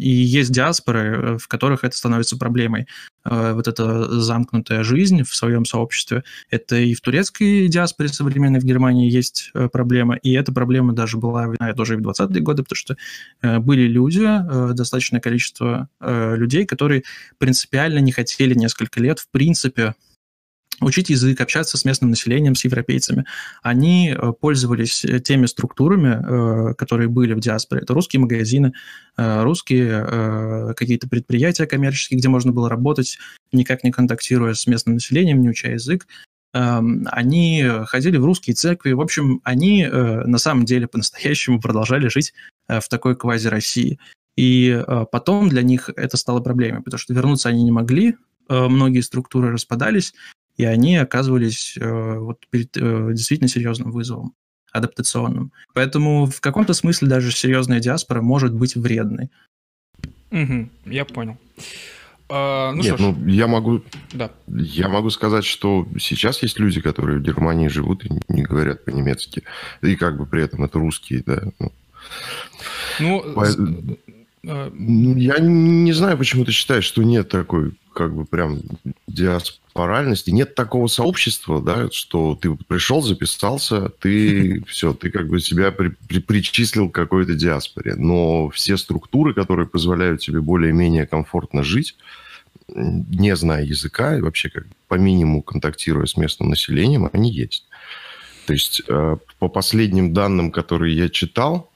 [0.00, 2.86] и есть диаспоры, э, в которых это становится проблемой.
[3.24, 6.24] Э, вот эта замкнутая жизнь в своем сообществе.
[6.48, 10.16] Это и в турецкой диаспоре современной в Германии есть э, проблема.
[10.16, 12.96] И эта проблема даже была видна тоже и в 20-е годы, потому что
[13.42, 14.20] были люди,
[14.74, 17.02] достаточное количество людей, которые
[17.38, 19.94] принципиально не хотели несколько лет в принципе
[20.80, 23.24] учить язык, общаться с местным населением, с европейцами.
[23.62, 27.82] Они э, пользовались э, теми структурами, э, которые были в диаспоре.
[27.82, 28.72] Это русские магазины,
[29.16, 33.18] русские какие-то предприятия коммерческие, где можно было работать,
[33.52, 36.06] никак не контактируя с местным населением, не уча язык.
[36.54, 38.92] Эм, они ходили в русские церкви.
[38.92, 42.32] В общем, они на самом деле по-настоящему продолжали жить
[42.68, 43.98] в такой квази-России.
[44.36, 48.16] И потом для них это стало проблемой, потому что вернуться они не могли,
[48.48, 50.14] многие структуры распадались,
[50.60, 54.34] и они оказывались э, вот перед э, действительно серьезным вызовом
[54.72, 55.52] адаптационным.
[55.72, 59.30] Поэтому в каком-то смысле даже серьезная диаспора может быть вредной.
[60.30, 61.38] Угу, я понял.
[62.28, 63.82] А, ну, Нет, ну я могу,
[64.12, 64.30] да.
[64.48, 69.42] я могу сказать, что сейчас есть люди, которые в Германии живут и не говорят по-немецки,
[69.80, 71.42] и как бы при этом это русские, да.
[71.58, 71.72] Ну,
[73.00, 73.46] ну По...
[74.46, 78.60] А, я не знаю, почему ты считаешь, что нет такой, как бы прям
[79.70, 85.70] диаспоральности, нет такого сообщества, да, что ты пришел, записался, ты все, ты как бы себя
[85.70, 87.94] при, при, причислил к какой-то диаспоре.
[87.94, 91.96] Но все структуры, которые позволяют тебе более-менее комфортно жить,
[92.68, 97.66] не зная языка и вообще как по минимуму контактируя с местным населением, они есть.
[98.46, 101.70] То есть э, по последним данным, которые я читал,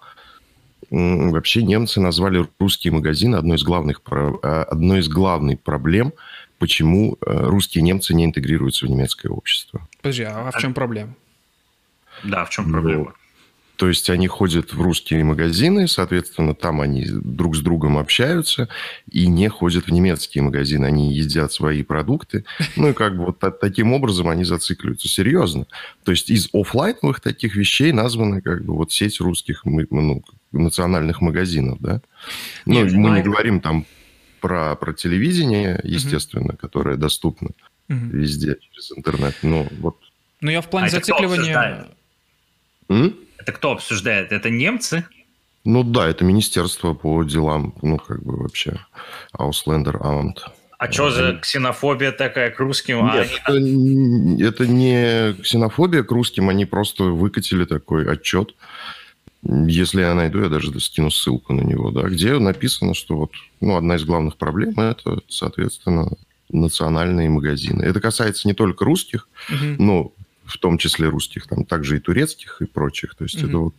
[0.90, 6.12] вообще немцы назвали русские магазины одной из главных, а, одной из главных проблем,
[6.64, 9.86] почему э, русские немцы не интегрируются в немецкое общество.
[10.00, 11.14] Подожди, а в чем проблема?
[12.22, 13.04] Да, в чем проблема?
[13.04, 13.12] Ну,
[13.76, 18.70] то есть они ходят в русские магазины, соответственно, там они друг с другом общаются
[19.12, 20.86] и не ходят в немецкие магазины.
[20.86, 22.46] Они едят свои продукты.
[22.76, 25.06] Ну и как бы вот таким образом они зацикливаются.
[25.06, 25.66] Серьезно.
[26.02, 31.76] То есть из офлайновых таких вещей названы как бы вот сеть русских ну, национальных магазинов,
[31.80, 32.00] да?
[32.64, 33.84] Ну, Нет, мы не говорим там
[34.44, 36.58] про, про телевидение, естественно, угу.
[36.58, 37.48] которое доступно
[37.88, 37.96] угу.
[38.12, 39.34] везде через интернет.
[39.42, 39.96] Но вот...
[40.42, 41.86] Ну, я в плане а зацикливания...
[42.90, 43.16] М?
[43.38, 44.32] Это кто обсуждает?
[44.32, 45.06] Это немцы?
[45.64, 48.78] Ну да, это министерство по делам, ну как бы вообще,
[49.32, 50.40] Ausländer Amt.
[50.76, 53.02] А что за ксенофобия такая к русским?
[53.06, 54.42] Нет, а они...
[54.42, 58.54] это, это не ксенофобия к русским, они просто выкатили такой отчет.
[59.46, 63.76] Если я найду, я даже скину ссылку на него, да, где написано, что вот, ну,
[63.76, 66.10] одна из главных проблем это, соответственно,
[66.48, 67.82] национальные магазины.
[67.82, 69.82] Это касается не только русских, угу.
[69.82, 70.12] но
[70.44, 73.14] в том числе русских, там также и турецких и прочих.
[73.14, 73.46] То есть угу.
[73.48, 73.74] это вот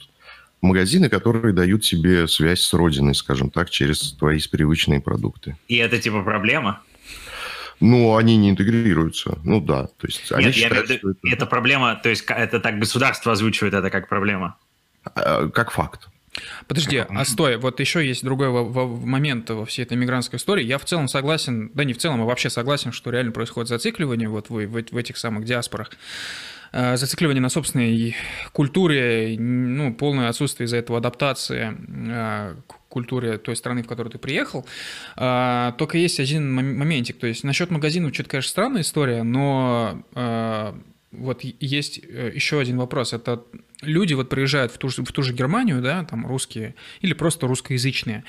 [0.61, 5.57] магазины, которые дают себе связь с родиной, скажем так, через твои привычные продукты.
[5.67, 6.81] И это типа проблема?
[7.79, 9.37] Ну, они не интегрируются.
[9.43, 11.19] Ну да, то есть они Нет, считают, я, что это...
[11.23, 14.57] это проблема, то есть это так государство озвучивает это как проблема.
[15.15, 16.07] Э, как факт.
[16.67, 20.65] Подожди, а стой, вот еще есть другой момент во всей этой мигрантской истории.
[20.65, 24.27] Я в целом согласен, да не в целом, а вообще согласен, что реально происходит зацикливание
[24.27, 25.91] вот в, в, в этих самых диаспорах.
[26.73, 28.17] Э, зацикливание на собственной
[28.51, 31.73] культуре, ну, полное отсутствие из-за этого адаптации
[32.11, 34.65] э, к культуре той страны, в которую ты приехал.
[35.15, 40.01] Только есть один моментик, то есть насчет магазинов что-то, конечно, странная история, но
[41.11, 43.13] вот есть еще один вопрос.
[43.13, 43.43] Это
[43.81, 47.47] люди вот приезжают в ту, же, в ту же Германию, да, там русские или просто
[47.47, 48.23] русскоязычные,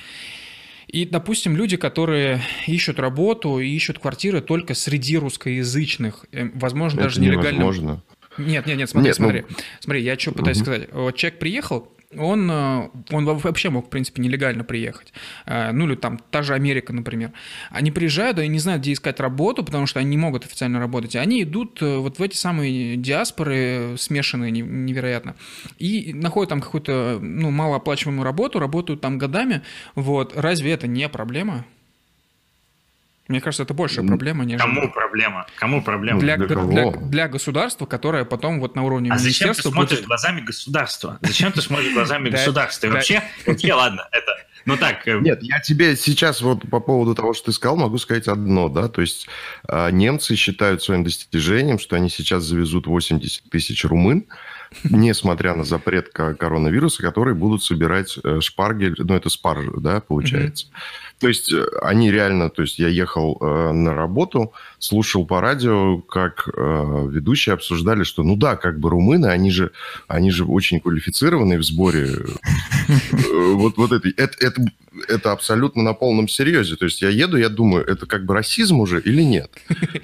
[0.87, 7.09] и, допустим, люди, которые ищут работу и ищут квартиры только среди русскоязычных, э, возможно, Это
[7.09, 7.59] даже нелегально.
[7.59, 8.03] Невозможно.
[8.37, 9.45] Нет, нет, нет, смотри, нет, смотри.
[9.49, 9.55] Ну...
[9.81, 10.65] Смотри, я что пытаюсь угу.
[10.65, 10.89] сказать.
[10.93, 15.11] Вот человек приехал, он, э, он вообще мог, в принципе, нелегально приехать.
[15.45, 17.33] Э, ну, или там та же Америка, например.
[17.69, 21.15] Они приезжают, и не знают, где искать работу, потому что они не могут официально работать.
[21.15, 25.35] Они идут э, вот в эти самые диаспоры, смешанные невероятно,
[25.79, 29.61] и находят там какую-то, ну, малооплачиваемую работу, работают там годами.
[29.95, 30.33] Вот.
[30.35, 31.65] Разве это не проблема?
[33.27, 34.61] Мне кажется, это большая проблема, нежели...
[34.61, 35.45] Кому проблема?
[35.57, 36.19] Кому проблема?
[36.19, 40.07] Для, для, для, для государства, которое потом вот на уровне а зачем ты смотришь будет...
[40.07, 41.19] глазами государства?
[41.21, 42.87] Зачем ты смотришь глазами государства?
[42.87, 44.31] Вообще, вообще, ладно, это...
[44.65, 45.07] Ну так...
[45.07, 48.67] Э, Нет, я тебе сейчас вот по поводу того, что ты сказал, могу сказать одно,
[48.67, 49.27] да, то есть
[49.67, 54.25] а, немцы считают своим достижением, что они сейчас завезут 80 тысяч румын,
[54.83, 60.67] несмотря на запрет коронавируса, которые будут собирать э, шпаргель, ну это спаржа, да, получается.
[60.67, 61.06] Mm-hmm.
[61.19, 65.97] То есть э, они реально, то есть я ехал э, на работу, слушал по радио,
[65.99, 69.71] как э, ведущие обсуждали, что ну да, как бы румыны, они же,
[70.07, 72.07] они же очень квалифицированные в сборе
[72.87, 74.11] э, вот, вот этой.
[74.11, 74.61] Это, это,
[75.07, 76.75] это абсолютно на полном серьезе.
[76.75, 79.49] То есть я еду, я думаю, это как бы расизм уже или нет?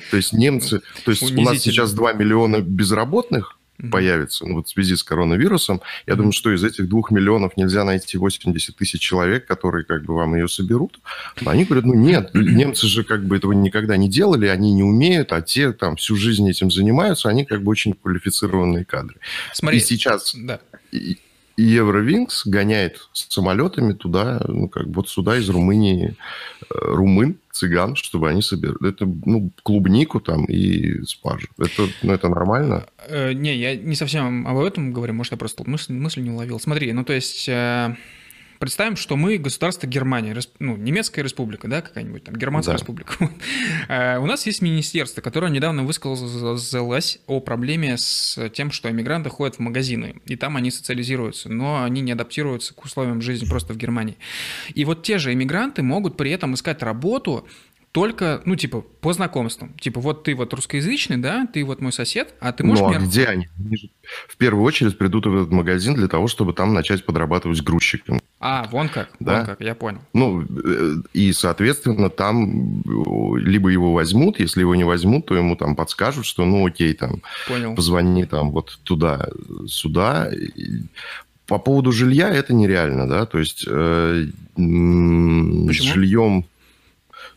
[0.10, 3.58] То есть немцы, то есть у нас сейчас 2 миллиона безработных,
[3.92, 5.82] появится ну, вот в связи с коронавирусом.
[6.08, 10.16] Я думаю, что из этих двух миллионов нельзя найти 80 тысяч человек, которые как бы
[10.16, 11.00] вам ее соберут.
[11.46, 15.32] Они говорят, ну нет, немцы же как бы этого никогда не делали, они не умеют,
[15.34, 19.18] а те там всю жизнь этим занимаются, они как бы очень квалифицированные кадры.
[19.54, 20.36] Смотри, и сейчас...
[20.36, 20.60] Да.
[21.56, 26.16] Евровинкс гоняет самолетами туда, ну, как вот сюда из Румынии
[26.62, 28.90] э, румын, цыган, чтобы они собирали.
[28.90, 31.48] Это, ну, клубнику там и спаржу.
[31.58, 32.86] Это, ну, это нормально?
[33.08, 36.60] Э, не, я не совсем об этом говорю, может, я просто мысль, мысль не уловил.
[36.60, 37.48] Смотри, ну, то есть...
[37.48, 37.96] Э
[38.64, 42.80] Представим, что мы государство Германии, ну, немецкая республика, да, какая-нибудь там, германская да.
[42.80, 43.30] республика.
[43.90, 49.58] Э, у нас есть министерство, которое недавно высказалось о проблеме с тем, что иммигранты ходят
[49.58, 53.78] в магазины, и там они социализируются, но они не адаптируются к условиям жизни просто в
[53.78, 54.16] Германии.
[54.74, 57.46] И вот те же иммигранты могут при этом искать работу
[57.94, 59.72] только, ну, типа, по знакомствам.
[59.80, 62.90] Типа, вот ты вот русскоязычный, да, ты вот мой сосед, а ты Ну, можешь а
[62.90, 63.08] мне...
[63.08, 63.50] где они?
[63.64, 63.90] Они же
[64.28, 68.20] В первую очередь придут в этот магазин для того, чтобы там начать подрабатывать грузчиком.
[68.40, 69.38] А, вон как, Да.
[69.38, 70.00] вон как, я понял.
[70.14, 72.82] Ну, э, и, соответственно, там
[73.38, 77.22] либо его возьмут, если его не возьмут, то ему там подскажут, что, ну, окей, там,
[77.48, 77.76] Понял.
[77.76, 79.30] позвони там вот туда,
[79.68, 80.32] сюда.
[81.46, 84.26] По поводу жилья это нереально, да, то есть э,
[84.58, 86.46] с жильем...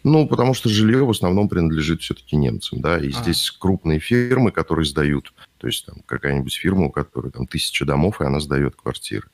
[0.08, 3.10] Ну, потому что жилье в основном принадлежит все-таки немцам, да, и А.
[3.10, 8.20] здесь крупные фирмы, которые сдают, то есть там какая-нибудь фирма, у которой там тысяча домов,
[8.20, 9.26] и она сдает квартиры.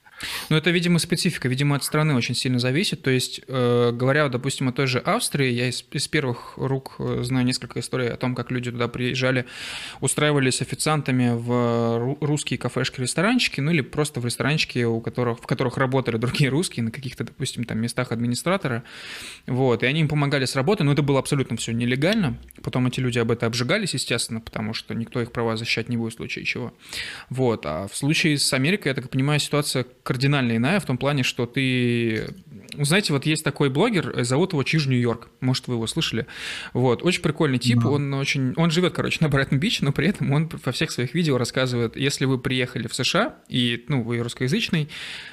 [0.49, 3.03] Ну, это, видимо, специфика, видимо, от страны очень сильно зависит.
[3.03, 7.21] То есть, э, говоря, допустим, о той же Австрии, я из, из первых рук э,
[7.23, 9.47] знаю несколько историй о том, как люди туда приезжали,
[10.01, 15.47] устраивались официантами в ру- русские кафешки, ресторанчики, ну или просто в ресторанчики, у которых, в
[15.47, 18.83] которых работали другие русские, на каких-то, допустим, там местах администратора.
[19.47, 22.39] Вот, и они им помогали с работой, но это было абсолютно все нелегально.
[22.63, 26.15] Потом эти люди об этом обжигались, естественно, потому что никто их права защищать не будет
[26.15, 26.73] в случае чего.
[27.29, 27.67] Вот.
[27.67, 31.47] А в случае с Америкой, я так понимаю, ситуация кардинально иная в том плане, что
[31.47, 32.35] ты...
[32.75, 35.29] Ну, Знаете, вот есть такой блогер, э, зовут его Чиж Нью-Йорк.
[35.41, 36.27] Может, вы его слышали.
[36.75, 37.03] Вот.
[37.03, 37.79] Очень прикольный тип.
[37.81, 37.89] Да.
[37.89, 38.53] Он очень...
[38.57, 42.27] Он живет, короче, на Брайтон-Бич, но при этом он во всех своих видео рассказывает, если
[42.27, 44.89] вы приехали в США, и, ну, вы русскоязычный,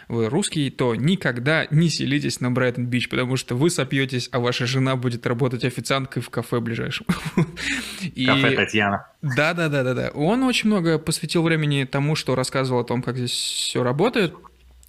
[0.07, 4.95] вы русский, то никогда не селитесь на Брайтон-Бич, потому что вы сопьетесь, а ваша жена
[4.95, 7.05] будет работать официанткой в кафе ближайшем.
[8.15, 9.07] И- Кафе Татьяна.
[9.21, 10.09] да, да, да, да, да.
[10.13, 14.33] Он очень много посвятил времени тому, что рассказывал о том, как здесь все работает.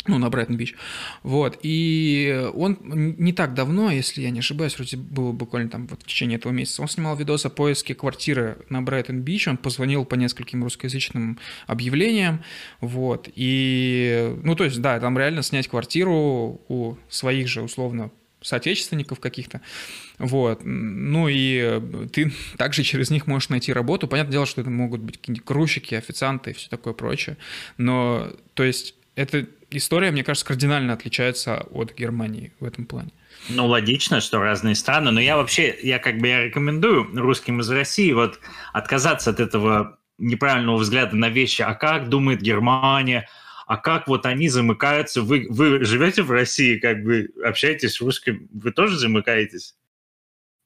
[0.06, 0.76] Ну, на Брайтон-Бич.
[1.22, 1.58] Вот.
[1.62, 6.06] И он не так давно, если я не ошибаюсь, вроде было буквально там вот в
[6.06, 9.48] течение этого месяца, он снимал видос о поиске квартиры на Брайтон-Бич.
[9.48, 12.42] Он позвонил по нескольким русскоязычным объявлениям.
[12.80, 13.28] Вот.
[13.34, 19.60] И, ну, то есть, да, там реально снять квартиру у своих же, условно, соотечественников каких-то.
[20.18, 20.62] Вот.
[20.64, 21.80] Ну и
[22.10, 24.08] ты также через них можешь найти работу.
[24.08, 27.36] Понятное дело, что это могут быть какие-нибудь грузчики, официанты и все такое прочее.
[27.76, 33.12] Но, то есть, эта история, мне кажется, кардинально отличается от Германии в этом плане.
[33.48, 37.70] Ну, логично, что разные страны, но я вообще, я как бы я рекомендую русским из
[37.70, 38.38] России вот
[38.72, 43.28] отказаться от этого неправильного взгляда на вещи, а как думает Германия,
[43.66, 48.48] а как вот они замыкаются, вы, вы живете в России, как бы общаетесь с русским,
[48.52, 49.76] вы тоже замыкаетесь?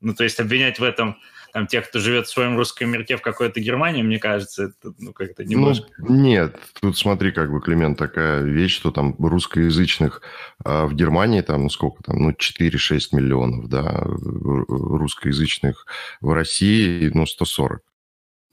[0.00, 1.18] Ну, то есть обвинять в этом
[1.55, 5.12] там, тех, кто живет в своем русском мирке в какой-то Германии, мне кажется, это ну,
[5.12, 5.88] как-то немножко...
[5.98, 10.20] Ну, нет, тут смотри, как бы, Климент, такая вещь, что там русскоязычных
[10.64, 15.86] а в Германии там ну, сколько там, ну, 4-6 миллионов, да, русскоязычных
[16.20, 17.80] в России, ну, 140.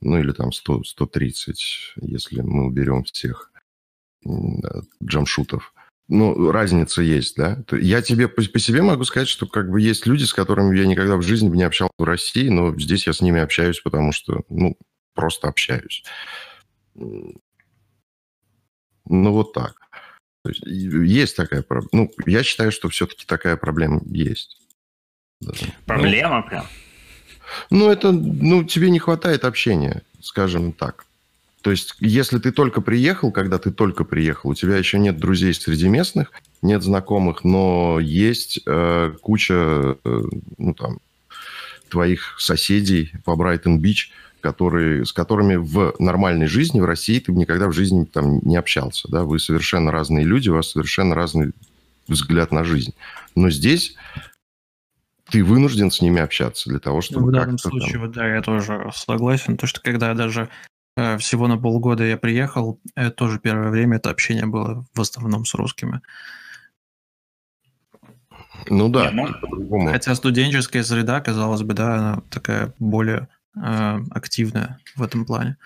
[0.02, 3.52] Ну, или там 100, 130, если мы уберем всех
[4.24, 5.74] да, джамшутов.
[6.14, 7.64] Ну, разница есть, да.
[7.72, 10.86] Я тебе по, по себе могу сказать, что как бы есть люди, с которыми я
[10.86, 14.12] никогда в жизни бы не общался в России, но здесь я с ними общаюсь, потому
[14.12, 14.78] что, ну,
[15.14, 16.04] просто общаюсь.
[16.96, 17.34] Ну,
[19.06, 19.78] вот так.
[20.44, 21.90] То есть, есть такая проблема.
[21.94, 24.60] Ну, я считаю, что все-таки такая проблема есть.
[25.40, 25.54] Да.
[25.86, 26.66] Проблема прям.
[27.70, 31.06] Ну, это, ну, тебе не хватает общения, скажем так.
[31.62, 35.54] То есть, если ты только приехал, когда ты только приехал, у тебя еще нет друзей
[35.54, 36.32] среди местных,
[36.62, 40.22] нет знакомых, но есть э, куча, э,
[40.58, 40.98] ну, там,
[41.90, 47.68] твоих соседей по Брайтон-Бич, которые, с которыми в нормальной жизни в России ты бы никогда
[47.68, 51.52] в жизни там не общался, да, вы совершенно разные люди, у вас совершенно разный
[52.08, 52.96] взгляд на жизнь.
[53.36, 53.96] Но здесь
[55.30, 58.28] ты вынужден с ними общаться для того, чтобы Ну, в данном там- случае, вот, да,
[58.36, 59.58] я тоже согласен.
[59.58, 60.50] То, что когда даже
[60.96, 65.54] всего на полгода я приехал, э, тоже первое время это общение было в основном с
[65.54, 66.02] русскими.
[68.70, 69.92] Ну да, Не, ну.
[69.92, 75.58] Хотя студенческая среда, казалось бы, да, она такая более э, активная в этом плане.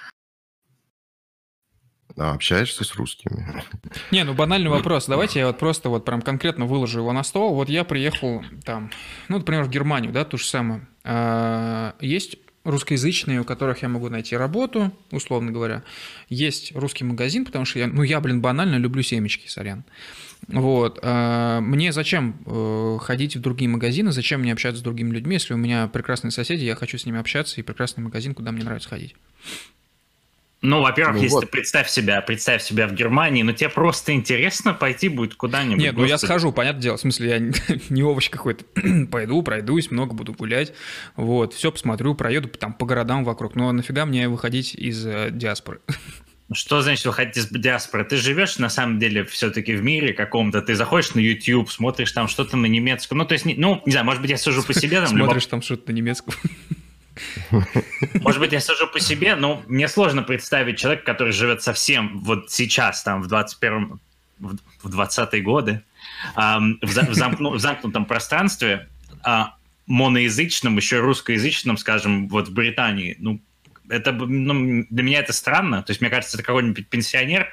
[2.17, 3.61] А, общаешься с русскими.
[4.11, 5.07] Не, ну банальный вопрос.
[5.07, 7.53] Давайте я вот просто вот прям конкретно выложу его на стол.
[7.55, 8.91] Вот я приехал там,
[9.27, 10.87] ну, например, в Германию, да, ту же самую.
[11.03, 15.83] А, Есть русскоязычные, у которых я могу найти работу, условно говоря.
[16.27, 19.85] Есть русский магазин, потому что я, ну, я, блин, банально люблю семечки, сорян.
[20.47, 20.99] Вот.
[21.01, 25.53] а, Мне зачем э, ходить в другие магазины, зачем мне общаться с другими людьми, если
[25.53, 28.89] у меня прекрасные соседи, я хочу с ними общаться, и прекрасный магазин, куда мне нравится
[28.89, 29.15] ходить.
[30.65, 31.41] Ну, во-первых, Ну если вот.
[31.41, 35.77] ты представь себя, представь себя в Германии, но тебе просто интересно пойти будет куда-нибудь.
[35.81, 36.97] Нет, ну я схожу, понятное дело.
[36.97, 37.53] В смысле, я не-
[37.89, 38.65] не овощ какой-то.
[39.11, 40.73] Пойду, пройдусь, много буду гулять.
[41.15, 43.55] Вот, все посмотрю, проеду там по городам вокруг.
[43.55, 45.81] Но нафига мне выходить из э, диаспоры?
[46.53, 48.05] Что значит выходить из диаспоры?
[48.05, 52.27] Ты живешь на самом деле все-таки в мире каком-то, ты заходишь на YouTube, смотришь там
[52.27, 55.01] что-то на немецком, ну то есть, ну не знаю, может быть я сужу по себе.
[55.01, 56.35] Там, Смотришь там что-то на немецком.
[58.13, 62.51] Может быть, я сужу по себе, но мне сложно представить человека, который живет совсем вот
[62.51, 63.99] сейчас, там, в 21
[64.39, 65.81] в 20-е годы,
[66.35, 68.89] в, замкну, в замкнутом пространстве,
[69.23, 69.55] а
[69.87, 73.39] моноязычном, еще русскоязычном, скажем, вот в Британии, ну,
[73.89, 75.83] это, ну, для меня это странно.
[75.83, 77.47] То есть, мне кажется, это какой-нибудь пенсионер,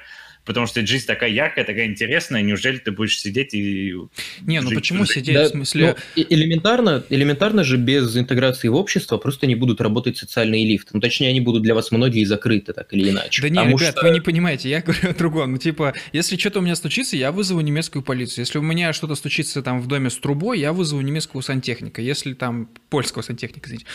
[0.45, 3.93] потому что жизнь такая яркая, такая интересная, неужели ты будешь сидеть и...
[4.41, 5.95] Не, ну почему сидеть, да, в смысле...
[6.15, 10.91] Ну, элементарно, элементарно же без интеграции в общество просто не будут работать социальные лифты.
[10.93, 13.41] Ну, точнее, они будут для вас многие закрыты, так или иначе.
[13.41, 14.05] Да не, ребят, что...
[14.05, 15.51] вы не понимаете, я говорю о другом.
[15.53, 18.43] Ну, типа, если что-то у меня стучится, я вызову немецкую полицию.
[18.43, 22.01] Если у меня что-то стучится там в доме с трубой, я вызову немецкого сантехника.
[22.01, 22.69] Если там...
[22.89, 23.85] Польского сантехника, извините.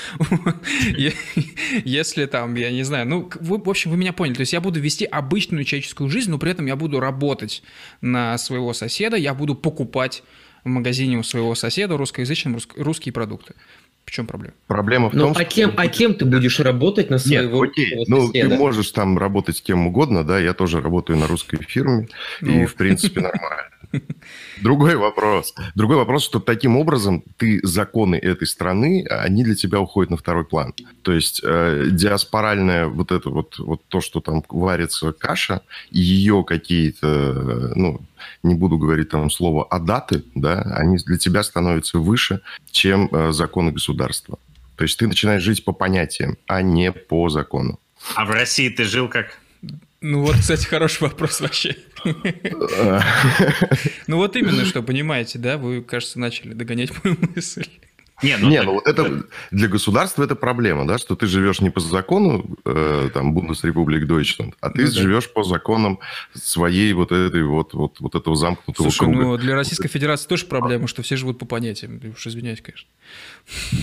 [1.84, 4.34] Если там, я не знаю, ну, в общем, вы меня поняли.
[4.34, 7.64] То есть я буду вести обычную человеческую жизнь, но при этом я буду работать
[8.00, 10.22] на своего соседа, я буду покупать
[10.62, 13.54] в магазине у своего соседа русскоязычным русские продукты.
[14.04, 14.54] В чем проблема?
[14.68, 15.82] Проблема в ну, том, а кем, что...
[15.82, 18.04] а кем ты будешь работать на своего Нет, окей.
[18.06, 22.08] Ну, ты можешь там работать кем угодно, да, я тоже работаю на русской фирме,
[22.40, 22.62] ну.
[22.62, 23.70] и, в принципе, нормально.
[24.62, 25.54] Другой вопрос.
[25.74, 30.44] Другой вопрос, что таким образом ты законы этой страны, они для тебя уходят на второй
[30.44, 30.74] план.
[31.02, 36.44] То есть э, диаспоральное вот это вот, вот то, что там варится каша, и ее
[36.44, 38.00] какие-то, э, ну,
[38.42, 43.72] не буду говорить там слово адаты, да, они для тебя становятся выше, чем э, законы
[43.72, 44.38] государства.
[44.76, 47.80] То есть ты начинаешь жить по понятиям, а не по закону.
[48.14, 49.38] А в России ты жил как?
[50.00, 51.76] Ну вот, кстати, хороший вопрос вообще.
[54.06, 55.58] Ну вот именно что, понимаете, да?
[55.58, 57.66] Вы, кажется, начали догонять мою мысль.
[58.22, 61.70] Не, ну, не, ну вот это для государства это проблема, да, что ты живешь не
[61.70, 65.00] по закону э, там Бундесрепублик Deutschland, а ты ну, да.
[65.00, 66.00] живешь по законам
[66.34, 69.18] своей вот этой вот вот вот этого замкнутого Слушай, круга.
[69.20, 72.00] ну для Российской Федерации тоже проблема, что все живут по понятиям.
[72.16, 72.88] Уж извиняюсь, конечно.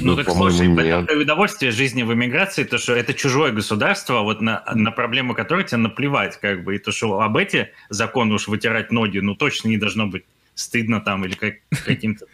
[0.02, 1.10] Ну, ну так слушай, нет.
[1.10, 5.78] удовольствие жизни в эмиграции, то что это чужое государство, вот на на проблему которой тебе
[5.78, 9.78] наплевать, как бы, и то что об эти законы уж вытирать ноги, ну точно не
[9.78, 10.26] должно быть
[10.56, 11.56] стыдно там или как,
[11.86, 12.26] каким-то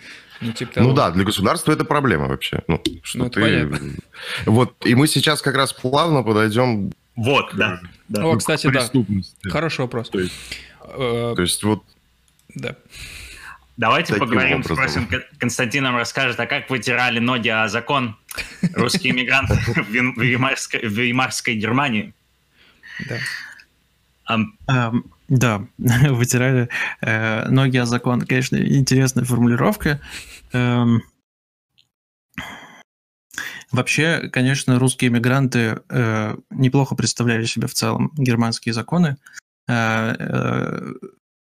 [0.41, 2.61] ну, типа ну да, для государства это проблема вообще.
[2.67, 3.69] Ну, что ну, ты...
[4.45, 6.91] Вот, и мы сейчас как раз плавно подойдем...
[7.15, 7.79] Вот, да.
[8.09, 8.25] да.
[8.25, 8.89] О, кстати, да.
[9.51, 10.09] Хороший вопрос.
[10.09, 10.33] То есть,
[10.83, 11.33] э...
[11.35, 11.83] то есть вот...
[12.55, 12.75] Да.
[13.77, 14.75] Давайте Таким поговорим, образом.
[14.75, 18.17] спросим, Константин нам расскажет, а как вытирали ноги о закон
[18.73, 22.13] русские иммигранты в Веймарской Германии?
[23.07, 23.17] Да.
[25.31, 26.67] Да, вытирали
[26.99, 28.19] э, ноги о закон.
[28.21, 30.01] Конечно, интересная формулировка.
[30.51, 31.03] Эм,
[33.71, 39.15] вообще, конечно, русские мигранты э, неплохо представляли себе в целом германские законы.
[39.69, 40.93] Э, э,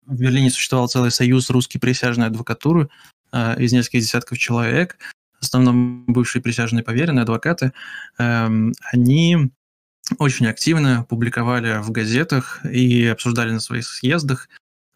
[0.07, 2.89] в Берлине существовал целый союз русской присяжной адвокатуры
[3.31, 4.99] э, из нескольких десятков человек,
[5.41, 7.72] в основном бывшие присяжные поверенные адвокаты.
[8.18, 8.49] Э,
[8.91, 9.53] они
[10.19, 14.49] очень активно публиковали в газетах и обсуждали на своих съездах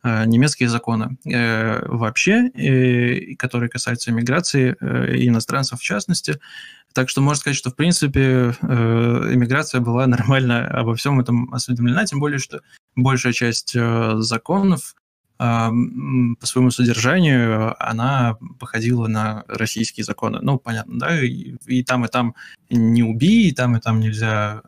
[0.03, 4.77] э, немецкие законы э, вообще, э, которые касаются иммиграции
[5.15, 6.39] и иностранцев в частности.
[6.95, 12.21] Так что можно сказать, что в принципе иммиграция была нормально обо всем этом осведомлена, тем
[12.21, 12.61] более, что
[12.97, 14.95] большая часть законов
[15.39, 20.39] по своему содержанию она походила на российские законы.
[20.41, 22.37] Ну, понятно, да, и, и там, и там
[22.71, 24.63] не убей, и там, и там нельзя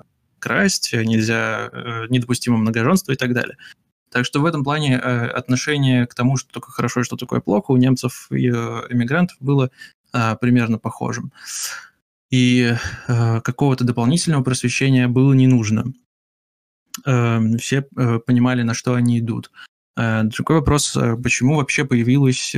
[0.44, 3.56] красть, нельзя, э, недопустимо многоженство и так далее.
[4.10, 7.40] Так что в этом плане э, отношение к тому, что такое хорошо и что такое
[7.40, 8.52] плохо, у немцев и э,
[8.90, 9.70] эмигрантов было
[10.40, 11.32] примерно похожим.
[12.30, 12.72] И
[13.08, 15.92] какого-то дополнительного просвещения было не нужно.
[17.02, 17.82] Все
[18.26, 19.50] понимали, на что они идут.
[19.96, 22.52] Другой вопрос, почему вообще появилась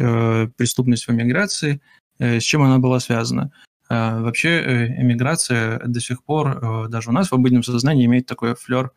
[0.57, 1.81] преступность в эмиграции,
[2.19, 3.51] с чем она была связана.
[3.89, 8.27] А, вообще э, эмиграция до сих пор э, даже у нас в обыденном сознании имеет
[8.27, 8.91] такой флер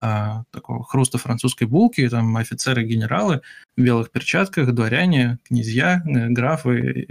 [0.00, 3.40] а, такого хруста французской булки, там офицеры, генералы
[3.76, 7.06] в белых перчатках, дворяне, князья, э, графы,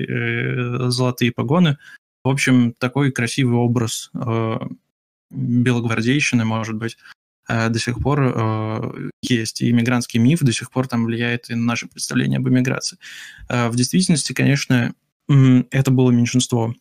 [0.90, 1.78] золотые погоны.
[2.24, 4.10] В общем, такой красивый образ
[5.30, 6.98] белогвардейщины, может быть,
[7.48, 9.62] до сих пор есть.
[9.62, 12.98] И иммигрантский миф до сих пор там влияет и на наше представление об иммиграции.
[13.48, 14.96] В действительности, конечно,
[15.28, 16.74] это было меньшинство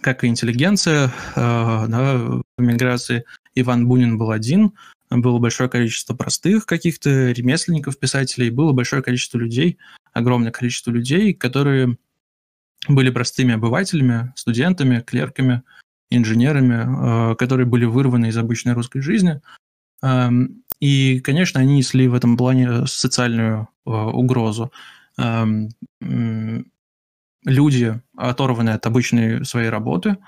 [0.00, 3.24] как и интеллигенция, э, да, в эмиграции
[3.54, 4.72] Иван Бунин был один,
[5.10, 9.78] было большое количество простых каких-то ремесленников, писателей, было большое количество людей,
[10.12, 11.96] огромное количество людей, которые
[12.88, 15.62] были простыми обывателями, студентами, клерками,
[16.10, 19.40] инженерами, э, которые были вырваны из обычной русской жизни
[20.02, 24.72] Эм, и, конечно, они несли в этом плане социальную э, угрозу.
[27.44, 30.18] Люди, оторванные от обычной своей работы,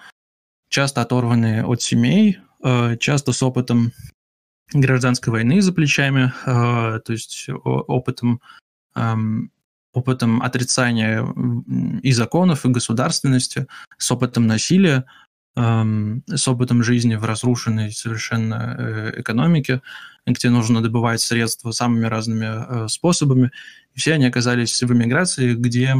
[0.68, 3.92] часто оторванные от семей, э, часто с опытом
[4.72, 8.40] гражданской войны за плечами, э, то есть опытом,
[8.94, 9.50] эм,
[9.92, 11.22] опытом отрицания
[12.02, 13.66] и законов, и государственности,
[13.98, 15.04] с опытом насилия,
[15.56, 19.82] эм, с опытом жизни в разрушенной совершенно э, экономике,
[20.24, 23.50] где нужно добывать средства самыми разными способами.
[23.94, 25.94] Все они оказались в эмиграции, где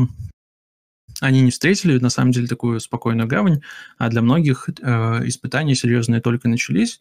[1.23, 3.63] они не встретили, на самом деле, такую спокойную гавань,
[3.97, 7.01] а для многих э, испытания серьезные только начались,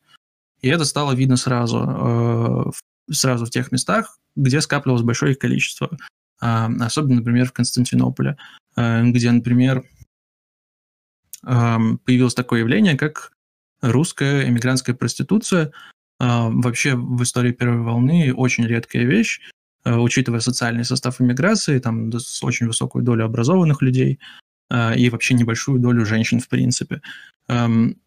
[0.61, 1.84] и это стало видно сразу,
[3.09, 5.97] э, сразу в тех местах, где скапливалось большое их количество.
[6.39, 8.38] Э, особенно, например, в Константинополе,
[8.76, 9.84] э, где, например,
[11.43, 13.32] э, появилось такое явление, как
[13.82, 15.72] русская эмигрантская проституция.
[16.19, 19.41] Э, вообще в истории первой волны очень редкая вещь,
[19.86, 24.20] учитывая социальный состав иммиграции, там с очень высокую долю образованных людей
[24.70, 27.02] э, и вообще небольшую долю женщин в принципе.
[27.48, 27.98] Эм,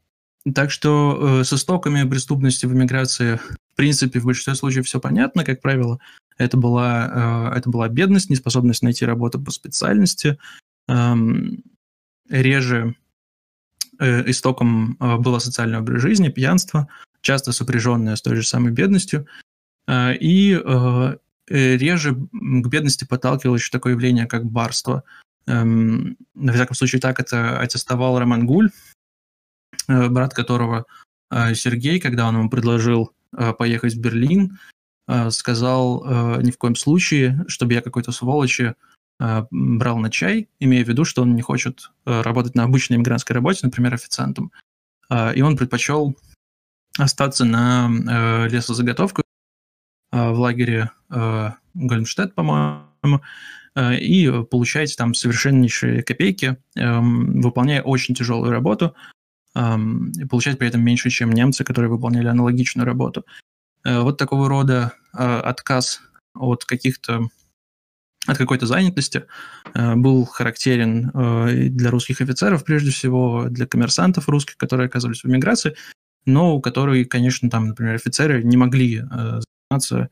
[0.54, 5.44] так что э, с истоками преступности в иммиграции, в принципе, в большинстве случаев все понятно,
[5.44, 5.98] как правило.
[6.36, 10.36] Это была, это была бедность, неспособность найти работу по специальности.
[10.88, 11.62] Эм,
[12.28, 12.96] реже
[14.00, 16.88] истоком было социальный образ жизни, пьянство,
[17.20, 19.28] часто сопряженное с той же самой бедностью.
[19.88, 21.16] И Э,
[21.48, 25.04] реже к бедности подталкивало еще такое явление, как барство.
[25.46, 28.70] Эм, на всяком случае, так это аттестовал Роман Гуль,
[29.88, 30.86] э, брат которого
[31.30, 33.12] э, Сергей, когда он ему предложил
[33.58, 34.60] поехать в Берлин,
[35.30, 36.04] сказал
[36.40, 38.76] ни в коем случае, чтобы я какой-то сволочи
[39.18, 43.62] брал на чай, имея в виду, что он не хочет работать на обычной иммигрантской работе,
[43.64, 44.52] например, официантом.
[45.34, 46.16] И он предпочел
[46.96, 49.23] остаться на лесозаготовку Э,
[50.14, 53.20] в лагере э, Гольмштадт, по-моему,
[53.74, 58.94] э, и получаете там совершеннейшие копейки, эм, выполняя очень тяжелую работу,
[59.56, 63.24] эм, и получать при этом меньше, чем немцы, которые выполняли аналогичную работу.
[63.84, 66.00] Вот такого рода отказ
[66.34, 67.28] от каких-то
[68.26, 69.26] от какой-то занятости
[69.74, 71.10] был характерен
[71.76, 75.76] для русских офицеров, прежде всего для коммерсантов русских, которые оказывались в эмиграции,
[76.24, 79.02] но у которых, конечно, там, например, офицеры не могли
[79.70, 80.10] заниматься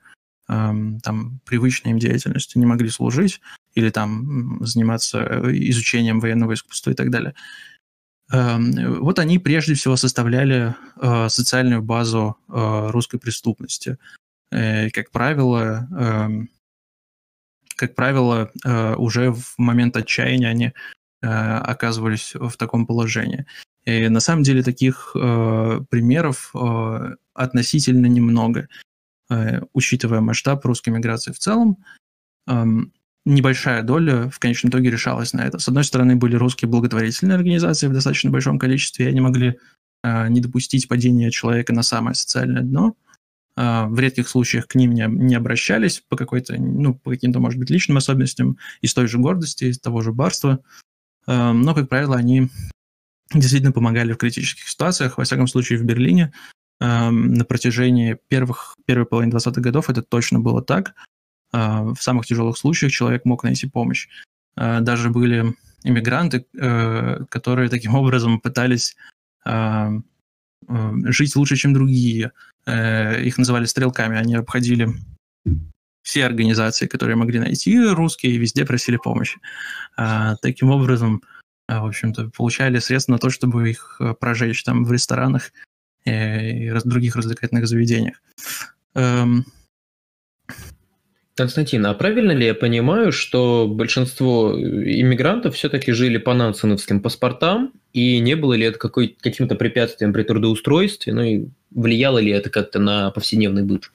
[0.48, 3.40] эм, там привычной им деятельностью, не могли служить
[3.74, 7.34] или там заниматься э, изучением военного искусства и так далее.
[8.32, 13.98] Эм, вот они прежде всего составляли э, социальную базу э, русской преступности.
[14.50, 16.50] Как правило, эм,
[17.76, 18.50] как правило,
[18.98, 20.72] уже в момент отчаяния они
[21.22, 23.46] оказывались в таком положении.
[23.86, 26.54] И на самом деле таких примеров
[27.32, 28.68] относительно немного.
[29.32, 31.78] Э, учитывая масштаб русской миграции в целом,
[33.24, 35.60] небольшая доля в конечном итоге решалась на это.
[35.60, 39.58] С одной стороны, были русские благотворительные организации в достаточно большом количестве, и они могли
[40.02, 42.96] э, не допустить падения человека на самое социальное дно.
[43.56, 47.60] Э, в редких случаях к ним не, не обращались по какой-то, ну, по каким-то, может
[47.60, 50.58] быть, личным особенностям, из той же гордости, из того же барства.
[51.28, 52.48] Но, как правило, они
[53.32, 55.16] действительно помогали в критических ситуациях.
[55.16, 56.32] Во всяком случае, в Берлине
[56.84, 60.94] на протяжении первых, первой половины 20-х годов это точно было так.
[61.52, 64.08] Э, в самых тяжелых случаях человек мог найти помощь.
[64.56, 65.54] Э, даже были
[65.84, 68.96] иммигранты, э, которые таким образом пытались
[71.04, 72.30] жить лучше, чем другие.
[72.68, 74.16] Их называли стрелками.
[74.16, 74.90] Они обходили
[76.02, 79.40] все организации, которые могли найти русские, везде просили помощи.
[79.96, 81.22] Таким образом,
[81.66, 85.50] в общем-то, получали средства на то, чтобы их прожечь там в ресторанах
[86.04, 88.20] и других развлекательных заведениях.
[88.94, 89.44] Эм.
[91.34, 98.18] Константин, а правильно ли я понимаю, что большинство иммигрантов все-таки жили по нансеновским паспортам, и
[98.20, 102.78] не было ли это какой, каким-то препятствием при трудоустройстве, ну и влияло ли это как-то
[102.78, 103.90] на повседневный быт?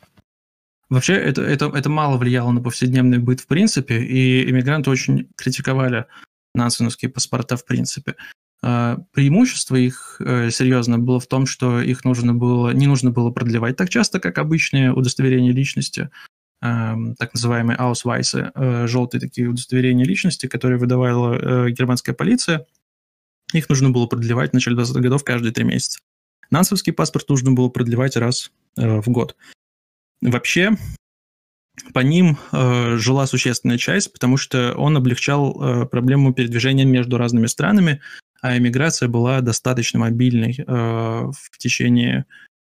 [0.90, 6.06] Вообще, это, это, это мало влияло на повседневный быт в принципе, и иммигранты очень критиковали
[6.56, 8.16] нансеновские паспорта в принципе.
[8.64, 13.30] А, преимущество их э, серьезно было в том, что их нужно было, не нужно было
[13.32, 16.10] продлевать так часто, как обычные удостоверения личности,
[16.60, 22.66] так называемые Ausweise, э, желтые такие удостоверения личности, которые выдавала э, германская полиция.
[23.54, 26.00] Их нужно было продлевать в начале 20-х годов каждые три месяца.
[26.50, 29.36] Нансовский паспорт нужно было продлевать раз в год.
[30.22, 30.76] Вообще,
[31.94, 37.48] по ним э, жила существенная часть, потому что он облегчал э, проблему передвижения между разными
[37.48, 38.02] странами,
[38.42, 42.26] а иммиграция была достаточно мобильной э, в течение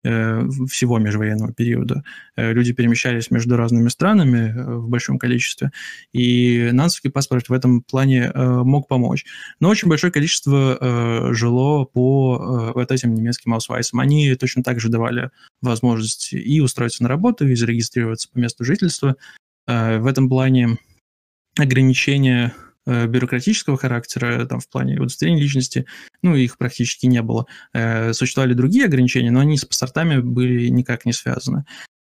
[0.05, 2.05] э, всего межвоенного периода.
[2.37, 5.71] Э, люди перемещались между разными странами в большом количестве,
[6.13, 9.25] и нансовский паспорт в этом плане мог помочь.
[9.61, 14.01] Но очень большое количество жило по вот этим немецким аусвайсам.
[14.01, 15.31] Они точно так же давали
[15.63, 19.17] возможность и устроиться на работу, и зарегистрироваться по месту жительства.
[19.67, 20.77] В этом плане
[21.57, 25.87] ограничения Э, бюрократического характера, там, в плане удостоверения личности,
[26.23, 27.47] ну, их практически не было.
[27.73, 31.65] Э, существовали другие ограничения, но они с паспортами были никак не связаны.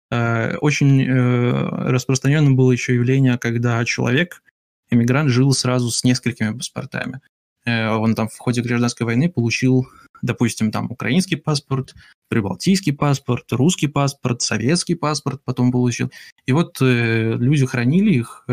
[0.09, 4.41] Э, очень распространенным было еще явление, когда человек,
[4.89, 7.21] иммигрант, жил сразу с несколькими паспортами.
[7.65, 9.85] Он там в ходе гражданской войны получил,
[10.21, 11.93] допустим, там украинский паспорт,
[12.29, 16.09] прибалтийский паспорт, русский паспорт, советский паспорт потом получил.
[16.47, 18.47] И вот люди хранили их,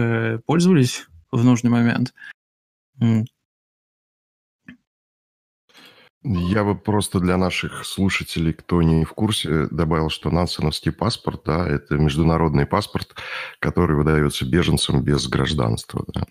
[0.44, 1.06] пользовались
[1.36, 2.14] в нужный момент.
[6.28, 11.68] Я бы просто для наших слушателей, кто не в курсе, добавил, что нансеновский паспорт, да,
[11.68, 13.14] это международный паспорт,
[13.60, 16.24] который выдается беженцам без гражданства, да.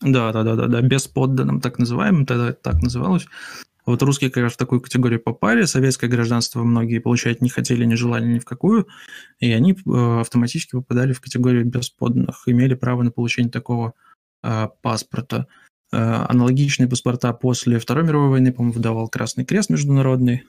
[0.00, 3.26] Да, да, да, да, да, без подданным, так называемым, тогда это так называлось.
[3.88, 7.96] Вот русские как раз в такую категорию попали, советское гражданство многие получать не хотели, не
[7.96, 8.86] желали ни в какую,
[9.40, 13.94] и они э, автоматически попадали в категорию бесподданных, имели право на получение такого
[14.42, 15.46] э, паспорта.
[15.90, 15.96] Э,
[16.28, 20.42] аналогичные паспорта после Второй мировой войны, по-моему, выдавал Красный Крест международный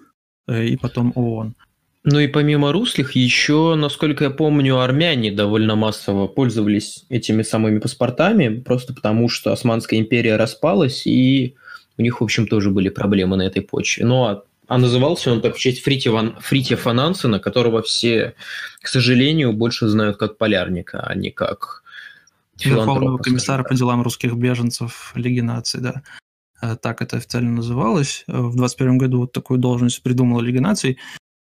[0.49, 1.55] и потом ООН.
[2.03, 8.59] Ну и помимо русских, еще, насколько я помню, армяне довольно массово пользовались этими самыми паспортами,
[8.59, 11.55] просто потому что Османская империя распалась, и
[11.99, 14.05] у них, в общем, тоже были проблемы на этой почве.
[14.05, 18.35] Но ну, а, а назывался он так в честь Фритьева, Фритьева Нансена, которого все,
[18.81, 21.83] к сожалению, больше знают как полярника, а не как
[22.57, 26.03] Верховного комиссара по делам русских беженцев Лиги наций, да.
[26.61, 28.23] Э, так это официально называлось.
[28.27, 30.97] Э, в 21 году вот такую должность придумала Лига наций.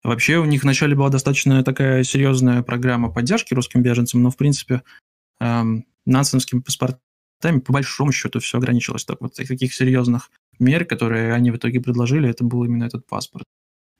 [0.03, 4.83] Вообще у них вначале была достаточно такая серьезная программа поддержки русским беженцам, но в принципе
[5.41, 9.05] эм, нансенскими паспортами по большому счету все ограничилось.
[9.05, 13.45] Так вот таких серьезных мер, которые они в итоге предложили, это был именно этот паспорт.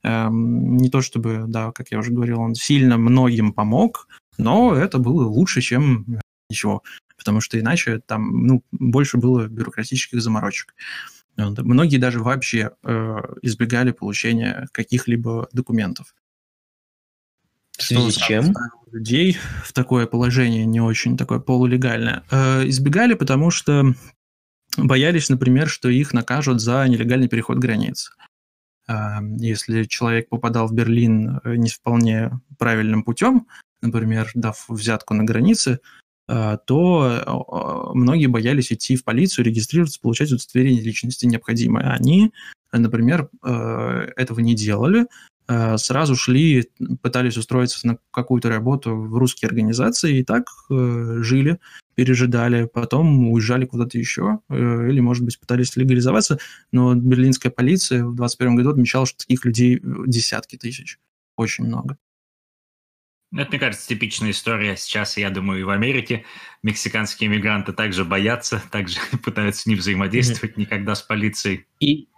[0.03, 4.07] Эм, не то чтобы, да, как я уже говорил, он сильно многим помог,
[4.37, 6.21] но это было лучше, чем
[6.51, 6.83] ничего,
[7.17, 10.75] потому что иначе там ну, больше было бюрократических заморочек.
[11.37, 16.15] Многие даже вообще э, избегали получения каких-либо документов.
[17.77, 18.55] В связи с чем?
[18.93, 22.23] Людей в такое положение не очень такое полулегальное.
[22.31, 23.95] Э, избегали, потому что
[24.77, 28.11] боялись, например, что их накажут за нелегальный переход границ.
[28.87, 33.47] Эм, если человек попадал в Берлин э, не вполне правильным путем,
[33.81, 35.81] например, дав взятку на границе,
[36.29, 41.93] э, то э, многие боялись идти в полицию, регистрироваться, получать удостоверение личности необходимое.
[41.93, 42.33] Они,
[42.73, 46.71] например, этого не делали, Э, сразу шли,
[47.03, 51.59] пытались устроиться на какую-то работу в русские организации и так э, жили,
[51.95, 56.39] пережидали, потом уезжали куда-то еще, э, или, может быть, пытались легализоваться,
[56.73, 60.99] но берлинская полиция в 2021 году отмечала, что таких людей десятки тысяч,
[61.37, 61.99] очень много.
[63.35, 64.77] Ну, это, мне кажется, типичная история.
[64.77, 66.25] Сейчас, я думаю, и в Америке
[66.63, 70.61] мексиканские иммигранты также боятся, также пытаются не взаимодействовать mm-hmm.
[70.61, 71.67] никогда с полицией.
[71.81, 72.09] И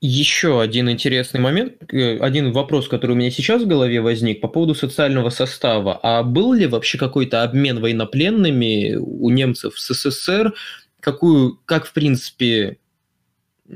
[0.00, 4.48] еще один интересный момент, э, один вопрос, который у меня сейчас в голове возник по
[4.48, 5.98] поводу социального состава.
[6.02, 10.54] А был ли вообще какой-то обмен военнопленными у немцев в СССР?
[11.00, 12.78] Какую, как, в принципе,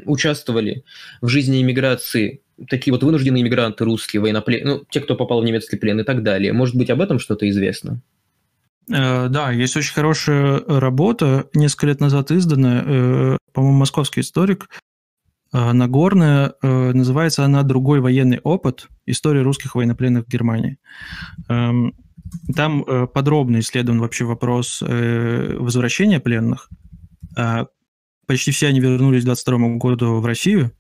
[0.05, 0.85] участвовали
[1.21, 5.77] в жизни иммиграции такие вот вынужденные иммигранты, русские, военнопленные, ну, те, кто попал в немецкий
[5.77, 6.53] плен и так далее?
[6.53, 8.01] Может быть, об этом что-то известно?
[8.91, 14.69] Э, да, есть очень хорошая работа, несколько лет назад изданная, э, по-моему, московский историк
[15.53, 18.89] Нагорная, э, называется она «Другой военный опыт.
[19.07, 20.79] История русских военнопленных в Германии».
[21.49, 21.95] Эм,
[22.55, 26.69] там э, подробно исследован вообще вопрос э, возвращения пленных.
[27.37, 27.67] А,
[28.27, 30.73] почти все они вернулись к 22 году в Россию,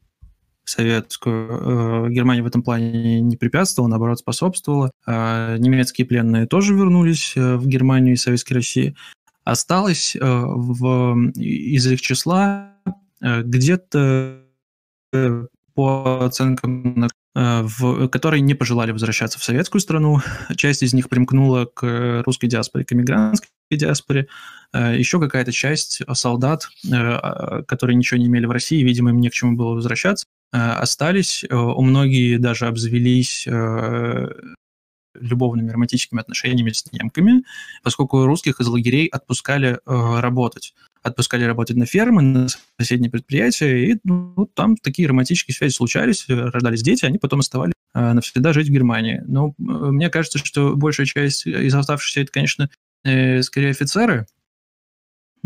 [0.64, 2.10] советскую.
[2.10, 4.90] Германия в этом плане не препятствовала, наоборот, способствовала.
[5.06, 8.96] А, немецкие пленные тоже вернулись в Германию и Советской России.
[9.44, 12.74] Осталось в, из их числа
[13.22, 14.47] где-то
[15.78, 17.04] по оценкам,
[17.36, 20.18] э, в, которые не пожелали возвращаться в советскую страну.
[20.56, 24.26] Часть из них примкнула к русской диаспоре, к эмигрантской диаспоре.
[24.72, 29.20] Э, Еще какая-то часть солдат, э, а, которые ничего не имели в России, видимо, им
[29.20, 31.44] не к чему было возвращаться, остались.
[31.48, 33.46] У многих даже обзавелись
[35.14, 37.44] любовными романтическими отношениями с немками,
[37.84, 42.46] поскольку русских из лагерей отпускали работать отпускали работать на фермы, на
[42.78, 48.52] соседние предприятия, и ну, там такие романтические связи случались, рождались дети, они потом оставались навсегда
[48.52, 49.22] жить в Германии.
[49.26, 52.70] Но мне кажется, что большая часть из оставшихся это, конечно,
[53.42, 54.26] скорее офицеры,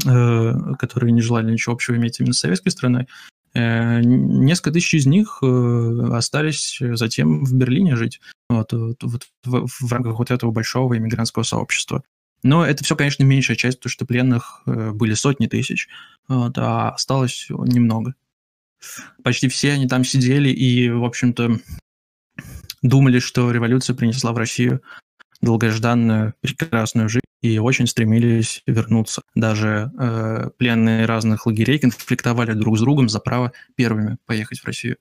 [0.01, 3.07] которые не желали ничего общего иметь именно с советской страной.
[3.55, 10.31] Несколько тысяч из них остались затем в Берлине жить вот, вот, в, в рамках вот
[10.31, 12.03] этого большого иммигрантского сообщества.
[12.43, 15.89] Но это все, конечно, меньшая часть, потому что пленных были сотни тысяч,
[16.29, 18.15] вот, а осталось немного.
[19.23, 21.59] Почти все они там сидели и, в общем-то,
[22.83, 24.83] думали, что революция принесла в Россию
[25.41, 29.23] долгожданную прекрасную жизнь и очень стремились вернуться.
[29.35, 34.97] Даже э, пленные разных лагерей конфликтовали друг с другом за право первыми поехать в Россию.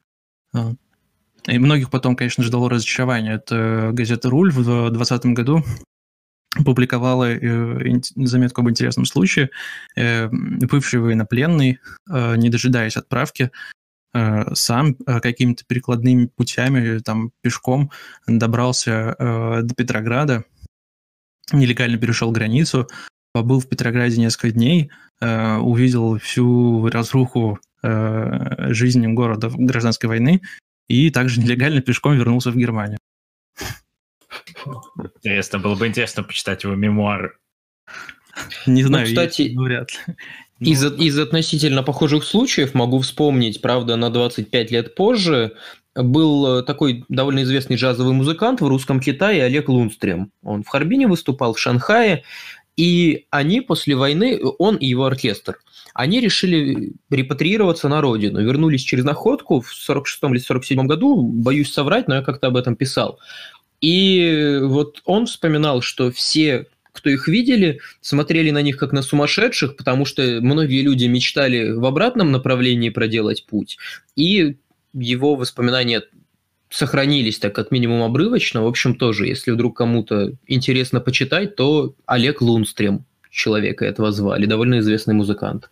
[1.48, 3.36] И многих потом, конечно, ждало разочарование.
[3.36, 5.64] Это газета «Руль» в 2020 году
[6.66, 9.50] публиковала э, заметку об интересном случае.
[9.96, 11.80] Э, бывший военнопленный,
[12.10, 13.52] э, не дожидаясь отправки,
[14.54, 17.92] сам какими-то перекладными путями, там, пешком
[18.28, 20.44] добрался до Петрограда,
[21.54, 22.90] нелегально перешел границу,
[23.32, 24.92] побыл в Петрограде несколько дней,
[25.22, 30.42] увидел всю разруху жизни города гражданской войны
[30.90, 32.98] и также нелегально пешком вернулся в Германию.
[35.16, 37.38] Интересно, было бы интересно почитать его мемуары.
[38.66, 40.16] Не знаю, ну, кстати, вряд ли.
[40.60, 45.54] Из, из относительно похожих случаев могу вспомнить, правда, на 25 лет позже,
[45.96, 50.32] был э, такой довольно известный джазовый музыкант в русском Китае Олег Лунстрем.
[50.44, 52.24] Он в Харбине выступал, в Шанхае,
[52.78, 55.58] и они после войны, он и его оркестр,
[55.94, 62.08] они решили репатриироваться на родину, вернулись через находку в 46 или 47 году, боюсь соврать,
[62.08, 63.20] но я как-то об этом писал.
[63.82, 69.76] И вот он вспоминал, что все, кто их видели, смотрели на них как на сумасшедших,
[69.76, 73.78] потому что многие люди мечтали в обратном направлении проделать путь.
[74.16, 74.58] И
[74.94, 76.04] его воспоминания
[76.70, 78.64] сохранились так как минимум обрывочно.
[78.64, 84.80] В общем, тоже, если вдруг кому-то интересно почитать, то Олег Лунстрем человека этого звали, довольно
[84.80, 85.70] известный музыкант.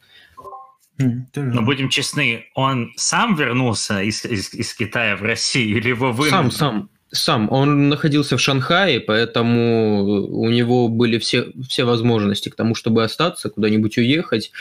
[0.98, 6.30] Но будем честны, он сам вернулся из, из, из Китая в Россию или его вынудили?
[6.30, 6.90] Сам, сам.
[7.12, 13.04] Сам, он находился в Шанхае, поэтому у него были все, все возможности к тому, чтобы
[13.04, 14.52] остаться, куда-нибудь уехать.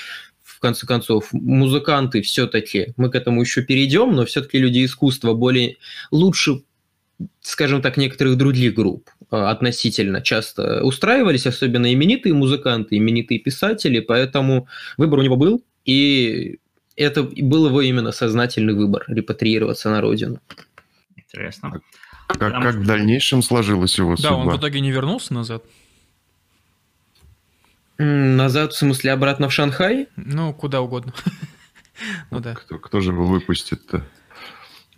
[0.43, 5.77] В конце концов, музыканты все-таки, мы к этому еще перейдем, но все-таки люди искусства более
[6.11, 6.63] лучше,
[7.41, 14.69] скажем так, некоторых других групп а, относительно часто устраивались, особенно именитые музыканты, именитые писатели, поэтому
[14.97, 16.59] выбор у него был, и
[16.97, 20.41] это был его именно сознательный выбор– репатриироваться на родину.
[21.15, 21.81] Интересно.
[22.29, 24.31] Как, как в дальнейшем сложилась его судьба?
[24.31, 25.65] Да, он в итоге не вернулся назад?
[27.97, 30.09] Назад, в смысле, обратно в Шанхай?
[30.17, 31.15] Ну, куда угодно.
[32.31, 32.55] ну да.
[32.55, 34.05] Кто, кто же его выпустит-то?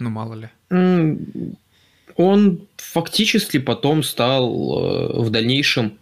[0.00, 0.50] Ну, мало ли.
[2.16, 5.98] Он фактически потом стал э, в дальнейшем,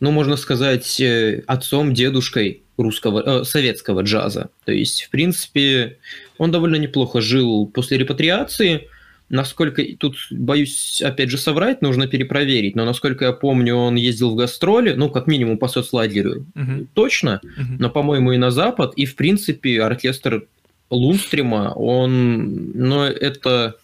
[0.00, 4.50] ну, можно сказать, э, отцом, дедушкой русского, э, советского джаза.
[4.64, 5.98] То есть, в принципе,
[6.36, 8.88] он довольно неплохо жил после репатриации–
[9.34, 14.36] Насколько, тут боюсь, опять же, соврать, нужно перепроверить, но насколько я помню, он ездил в
[14.36, 16.86] гастроли, ну, как минимум по соцлагерю, угу.
[16.94, 17.74] точно, угу.
[17.80, 20.46] но, по-моему, и на Запад, и, в принципе, оркестр
[20.88, 23.74] Лунстрима, он, ну, это,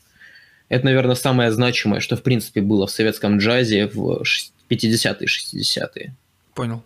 [0.68, 4.22] это, наверное, самое значимое, что, в принципе, было в советском джазе в
[4.70, 6.14] 50-е, 60-е.
[6.54, 6.82] Понял.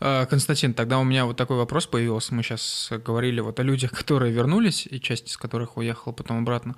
[0.00, 2.34] А, Константин, тогда у меня вот такой вопрос появился.
[2.34, 6.74] Мы сейчас говорили вот о людях, которые вернулись, и часть из которых уехала потом обратно.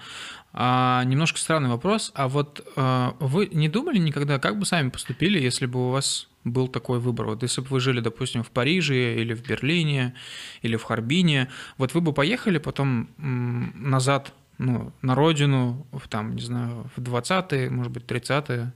[0.52, 2.12] А, немножко странный вопрос.
[2.14, 6.28] А вот а, вы не думали никогда, как бы сами поступили, если бы у вас
[6.44, 7.26] был такой выбор?
[7.26, 10.14] Вот если бы вы жили, допустим, в Париже или в Берлине
[10.62, 11.48] или в Харбине,
[11.78, 17.70] вот вы бы поехали потом назад ну, на родину, в, там, не знаю, в 20-е,
[17.70, 18.72] может быть, 30-е,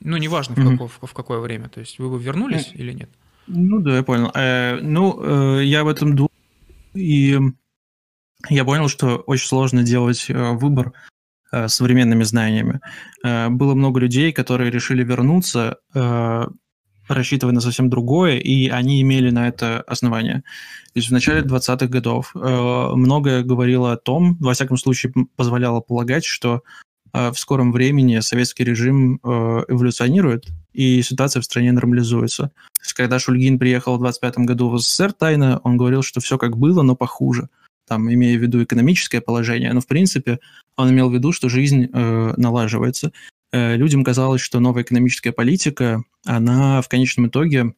[0.00, 0.72] ну, неважно, в, mm-hmm.
[0.72, 1.68] какое, в, какое время.
[1.68, 2.78] То есть вы бы вернулись mm-hmm.
[2.78, 3.10] или нет?
[3.46, 4.30] Ну, да, я понял.
[4.34, 6.30] Э, ну, э, я в этом думаю,
[6.94, 7.38] и
[8.48, 10.92] я понял, что очень сложно делать э, выбор
[11.52, 12.80] э, современными знаниями.
[13.24, 16.46] Э, было много людей, которые решили вернуться, э,
[17.08, 20.42] рассчитывая на совсем другое, и они имели на это основание.
[20.92, 25.80] То есть в начале 20-х годов э, многое говорило о том, во всяком случае позволяло
[25.80, 26.62] полагать, что
[27.12, 29.28] в скором времени советский режим э,
[29.68, 32.50] эволюционирует, и ситуация в стране нормализуется.
[32.74, 36.36] То есть, когда Шульгин приехал в 25 году в СССР тайно, он говорил, что все
[36.36, 37.48] как было, но похуже,
[37.88, 40.38] там, имея в виду экономическое положение, но, в принципе,
[40.76, 43.12] он имел в виду, что жизнь э, налаживается.
[43.52, 47.74] Э, людям казалось, что новая экономическая политика, она в конечном итоге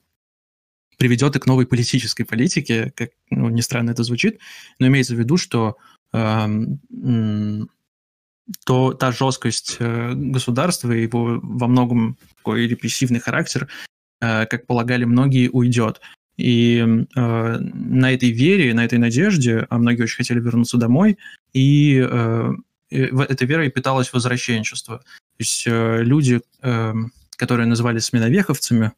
[0.97, 4.41] приведет и к новой политической политике, как ну, не странно это звучит,
[4.81, 5.77] но имеется в виду, что
[6.13, 6.49] э,
[8.65, 13.69] то та жесткость э, государства и его во многом такой репрессивный характер,
[14.21, 16.01] э, как полагали многие, уйдет.
[16.37, 21.19] И э, на этой вере, на этой надежде, а многие очень хотели вернуться домой,
[21.53, 22.53] и э,
[22.91, 24.99] этой верой питалось возвращенчество.
[24.99, 25.05] То
[25.41, 26.95] есть э, люди, э,
[27.37, 28.93] которые назывались сменовеховцами,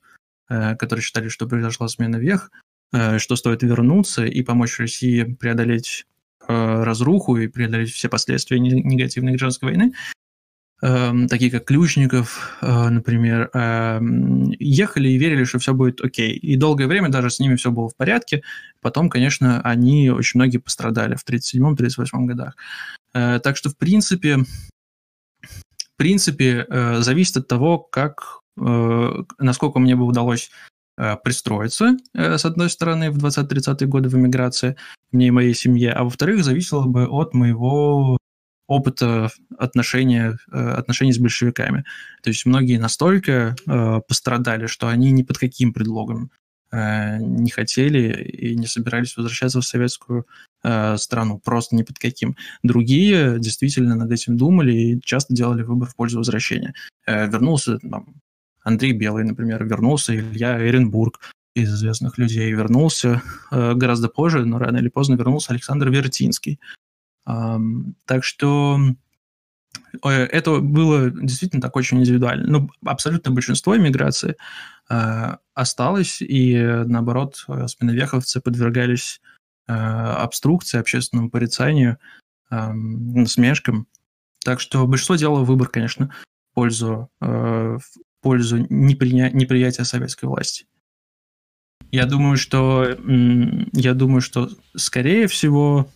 [0.48, 2.50] э, которые считали, что произошла смена вех,
[2.92, 6.06] э, что стоит вернуться и помочь России преодолеть
[6.46, 9.92] разруху и преодолеть все последствия негативной гражданской войны,
[10.82, 16.32] эм, такие как Ключников, э, например, эм, ехали и верили, что все будет окей.
[16.32, 18.42] И долгое время даже с ними все было в порядке.
[18.80, 22.56] Потом, конечно, они очень многие пострадали в 1937-1938 годах.
[23.14, 26.66] Э, так что, в принципе, в принципе,
[27.00, 30.50] зависит от того, как, насколько мне бы удалось
[31.02, 34.76] Э, пристроиться, э, с одной стороны, в 20-30-е годы в эмиграции,
[35.12, 38.18] мне и моей семье, а во-вторых, зависело бы от моего
[38.66, 41.84] опыта отношения, э, отношений с большевиками.
[42.22, 43.56] То есть многие настолько
[44.08, 46.30] пострадали, что они ни под каким предлогом
[46.72, 50.24] не хотели и не собирались возвращаться в советскую
[50.62, 52.36] страну, просто ни под каким.
[52.62, 56.74] Другие действительно над этим думали и часто делали выбор в пользу возвращения.
[57.08, 58.14] Вернулся там,
[58.62, 61.18] Андрей Белый, например, вернулся, Илья Эренбург
[61.54, 66.60] из известных людей вернулся э, гораздо позже, но рано или поздно вернулся Александр Вертинский.
[67.26, 67.58] Э,
[68.04, 68.78] так что
[70.02, 72.46] э, это было действительно так очень индивидуально.
[72.46, 74.36] Ну, абсолютно большинство иммиграции
[74.88, 76.56] э, осталось, и
[76.86, 79.20] наоборот, спиновеховцы подвергались
[79.66, 81.98] э, обструкции, общественному порицанию,
[82.50, 83.86] э, насмешкам.
[84.44, 86.14] Так что большинство делало выбор, конечно,
[86.52, 87.78] в пользу э,
[88.22, 89.30] пользу неприя...
[89.30, 90.66] неприятия советской власти.
[91.92, 92.96] Я думаю, что
[93.72, 95.88] я думаю, что скорее всего,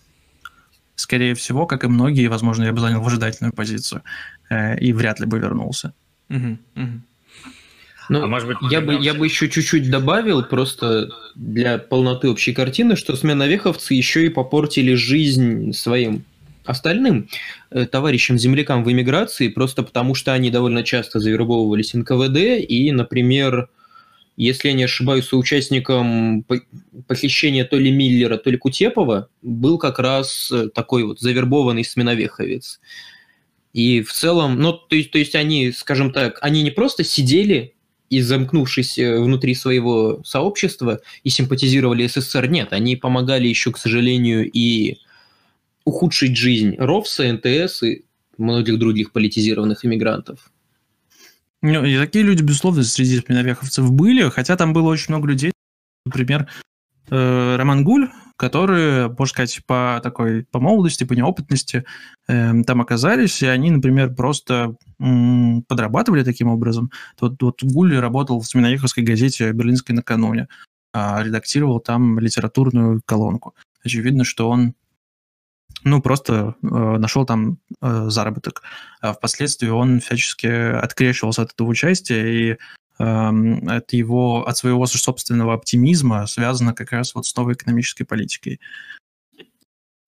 [0.96, 4.02] скорее всего, как и многие, возможно, я бы занял выжидательную позицию
[4.50, 5.92] э, и вряд ли бы вернулся.
[6.30, 7.00] Угу, угу.
[8.10, 12.52] Ну, а может быть, я бы, я бы еще чуть-чуть добавил, просто для полноты общей
[12.52, 16.24] картины, что сменовеховцы еще и попортили жизнь своим
[16.64, 17.28] остальным
[17.70, 23.68] э, товарищам землякам в эмиграции, просто потому что они довольно часто завербовывались НКВД, и, например,
[24.36, 26.44] если я не ошибаюсь, соучастником
[27.06, 32.80] похищения то ли Миллера, то ли Кутепова был как раз э, такой вот завербованный сменовеховец.
[33.72, 37.74] И в целом, ну, то есть, то есть они, скажем так, они не просто сидели
[38.10, 44.50] и замкнувшись э, внутри своего сообщества и симпатизировали СССР, нет, они помогали еще, к сожалению,
[44.50, 44.98] и
[45.84, 48.04] ухудшить жизнь РОВСа, НТС и
[48.38, 50.50] многих других политизированных иммигрантов.
[51.66, 55.50] Ну, и такие люди, безусловно, среди спиновеховцев были, хотя там было очень много людей.
[56.04, 56.46] Например,
[57.08, 61.86] э, Роман Гуль, который, можно сказать, по такой, по молодости, по неопытности
[62.28, 66.90] э, там оказались, и они, например, просто м, подрабатывали таким образом.
[67.18, 70.48] Вот, вот Гуль работал в Семенаеховской газете «Берлинской накануне»,
[70.92, 73.54] а редактировал там литературную колонку.
[73.82, 74.74] Очевидно, что он
[75.84, 78.62] ну, просто э, нашел там э, заработок.
[79.00, 82.56] А впоследствии он всячески открещивался от этого участия, и э,
[82.98, 88.60] от его, от своего собственного оптимизма связано как раз вот с новой экономической политикой.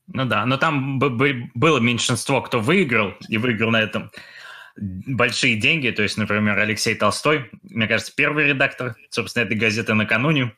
[0.08, 4.10] Ну да, но там было меньшинство, кто выиграл, и выиграл на этом
[4.76, 5.90] большие деньги.
[5.90, 10.52] То есть, например, Алексей Толстой, мне кажется, первый редактор, собственно, этой газеты накануне,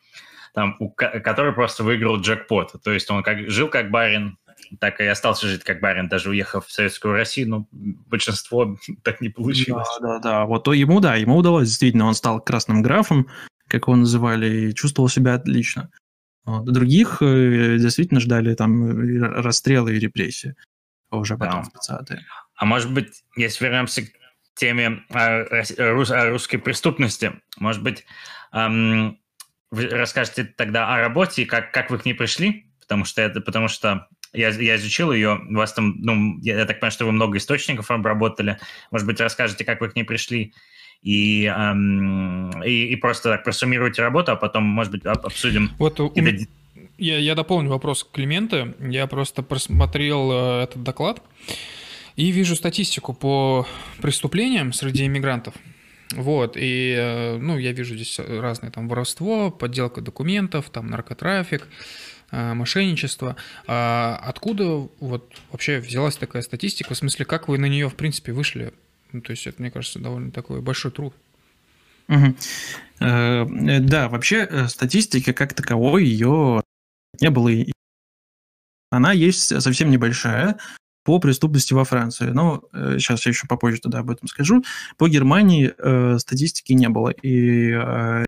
[0.54, 2.74] там, у, который просто выиграл джекпот.
[2.84, 4.38] То есть он как, жил как барин,
[4.80, 9.28] так и остался жить как барин, даже уехав в Советскую Россию, но большинство так не
[9.28, 9.88] получилось.
[10.00, 10.46] Да, да, да.
[10.46, 13.28] Вот то ему, да, ему удалось, действительно, он стал красным графом,
[13.68, 15.90] как его называли, и чувствовал себя отлично.
[16.44, 16.64] Вот.
[16.64, 20.54] Других э, действительно ждали там расстрелы и репрессии
[21.10, 21.96] уже потом да.
[21.96, 22.24] в 20-е.
[22.56, 24.10] А может быть, если вернемся к
[24.54, 28.04] теме о, о русской преступности, может быть,
[28.52, 29.18] эм,
[29.70, 32.70] вы расскажете тогда о работе, как, как вы к ней пришли?
[32.80, 36.64] Потому что это, потому что я, я изучил ее, у вас там, ну, я, я
[36.66, 38.59] так понимаю, что вы много источников обработали.
[38.90, 40.52] Может быть, расскажете, как вы к ней пришли,
[41.02, 45.70] и, эм, и, и просто так просуммируйте работу, а потом, может быть, обсудим.
[45.78, 46.12] Вот у...
[46.98, 48.74] я, я дополню вопрос Климента.
[48.80, 51.22] Я просто просмотрел э, этот доклад
[52.16, 53.66] и вижу статистику по
[54.02, 55.55] преступлениям среди иммигрантов.
[56.12, 61.68] Вот, и, э, ну, я вижу здесь разные там воровство, подделка документов, там наркотрафик,
[62.30, 63.36] Э, мошенничество.
[63.66, 66.92] А откуда вот вообще взялась такая статистика?
[66.92, 68.74] В смысле, как вы на нее, в принципе, вышли?
[69.12, 71.14] Ну, то есть это, мне кажется, довольно такой большой труд.
[72.09, 72.34] Угу.
[73.00, 76.62] Да, вообще статистика как таковой ее
[77.20, 77.50] не было.
[78.90, 80.59] Она есть совсем небольшая
[81.05, 82.26] по преступности во Франции.
[82.26, 84.62] Но сейчас я еще попозже тогда об этом скажу.
[84.98, 85.72] По Германии
[86.18, 88.26] статистики не было, и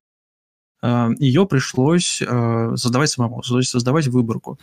[0.83, 4.59] ее пришлось э, создавать самому, то есть создавать выборку.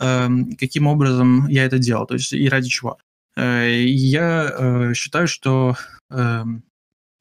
[0.00, 0.28] Э,
[0.58, 2.98] каким образом я это делал, то есть и ради чего?
[3.36, 5.76] Э, я э, считаю, что
[6.10, 6.44] э,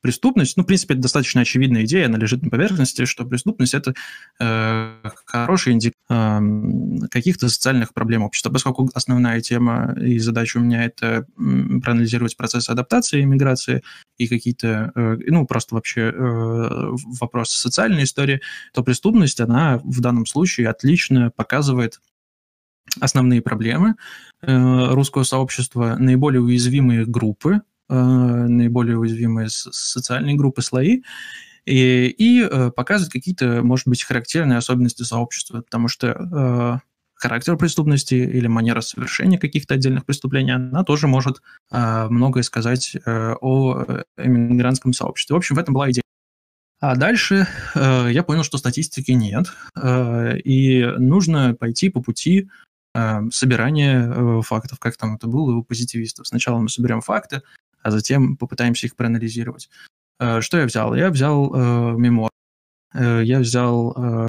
[0.03, 3.93] преступность, ну, в принципе, это достаточно очевидная идея, она лежит на поверхности, что преступность– это
[4.39, 6.39] э, хороший индик э,
[7.09, 13.21] каких-то социальных проблем общества, поскольку основная тема и задача у меня– это проанализировать процессы адаптации
[13.21, 13.81] и миграции
[14.17, 16.89] и какие-то, э, ну, просто вообще э,
[17.19, 18.41] вопросы социальной истории,
[18.73, 22.01] то преступность, она в данном случае отлично показывает
[22.99, 23.95] основные проблемы
[24.41, 27.61] э, русского сообщества, наиболее уязвимые группы,
[27.93, 31.01] наиболее уязвимые социальные группы, слои,
[31.65, 36.81] и, и э, показывает какие-то, может быть, характерные особенности сообщества, потому что
[37.15, 41.41] характер преступности или манера совершения каких-то отдельных преступлений, она тоже может
[41.71, 43.85] многое сказать о
[44.17, 45.33] иммигрантском сообществе.
[45.33, 46.03] В общем, в этом была идея.
[46.81, 52.49] А дальше э, я понял, что статистики нет, э, и нужно пойти по пути
[52.95, 56.27] Эм, собирание э, фактов, как там это было у позитивистов.
[56.27, 57.41] Сначала мы соберем факты,
[57.83, 59.69] а затем попытаемся их проанализировать.
[60.19, 60.95] Э, что я взял?
[60.95, 62.31] Я взял э, мемуар,
[62.93, 64.27] э, я взял э,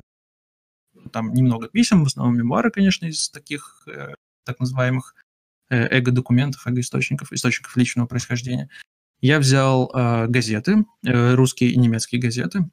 [1.13, 4.15] там немного писем, в основном мемуары, конечно, из таких э,
[4.45, 5.15] так называемых
[5.71, 8.69] э, эго-документов, эго-источников, источников личного происхождения.
[9.21, 12.69] Я взял э, газеты, э, русские и немецкие газеты,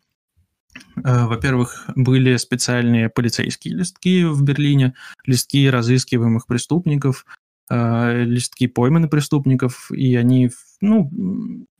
[1.03, 4.93] Э, во-первых, были специальные полицейские листки в Берлине,
[5.25, 7.25] листки разыскиваемых преступников,
[7.72, 11.10] э, листки пойманных преступников, и они, ну,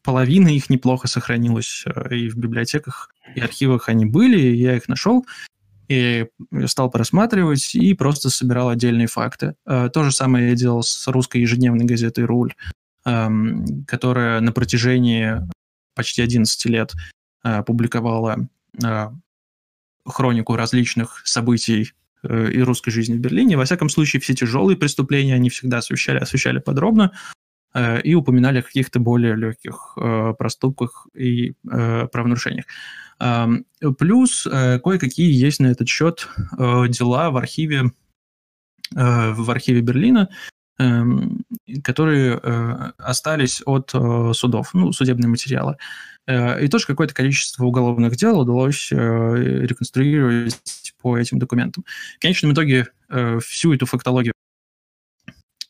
[0.04, 4.88] половина их неплохо сохранилась э, и в библиотеках, и архивах они были, и я их
[4.88, 5.26] нашел,
[5.88, 6.28] и
[6.68, 9.56] стал просматривать, и просто собирал отдельные факты.
[9.66, 12.54] То же самое я делал с русской ежедневной газетой «Руль»,
[13.06, 15.42] эм, которая на протяжении
[15.94, 16.94] почти 11 лет
[17.66, 18.48] публиковала
[20.06, 23.57] хронику различных событий э, и русской жизни в Берлине.
[23.57, 27.11] Во всяком случае, все тяжелые преступления они всегда освещали, освещали подробно
[27.73, 32.65] э, и упоминали о каких-то более легких э, проступках и правонарушениях.
[33.99, 36.27] Плюс кое-какие есть на этот счет
[36.57, 37.91] дела в архиве
[38.93, 40.61] в архиве Берлина, эм,
[41.84, 42.38] которые
[42.98, 45.78] остались от судов, ну, судебные материалы.
[46.28, 51.84] Э, и тоже какое-то количество уголовных дел удалось э, реконструировать по этим документам.
[52.18, 54.34] В конечном итоге э, всю эту фактологию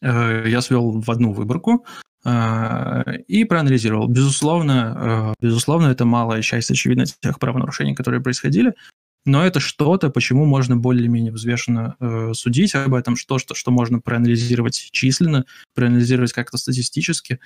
[0.03, 1.85] я свел в одну выборку
[2.25, 4.07] и проанализировал.
[4.07, 8.73] Безусловно, безусловно, это малая часть, очевидно, тех правонарушений, которые происходили,
[9.25, 13.99] но это что-то, почему можно более-менее взвешенно э, судить об этом, что, что, что можно
[13.99, 17.39] проанализировать численно, проанализировать как-то статистически,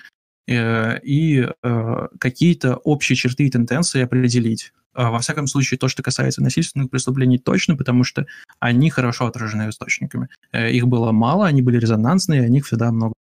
[0.47, 4.73] Э, и э, какие-то общие черты и тенденции определить.
[4.93, 8.27] А, во всяком случае, то, что касается насильственных преступлений, точно, потому что
[8.59, 10.29] они хорошо отражены источниками.
[10.51, 13.13] Э, их было мало, они были резонансные, о них всегда много.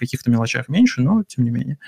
[0.00, 1.78] Каких-то мелочах меньше, но тем не менее.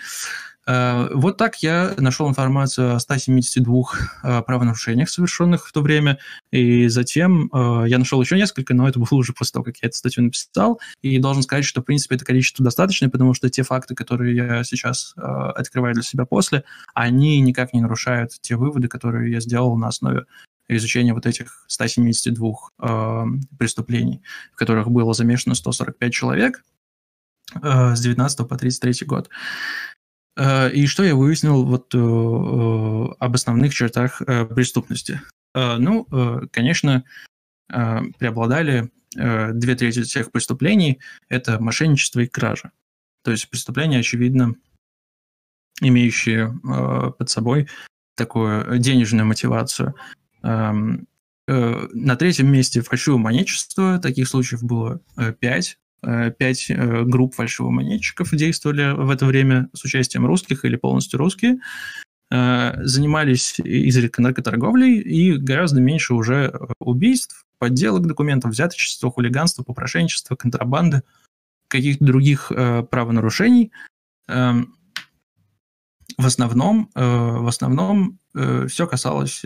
[0.66, 3.82] Э, вот так я нашел информацию о 172
[4.22, 6.18] э, правонарушениях, совершенных в то время,
[6.50, 9.88] и затем э, я нашел еще несколько, но это было уже после того, как я
[9.88, 13.62] эту статью написал, и должен сказать, что, в принципе, это количество достаточное, потому что те
[13.62, 16.64] факты, которые я сейчас открываю для себя после,
[16.94, 20.26] они никак не нарушают те выводы, которые я сделал на основе
[20.68, 23.24] изучения вот этих 172 э,
[23.58, 24.22] преступлений,
[24.52, 26.62] в которых было замешано 145 человек
[27.60, 29.28] Э, с 19 по 33 год.
[30.36, 34.22] Э, и что я выяснил вот э, об основных чертах
[34.54, 35.20] преступности?
[35.54, 36.06] Ну,
[36.50, 37.04] конечно,
[37.68, 40.98] преобладали две трети всех преступлений–
[41.28, 42.72] это мошенничество и кража.
[43.22, 44.54] То есть преступления, очевидно,
[45.82, 47.68] имеющие под собой
[48.16, 49.94] такую денежную мотивацию.
[50.42, 51.06] Эм,
[51.46, 55.02] на третьем месте фальшивое монетчество, таких случаев было
[55.38, 61.58] пять пять э, групп фальшивомонетчиков действовали в это время с участием русских или полностью русские,
[62.30, 71.02] э, занимались изредка наркоторговлей и гораздо меньше уже убийств, подделок документов, взяточества, хулиганства, попрошенчества, контрабанды,
[71.68, 72.50] каких-то других
[72.90, 73.70] правонарушений.
[74.26, 74.74] Эм,
[76.18, 79.42] в основном, в основном все касалось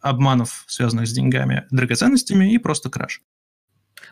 [0.00, 3.20] обманов, связанных с деньгами, драгоценностями и просто краж.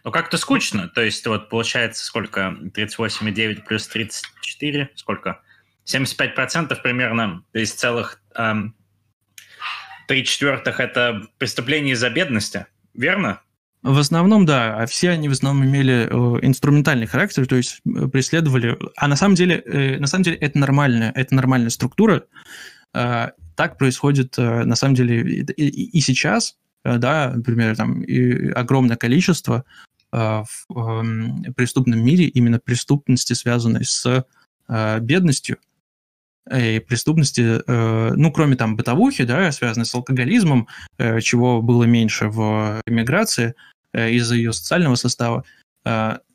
[0.04, 0.88] Ну, как-то скучно.
[0.88, 2.56] То есть, вот получается сколько?
[2.74, 5.40] 38,9 плюс 34, сколько?
[5.86, 8.74] 75% примерно из целых эм,
[10.08, 13.40] 3 четвертых это преступление из-за бедности, верно?
[13.82, 14.78] В основном, да.
[14.78, 18.78] А все они в основном имели э, инструментальный характер, то есть э, преследовали...
[18.96, 22.24] А на самом деле, э, на самом деле это нормальная, это нормальная структура.
[22.92, 25.20] Так происходит, на самом деле,
[25.56, 29.64] и, сейчас, да, например, там и огромное количество
[30.14, 34.24] в э, преступном мире именно преступности, связанной с
[34.68, 35.58] э, бедностью,
[36.52, 40.68] и преступности, э, ну, кроме там бытовухи, да, связанной с алкоголизмом,
[40.98, 43.54] э, чего было меньше в эмиграции
[43.92, 45.44] э, из-за ее социального состава,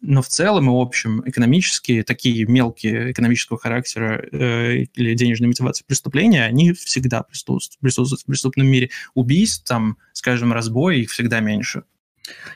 [0.01, 6.73] но в целом и общем экономические, такие мелкие экономического характера или денежной мотивации преступления, они
[6.73, 8.91] всегда присутствуют, присутствуют в преступном мире.
[9.15, 11.81] Убийств, там, скажем, разбоя, их всегда меньше.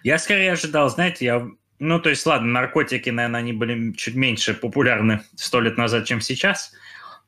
[0.03, 1.47] Я скорее ожидал, знаете, я
[1.79, 6.21] ну, то есть, ладно, наркотики, наверное, они были чуть меньше популярны сто лет назад, чем
[6.21, 6.71] сейчас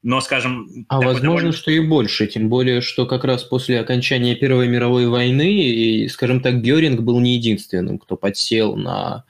[0.05, 0.85] но, скажем...
[0.87, 1.51] А возможно, довольно...
[1.51, 6.41] что и больше, тем более, что как раз после окончания Первой мировой войны, и, скажем
[6.41, 9.23] так, Геринг был не единственным, кто подсел на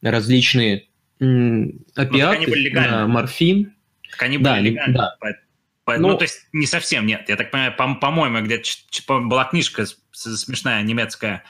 [0.00, 0.86] различные
[1.20, 3.74] м- опиаты, на морфин.
[4.10, 4.94] Так они были да, легальны.
[4.94, 5.16] Да.
[5.20, 5.28] По,
[5.84, 7.26] по, ну, ну, то есть не совсем, нет.
[7.28, 11.44] Я так понимаю, по- по-моему, где-то была книжка смешная немецкая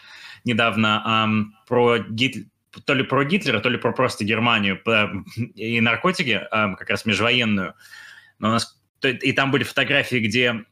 [0.48, 2.46] недавно эм, про Гитлер
[2.84, 4.80] то ли про Гитлера, то ли про просто Германию
[5.56, 7.74] и наркотики, как раз межвоенную
[8.38, 10.64] но у нас и там были фотографии, где,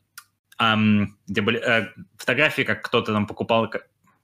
[0.58, 3.72] где были э, фотографии, как кто-то там покупал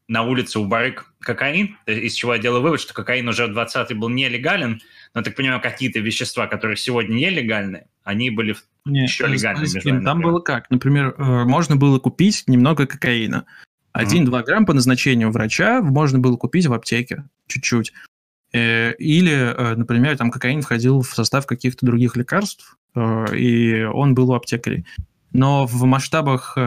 [0.09, 3.95] на улице у барыг кокаин, из чего я делаю вывод, что кокаин уже в 20-е
[3.95, 4.81] был нелегален,
[5.15, 10.03] но, я так понимаю, какие-то вещества, которые сегодня нелегальны, они были Нет, еще легальны.
[10.03, 10.69] Там было как?
[10.71, 13.47] Например, э, можно было купить немного кокаина.
[13.97, 14.45] 1-2 mm-hmm.
[14.45, 17.93] грамм по назначению врача можно было купить в аптеке чуть-чуть.
[18.53, 24.15] Э, или, э, например, там кокаин входил в состав каких-то других лекарств, э, и он
[24.15, 24.87] был у аптекарей.
[25.33, 26.59] Но в масштабах,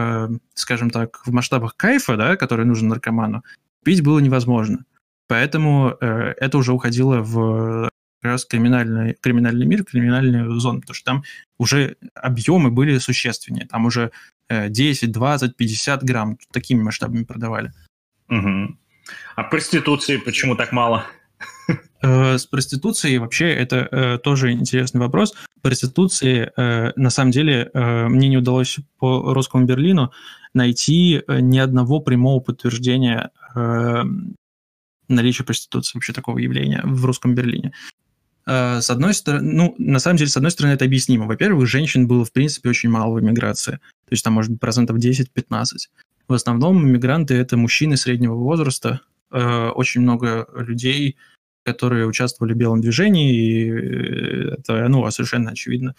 [0.54, 3.44] скажем так, в масштабах кайфа, да, который нужен наркоману,
[3.84, 4.84] пить было невозможно.
[5.28, 7.88] Поэтому это уже уходило в
[8.20, 11.24] как раз криминальный, криминальный мир, криминальную зону, потому что там
[11.58, 13.68] уже объемы были существеннее.
[13.68, 14.10] Там уже
[14.48, 17.72] 10, 20, 50 грамм такими масштабами продавали.
[18.28, 18.76] Угу.
[19.36, 21.06] А проституции почему так мало?
[22.02, 25.34] Э, с проституцией вообще это э, тоже интересный вопрос.
[25.62, 30.12] Проституции, э, на самом деле, мне не удалось по русскому Берлину
[30.54, 33.30] найти ни одного прямого подтверждения
[35.08, 37.72] наличия проституции, вообще такого явления в русском Берлине.
[38.46, 41.26] С одной стороны, ну, на самом деле, с одной стороны, это объяснимо.
[41.26, 43.72] Во-первых, женщин было, в принципе, очень мало в эмиграции.
[43.72, 45.64] То есть там, может быть, процентов 10-15.
[46.28, 49.00] В основном иммигранты– это мужчины среднего возраста,
[49.30, 51.16] Э, очень много людей,
[51.64, 55.94] которые участвовали в белом движении, и э, это ну, совершенно очевидно,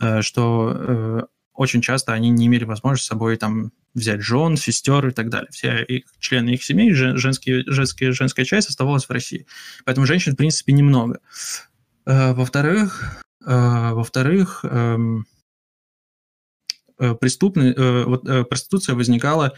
[0.00, 5.10] э, что очень часто они не имели возможности с собой там взять жен, сестер и
[5.10, 5.48] так далее.
[5.50, 9.46] Все их, члены их семей, женские, женские, женская часть оставалась в России.
[9.86, 11.20] Поэтому женщин, в принципе, немного.
[12.06, 15.26] Во-вторых, во-вторых, эм,
[16.96, 19.52] преступный, вот, проституция возникала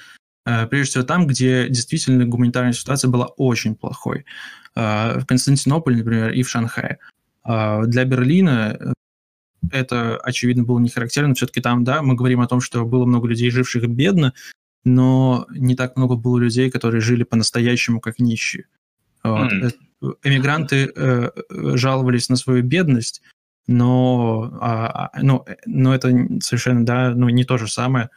[0.48, 4.24] Э, прежде всего там, где действительно гуманитарная ситуация была очень плохой.
[4.74, 6.98] Э, в Константинополе, например, и в Шанхае.
[7.46, 8.94] Э, для Берлина
[9.70, 11.34] это, очевидно, было не характерно.
[11.34, 14.32] Все-таки там, да, мы говорим о том, что было много людей, живших бедно,
[14.84, 18.66] но не так много было людей, которые жили по-настоящему как нищие.
[19.22, 19.52] Вот.
[19.52, 19.72] Mm.
[20.22, 21.30] Эмигранты э,
[21.76, 23.22] жаловались на свою бедность,
[23.66, 26.10] но, а, но, но это
[26.40, 28.10] совершенно, да, ну, не то же самое,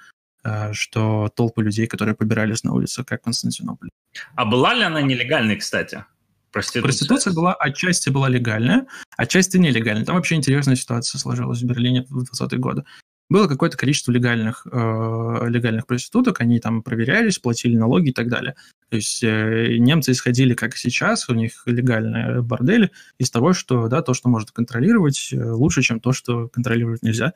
[0.43, 3.91] Э, что толпы людей, которые побирались на улицу, как в Константинополе.
[4.35, 6.03] А была ли она нелегальной, кстати?
[6.51, 6.83] Проституция.
[6.83, 10.03] Проституция была, отчасти была легальная, отчасти нелегальная.
[10.03, 12.83] Там вообще интересная ситуация сложилась в Берлине в 20-е годы.
[13.31, 18.55] Было какое-то количество легальных, э, легальных проституток, они там проверялись, платили налоги и так далее.
[18.89, 24.01] То есть э, немцы исходили, как сейчас, у них легальные бордели, из того, что да,
[24.01, 27.31] то, что можно контролировать, э, лучше, чем то, что контролировать нельзя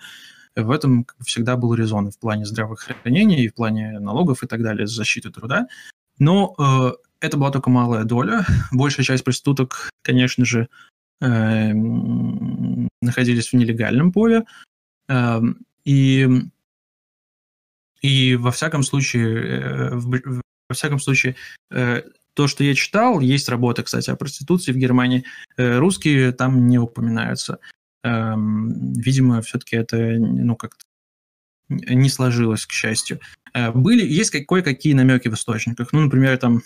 [0.58, 4.88] в этом всегда был резон в плане здравоохранения, и в плане налогов и так далее,
[4.88, 5.68] защиты труда.
[6.20, 6.92] Но э,
[7.22, 8.46] это была только малая доля.
[8.74, 10.68] Большая часть проституток, конечно же,
[11.22, 11.72] э,
[13.02, 14.44] находились в нелегальном поле.
[15.86, 16.28] И,
[18.02, 21.36] и во всяком случае, э, в, во всяком случае,
[21.72, 22.02] э,
[22.34, 25.24] то, что я читал, есть работа, кстати, о проституции в Германии,
[25.57, 27.60] э, русские там не упоминаются.
[28.03, 30.84] Эм, видимо, все-таки это, ну, как-то
[31.70, 33.20] не сложилось, к счастью.
[33.74, 35.94] Были, есть кое-какие намеки в источниках.
[35.94, 36.62] Ну, например, там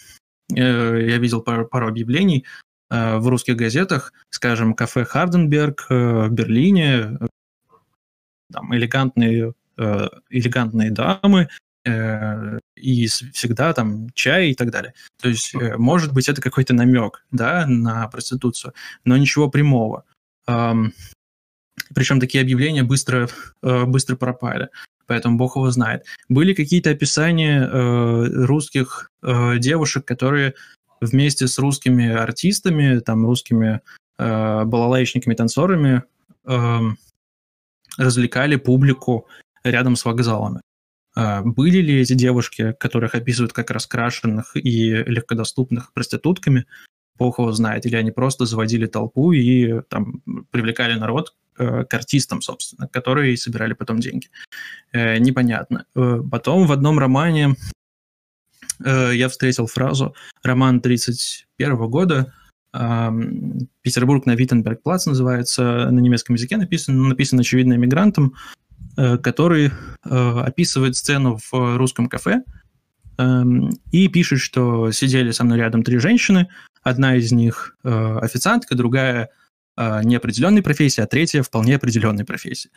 [0.50, 2.46] я видел пару, пару объявлений
[2.90, 7.20] в русских газетах, скажем, кафе Харденберг в Берлине,
[8.52, 9.54] там элегантные,
[10.30, 11.48] элегантные дамы
[11.86, 14.94] э, и всегда там чай и так далее.
[15.22, 18.74] То есть, э, может быть, это какой-то намек, да, на проституцию,
[19.06, 20.04] но ничего прямого.
[20.48, 20.94] Эм,
[21.94, 23.30] причем такие объявления быстро,
[23.62, 24.70] э, быстро пропали,
[25.08, 26.06] поэтому бог его знает.
[26.28, 30.54] Были какие-то описания э, русских э, девушек, которые
[31.02, 33.82] вместе с русскими артистами, там, русскими
[34.18, 36.04] э, балалайчниками, танцорами
[36.46, 36.80] э,
[38.00, 39.28] развлекали публику
[39.64, 40.62] рядом с вокзалами.
[41.16, 46.66] Э, были ли эти девушки, которых описывают как раскрашенных и легкодоступных проститутками,
[47.20, 50.22] бог его знает, или они просто заводили толпу и там
[50.52, 54.30] привлекали народ э, к артистам, собственно, которые собирали потом деньги.
[54.94, 55.86] Э, непонятно.
[55.96, 57.56] Э, потом в одном романе
[58.82, 62.34] я встретил фразу, роман 31 года,
[62.72, 68.36] Петербург на Виттенберг-плац называется, на немецком языке написан, но написан, очевидно, иммигрантом,
[68.96, 72.44] э, который э, описывает сцену в русском кафе,
[73.18, 76.48] эм, и пишет, что сидели со мной рядом три женщины,
[76.84, 79.30] одна из них э, официантка, другая
[80.04, 82.70] неопределенной профессии, а третья вполне определенной профессии.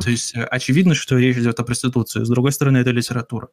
[0.00, 2.22] То есть очевидно, что речь идет о проституции.
[2.22, 3.48] С другой стороны, это литература.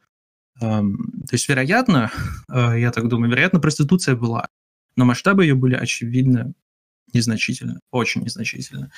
[0.62, 0.98] Эм,
[1.28, 2.12] то есть, вероятно,
[2.48, 4.50] я так думаю, вероятно, проституция была,
[5.02, 6.54] но масштабы ее были, очевидно,
[7.12, 8.92] незначительны, очень незначительны.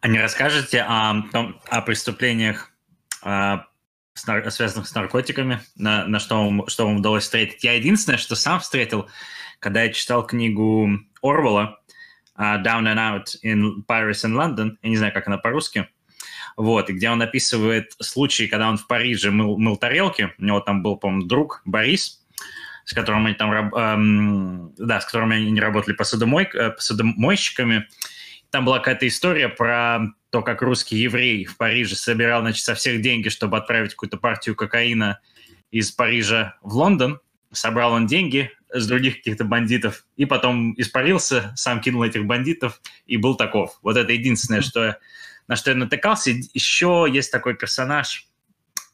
[0.00, 2.72] А не расскажете о, том, о преступлениях,
[3.22, 3.66] а,
[4.14, 7.62] связанных с наркотиками, на, на что, вам, что вам удалось встретить?
[7.62, 9.06] Я единственное, что сам встретил,
[9.58, 11.78] когда я читал книгу Орвала
[12.38, 15.90] uh, «Down and Out in Paris and London», я не знаю, как она по-русски,
[16.56, 20.82] вот, где он описывает случай, когда он в Париже мыл, мыл тарелки, у него там
[20.82, 22.24] был, по-моему, друг Борис,
[22.88, 27.86] с которым они там, эм, да, с которыми они работали посудомой, э, посудомойщиками.
[28.48, 33.02] Там была какая-то история про то, как русский еврей в Париже собирал, значит, со всех
[33.02, 35.20] деньги, чтобы отправить какую-то партию кокаина
[35.70, 37.20] из Парижа в Лондон.
[37.52, 43.18] Собрал он деньги, с других каких-то бандитов, и потом испарился, сам кинул этих бандитов и
[43.18, 43.78] был таков.
[43.82, 44.98] Вот это единственное, что,
[45.46, 46.30] на что я натыкался.
[46.54, 48.27] Еще есть такой персонаж,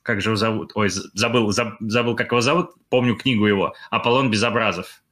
[0.05, 0.73] как же его зовут?
[0.75, 5.03] Ой, забыл, забыл, как его зовут, помню книгу его, «Аполлон Безобразов».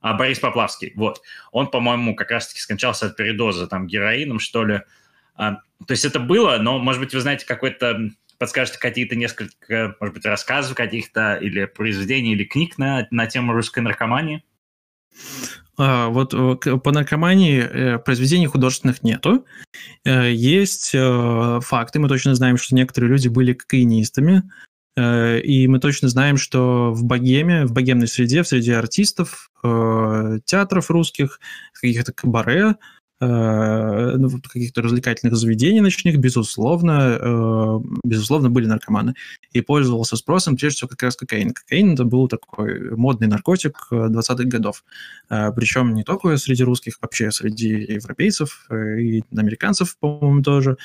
[0.00, 1.22] А Борис Поплавский, вот.
[1.52, 4.80] Он, по-моему, как раз-таки скончался от передоза, там, героином, что ли.
[5.36, 10.14] А, то есть это было, но, может быть, вы знаете какой-то подскажете какие-то несколько, может
[10.16, 14.42] быть, рассказов каких-то или произведений, или книг на, на тему русской наркомании?
[15.78, 19.46] А, вот э, по наркомании э, произведений художественных нету.
[20.04, 21.98] Э, есть факты.
[21.98, 24.42] Мы точно знаем, что некоторые люди были кокаинистами.
[24.94, 31.40] И мы точно знаем, что в богеме, в богемной среде, в среде артистов, театров русских,
[31.72, 32.74] каких-то кабаре,
[33.26, 39.14] ну, каких-то развлекательных заведений ночных, безусловно, э, безусловно, были наркоманы.
[39.52, 41.52] И пользовался спросом, прежде всего, как раз кокаин.
[41.52, 44.84] Кокаин это был такой модный наркотик 20-х годов.
[45.30, 50.76] Э, Причем не только среди русских, вообще среди европейцев и американцев, по-моему, тоже.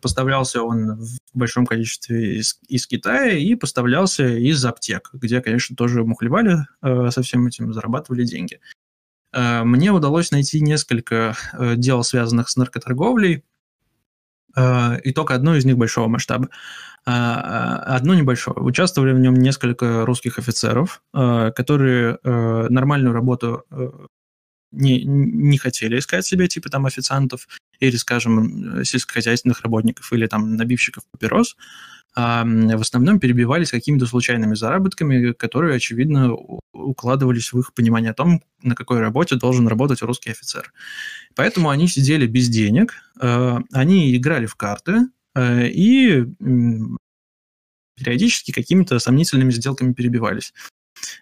[0.00, 6.04] Поставлялся он в большом количестве из, из Китая и поставлялся из аптек, где, конечно, тоже
[6.04, 8.60] мухлевали со всем этим, зарабатывали деньги.
[9.32, 13.44] Э, мне удалось найти несколько э, дел, связанных с наркоторговлей,
[14.56, 16.48] э, и только одно из них большого масштаба.
[17.04, 18.56] Одно небольшое.
[18.58, 23.64] Участвовали в нем несколько русских офицеров, которые нормальную работу
[24.72, 27.48] не, не хотели искать себе, типа там официантов
[27.80, 31.56] или, скажем, сельскохозяйственных работников или там набивщиков папирос,
[32.16, 36.32] в основном перебивались какими-то случайными заработками, которые, очевидно,
[36.72, 40.72] укладывались в их понимание о том, на какой работе должен работать русский офицер.
[41.34, 46.24] Поэтому они сидели без денег, э, они играли в карты э, и
[47.96, 50.54] периодически какими-то сомнительными сделками перебивались.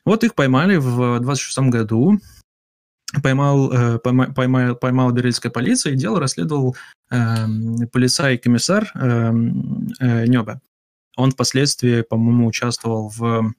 [0.04, 2.20] Вот их поймали в 26 году,
[3.22, 6.76] поймал, э, поймал, поймал берлинская полиция, и дело расследовал
[7.10, 7.46] э,
[7.92, 9.32] полицай-комиссар э,
[10.00, 10.60] э, Нёба.
[11.16, 13.52] Он впоследствии, по-моему, участвовал в...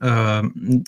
[0.00, 0.42] Э,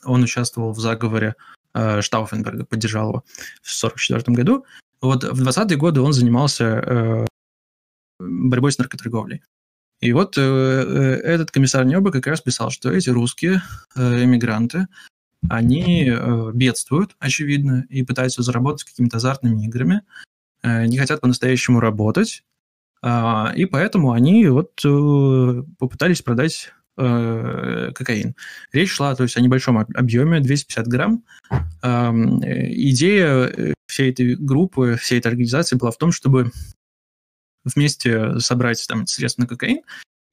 [0.04, 1.34] он участвовал в заговоре
[1.74, 3.24] э, Штауфенберга, поддержал его
[3.62, 4.64] в 1944 году.
[5.00, 7.26] Вот в 20-е годы он занимался э,
[8.18, 9.42] борьбой с наркоторговлей.
[10.00, 13.62] И вот э, э этот комиссар Неба как раз писал, что эти русские
[13.96, 14.86] э, эмигранты,
[15.48, 20.02] они э, бедствуют, очевидно, и пытаются заработать какими-то азартными играми,
[20.62, 22.44] э, не хотят по-настоящему работать,
[23.02, 28.36] а, и поэтому они вот э, попытались продать кокаин.
[28.70, 31.24] Речь шла, то есть, о небольшом объеме, 250 грамм.
[31.82, 36.52] Идея всей этой группы, всей этой организации была в том, чтобы
[37.64, 39.80] вместе собрать там средства на кокаин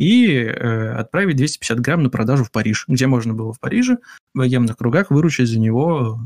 [0.01, 3.99] и э, отправить 250 грамм на продажу в Париж, где можно было в Париже
[4.33, 6.19] в военных кругах выручить за него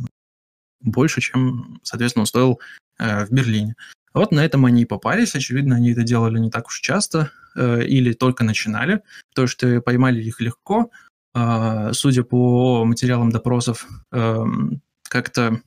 [0.79, 2.61] больше, чем, соответственно, он стоил
[2.99, 3.75] э, в Берлине.
[4.13, 5.35] Вот на этом они и попались.
[5.35, 10.23] Очевидно, они это делали не так уж часто э, или только начинали, потому что поймали
[10.23, 10.89] их легко.
[11.33, 14.45] Э, судя по материалам допросов, э,
[15.09, 15.61] как-то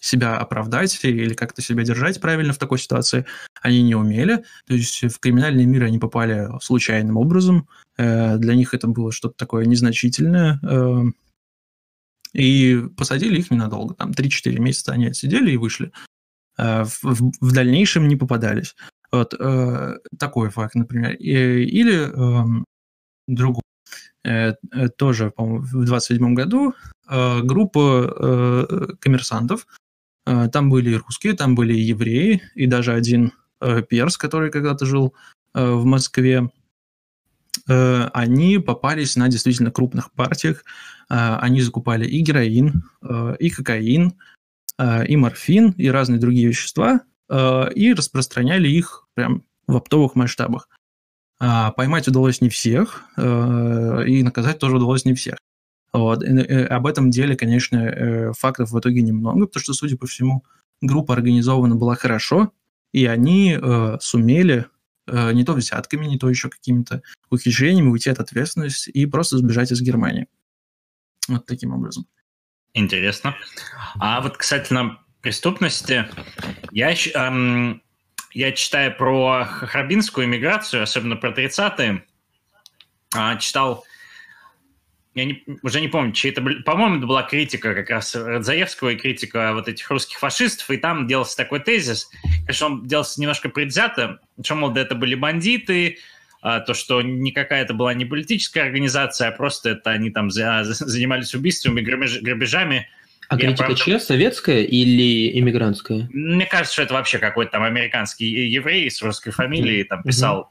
[0.00, 3.26] себя оправдать или как-то себя держать правильно в такой ситуации
[3.60, 4.44] они не умели.
[4.66, 7.68] То есть в криминальный мир они попали случайным образом.
[7.98, 10.58] Э, для них это было что-то такое незначительное.
[10.62, 11.02] Э,
[12.32, 13.94] и посадили их ненадолго.
[13.94, 15.92] Там 3-4 месяца они отсидели и вышли.
[16.56, 18.74] Э, в, дальнейшем не попадались.
[19.12, 19.34] Вот
[20.20, 21.16] такой факт, например.
[21.16, 22.64] Или эм,
[23.26, 23.62] другой.
[24.96, 26.74] Тоже, по-моему, в 27 году
[27.08, 29.66] группа коммерсантов
[30.52, 34.86] там были и русские, там были и евреи, и даже один э, перс, который когда-то
[34.86, 35.14] жил
[35.54, 36.50] э, в Москве.
[37.66, 40.64] Они попались на действительно крупных партиях.
[41.08, 42.84] Они закупали и героин,
[43.38, 44.14] и кокаин,
[44.80, 50.68] и морфин, и разные другие вещества, и распространяли их прям в оптовых масштабах.
[51.38, 55.36] Поймать удалось не всех, и наказать тоже удалось не всех.
[55.92, 56.22] Вот.
[56.22, 59.96] И, и э, об этом деле, конечно, э, фактов в итоге немного, потому что, судя
[59.96, 60.44] по всему,
[60.80, 62.52] группа организована была хорошо,
[62.92, 64.66] и они э, сумели
[65.06, 69.72] э, не то взятками, не то еще какими-то ухищрениями уйти от ответственности и просто сбежать
[69.72, 70.26] из Германии.
[71.28, 72.06] Вот таким образом.
[72.72, 73.36] Интересно.
[73.98, 74.38] А вот,
[74.70, 76.08] на преступности,
[76.70, 77.82] я, эм,
[78.32, 82.04] я читаю про храбинскую иммиграцию, особенно про 30-е,
[83.14, 83.84] а, читал
[85.14, 88.96] я не, уже не помню, чьи это по-моему, это была критика как раз Радзаевского и
[88.96, 92.08] критика вот этих русских фашистов, и там делался такой тезис,
[92.46, 95.98] конечно, он делался немножко предвзято, что, мол, да это были бандиты,
[96.42, 100.62] а, то, что никакая это была не политическая организация, а просто это они там за,
[100.64, 102.88] занимались убийствами, грабеж, грабежами.
[103.28, 103.82] А я критика правда...
[103.82, 104.00] чья?
[104.00, 106.08] Советская или иммигрантская?
[106.12, 110.50] Мне кажется, что это вообще какой-то там американский еврей с русской фамилией там писал,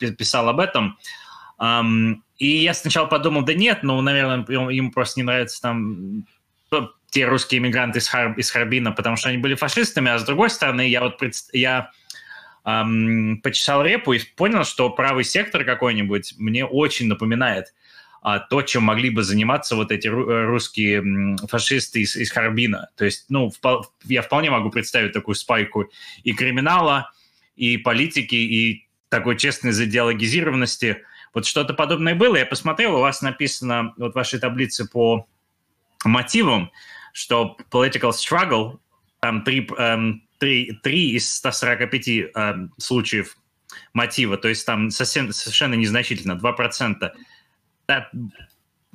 [0.00, 0.12] угу.
[0.12, 0.98] писал об этом.
[1.58, 6.24] Um, и я сначала подумал, да нет, ну, наверное, ему просто не нравятся там
[7.10, 10.50] те русские иммигранты из, Хар, из Харбина, потому что они были фашистами, а с другой
[10.50, 11.90] стороны, я вот пред, я
[12.64, 17.72] эм, почесал репу и понял, что правый сектор какой-нибудь мне очень напоминает
[18.20, 22.90] а, то, чем могли бы заниматься вот эти русские фашисты из, из Харбина.
[22.96, 25.88] То есть, ну, впол, я вполне могу представить такую спайку
[26.24, 27.12] и криминала,
[27.54, 31.02] и политики, и такой честной задиалогизированности–
[31.36, 32.36] вот что-то подобное было.
[32.36, 35.28] Я посмотрел, у вас написано вот в вашей таблице по
[36.02, 36.70] мотивам,
[37.12, 38.78] что political struggle,
[39.20, 43.36] там три, эм, три, три из 145 эм, случаев
[43.92, 47.12] мотива, то есть там совсем, совершенно незначительно, 2%.
[47.86, 48.10] Да,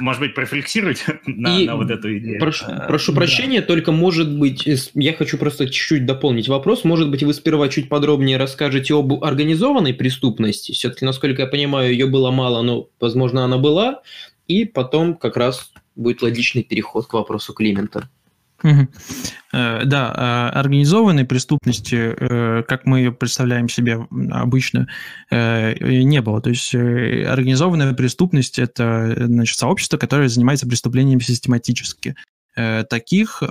[0.02, 2.40] может быть, профлексировать на, и на вот эту идею.
[2.40, 3.68] Прошу, а, прошу прощения, да.
[3.68, 6.84] только, может быть, я хочу просто чуть-чуть дополнить вопрос.
[6.84, 10.72] Может быть, вы сперва чуть подробнее расскажете об организованной преступности.
[10.72, 14.02] Все-таки, насколько я понимаю, ее было мало, но, возможно, она была.
[14.48, 18.10] И потом как раз будет логичный переход к вопросу Климента.
[19.54, 24.88] Э, да, организованной преступности, э, как мы ее представляем себе обычно,
[25.30, 26.42] э, не было.
[26.42, 32.16] То есть организованная преступность– это значит, сообщество, которое занимается преступлениями систематически.
[32.90, 33.42] Таких,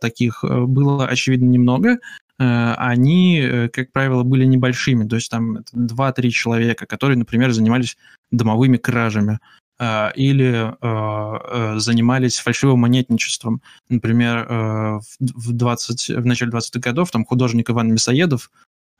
[0.00, 1.98] таких было, очевидно, немного.
[2.36, 7.96] Они, как правило, были небольшими, то есть там 2-3 человека, которые, например, занимались
[8.32, 9.38] домовыми кражами.
[9.78, 13.62] А, или а, э, занимались фальшивым монетничеством.
[13.88, 18.50] Например, э, в, 20, в начале 20-х годов там художник Иван Мясоедов,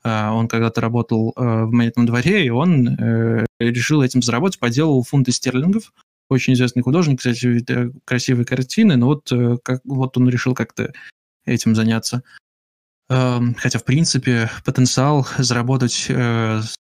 [0.03, 2.97] а, он когда-то работал э, в монетном дворе, и он
[3.59, 5.93] решил этим заработать, поделал фунты стерлингов.
[6.29, 7.63] Очень известный художник, кстати,
[8.03, 9.31] красивые картины, но вот,
[9.63, 10.91] как, вот он решил как-то
[11.45, 12.23] этим заняться.
[13.07, 16.09] Хотя, в принципе, потенциал заработать,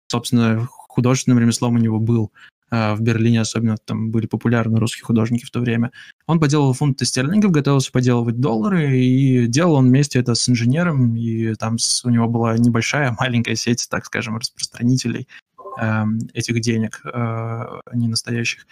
[0.08, 2.32] собственно, художественным ремеслом у него был.
[2.70, 5.90] А, в Берлине особенно там были популярны русские художники в то время.
[6.26, 11.54] Он поделал фунты стерлингов, готовился поделывать доллары, и делал он вместе это с инженером, и
[11.54, 15.28] там с, у него была небольшая, маленькая сеть, так скажем, распространителей
[15.80, 16.04] э,
[16.34, 17.64] этих денег, э,
[17.94, 18.66] не настоящих.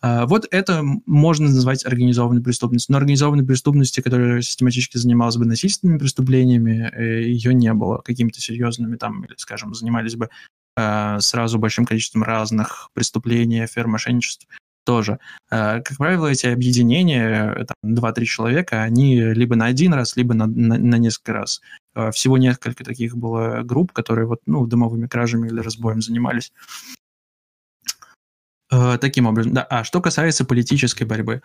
[0.00, 2.92] Э, вот это можно назвать организованной преступностью.
[2.92, 8.96] Но организованной преступности, которая систематически занималась бы насильственными преступлениями, э, ее не было какими-то серьезными,
[8.96, 10.30] там, или, скажем, занимались бы
[10.76, 14.46] сразу большим количеством разных преступлений, афер, мошенничеств
[14.84, 15.18] тоже.
[15.50, 20.34] Э, как правило, эти объединения, э, там, 2-3 человека, они либо на один раз, либо
[20.34, 21.60] на, на, на несколько раз.
[22.12, 26.52] Всего несколько таких было групп, которые вот, ну, дымовыми кражами или разбоем занимались.
[28.70, 29.64] Э, таким образом, да.
[29.64, 31.42] А что касается политической борьбы.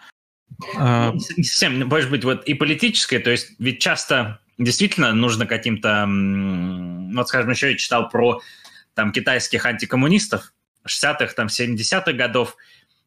[0.78, 5.46] Э, ну, не совсем, может быть, вот и политической, то есть ведь часто действительно нужно
[5.46, 8.42] каким-то, ну, вот, скажем, еще я читал про
[8.98, 10.54] там китайских антикоммунистов
[10.88, 12.58] 60-х, там, 70-х годов,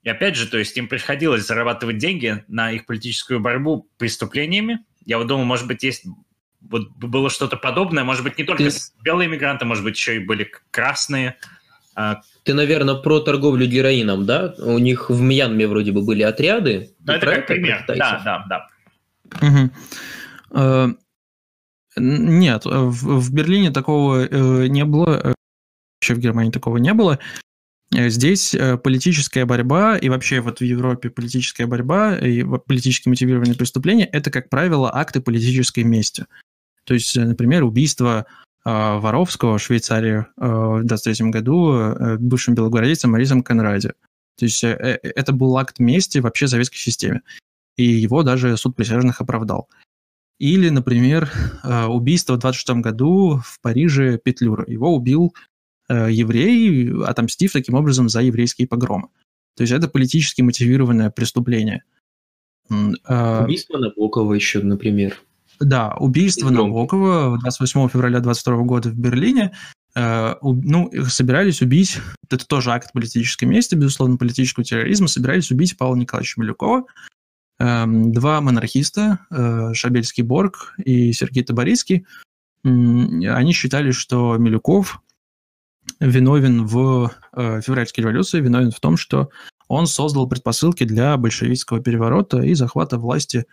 [0.05, 4.79] и опять же, то есть им приходилось зарабатывать деньги на их политическую борьбу преступлениями.
[5.05, 6.05] Я вот думаю, может быть, есть
[6.61, 8.77] вот было что-то подобное, может быть, не только Ты...
[9.03, 11.37] белые мигранты, может быть, еще и были красные.
[11.97, 14.55] А, Ты, наверное, про торговлю героином, да?
[14.59, 16.95] У них в Мьянме вроде бы были отряды.
[17.01, 18.69] Ну, это как пример, да, да, да.
[20.55, 20.97] Угу.
[21.97, 25.35] Нет, в, в Берлине такого э, не было,
[26.01, 27.19] э, вообще в Германии такого не было.
[27.95, 34.05] Э, здесь политическая борьба и вообще вот в Европе политическая борьба и политически мотивированные преступления–
[34.13, 36.27] это, как правило, акты политической мести.
[36.85, 38.27] То есть, например, убийство
[38.65, 43.95] Воровского в Швейцарии в 23 году бывшим белогвардейцем Марисом Конраде.
[44.37, 47.23] То есть это был акт мести вообще советской системе.
[47.77, 49.69] И его даже суд присяжных оправдал.
[50.41, 51.31] Или, например,
[51.63, 54.65] э, убийство в 26 году в Париже Петлюра.
[54.67, 55.50] Его убил э,
[55.95, 59.09] еврей, отомстив таким образом за еврейские погромы.
[59.57, 61.83] То есть это политически мотивированное преступление.
[62.71, 65.21] Э, убийство Набокова еще, например.
[65.59, 69.53] Да, убийство Набокова 28 февраля 22 года в Берлине.
[69.97, 71.99] Ну, собирались убить,
[72.31, 76.87] это тоже акт политической мести, безусловно, политического терроризма, собирались убить Павла Николаевича Милюкова,
[77.61, 82.07] Эм, два монархиста, э, Шабельский Борг и Сергей Таборицкий,
[82.65, 85.03] они считали, что Милюков
[86.01, 89.31] виновен в э, февральской революции, виновен в том, что
[89.69, 93.47] он создал предпосылки для большевистского переворота и захвата власти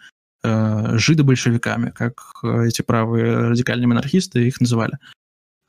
[0.44, 4.98] э, жидобольшевиками, как эти правые радикальные монархисты их называли.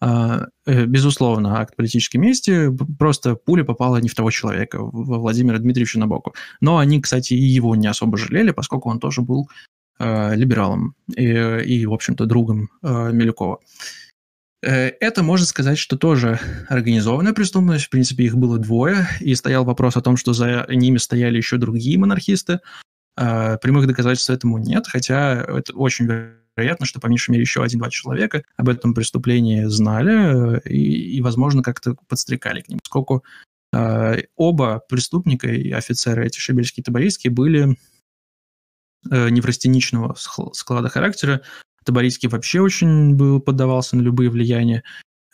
[0.00, 5.58] А, э, безусловно, акт политической мести, просто пуля попала не в того человека, во Владимира
[5.58, 6.34] Дмитриевича Набоку.
[6.60, 9.48] Но они, кстати, и его не особо жалели, поскольку он тоже был
[9.98, 13.58] э, либералом и, и в общем-то, другом э, Милюкова.
[14.62, 17.86] Э, это можно сказать, что тоже организованная преступность.
[17.86, 21.56] В принципе, их было двое, и стоял вопрос о том, что за ними стояли еще
[21.58, 22.60] другие монархисты.
[23.16, 26.06] Э, прямых доказательств этому нет, хотя это очень
[26.56, 31.20] вероятно, что по меньшей мере еще один-два человека об этом преступлении знали э, и, и
[31.20, 32.78] возможно, как-то подстрекали к ним.
[32.80, 33.24] Поскольку
[34.34, 37.76] оба преступника и офицеры, эти шебельские и таборийские, были
[39.04, 40.16] неврастеничного
[40.54, 41.42] склада характера.
[41.88, 44.84] Таборийский вообще очень был, поддавался на любые влияния,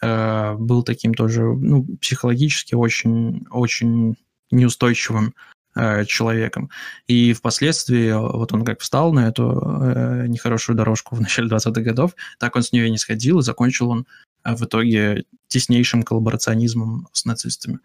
[0.00, 4.16] э, был таким тоже ну, психологически очень, очень
[4.50, 5.34] неустойчивым
[5.76, 6.70] Э, человеком.
[7.08, 12.14] И впоследствии вот он как встал на эту э, нехорошую дорожку в начале 20-х годов,
[12.38, 14.06] так он с нее не сходил, и закончил он
[14.44, 17.80] э, в итоге теснейшим коллаборационизмом с нацистами.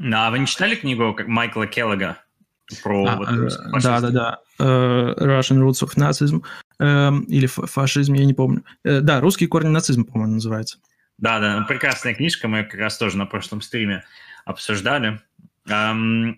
[0.00, 2.18] А вы не читали книгу Майкла Келлога?
[2.82, 4.38] Про а, вот, э, да, да, да.
[4.58, 6.42] Uh, Russian Roots of Nazism.
[6.80, 8.64] Uh, или фашизм, я не помню.
[8.84, 10.78] Да, русские корни нацизма, по-моему, называется.
[11.18, 14.04] Да, да, прекрасная книжка, мы как раз тоже на прошлом стриме
[14.44, 15.20] обсуждали.
[15.68, 16.36] Um,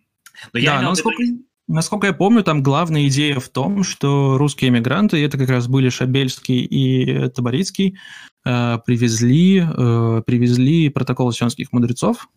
[0.53, 1.33] но я да, насколько, это...
[1.69, 5.89] насколько я помню, там главная идея в том, что русские эмигранты, это как раз были
[5.89, 7.99] Шабельский и Таборицкий,
[8.45, 12.29] э, привезли, э, привезли протокол сионских мудрецов,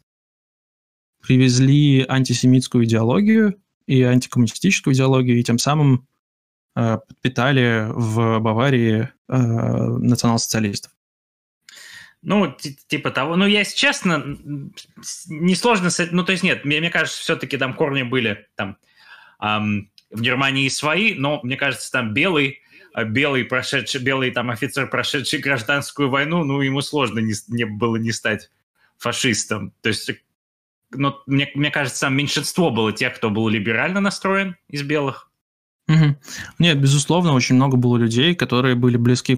[1.21, 3.55] привезли антисемитскую идеологию
[3.87, 6.07] и антикоммунистическую идеологию, и тем самым
[6.75, 10.91] э, подпитали в Баварии э, национал-социалистов.
[12.25, 12.57] Ну,
[12.87, 13.35] типа того.
[13.35, 14.37] Ну, я, если честно,
[15.27, 15.89] несложно...
[16.09, 18.77] Ну, то есть нет, мне, мне кажется, все-таки там корни были там
[19.39, 22.61] эм, в Германии свои, но, мне кажется, там белый,
[22.95, 27.97] э, белый, прошедший, белый там офицер, прошедший гражданскую войну, ну, ему сложно не, не было
[27.97, 28.49] не стать
[28.97, 29.71] фашистом.
[29.81, 30.09] То есть,
[30.95, 35.29] ну, мне, мне кажется, меньшинство было тех, кто был либерально настроен из белых.
[35.87, 36.15] Угу.
[36.59, 39.37] Нет, безусловно, очень много было людей, которые были близки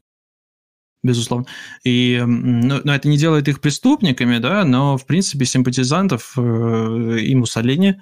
[1.03, 1.45] безусловно.
[1.83, 7.35] И, ну, но это не делает их преступниками, да, но, в принципе, симпатизантов э, и
[7.35, 8.01] Муссолини,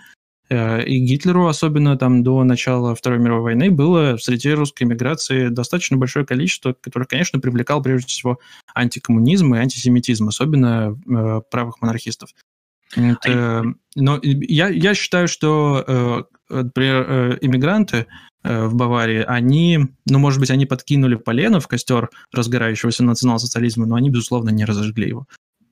[0.50, 5.98] э, и Гитлеру, особенно там до начала Второй мировой войны, было среди русской миграции достаточно
[5.98, 8.40] большое количество, которое, конечно, привлекал прежде всего
[8.74, 12.32] антикоммунизм и антисемитизм, особенно э, правых монархистов.
[12.96, 13.64] Это,
[13.96, 18.08] но я, я считаю, что, э, например, э, иммигранты
[18.46, 23.96] Э, в Баварии, они, ну, может быть, они подкинули полено в костер разгорающегося национал-социализма, но
[23.96, 25.26] они, безусловно, не разожгли его.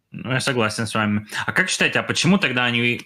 [0.09, 1.27] Ну, я согласен с вами.
[1.45, 3.01] А как считаете, а почему тогда они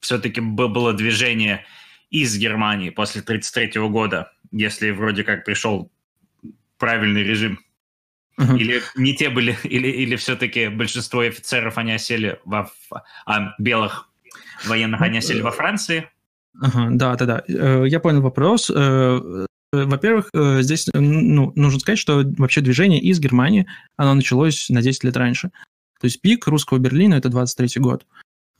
[0.00, 1.64] все-таки было движение
[2.10, 5.90] из Германии после 1933 года, если вроде как пришел
[6.76, 7.58] правильный режим?
[8.56, 12.70] Или не те были, или, или все-таки большинство офицеров, они осели во,
[13.26, 14.08] а, белых
[14.66, 16.08] военных, они осели во Франции.
[16.60, 17.86] Ага, да, да, да.
[17.86, 18.70] Я понял вопрос.
[19.72, 20.30] Во-первых,
[20.62, 25.50] здесь ну, нужно сказать, что вообще движение из Германии, оно началось на 10 лет раньше.
[26.00, 28.04] То есть пик русского Берлина– это 23 год.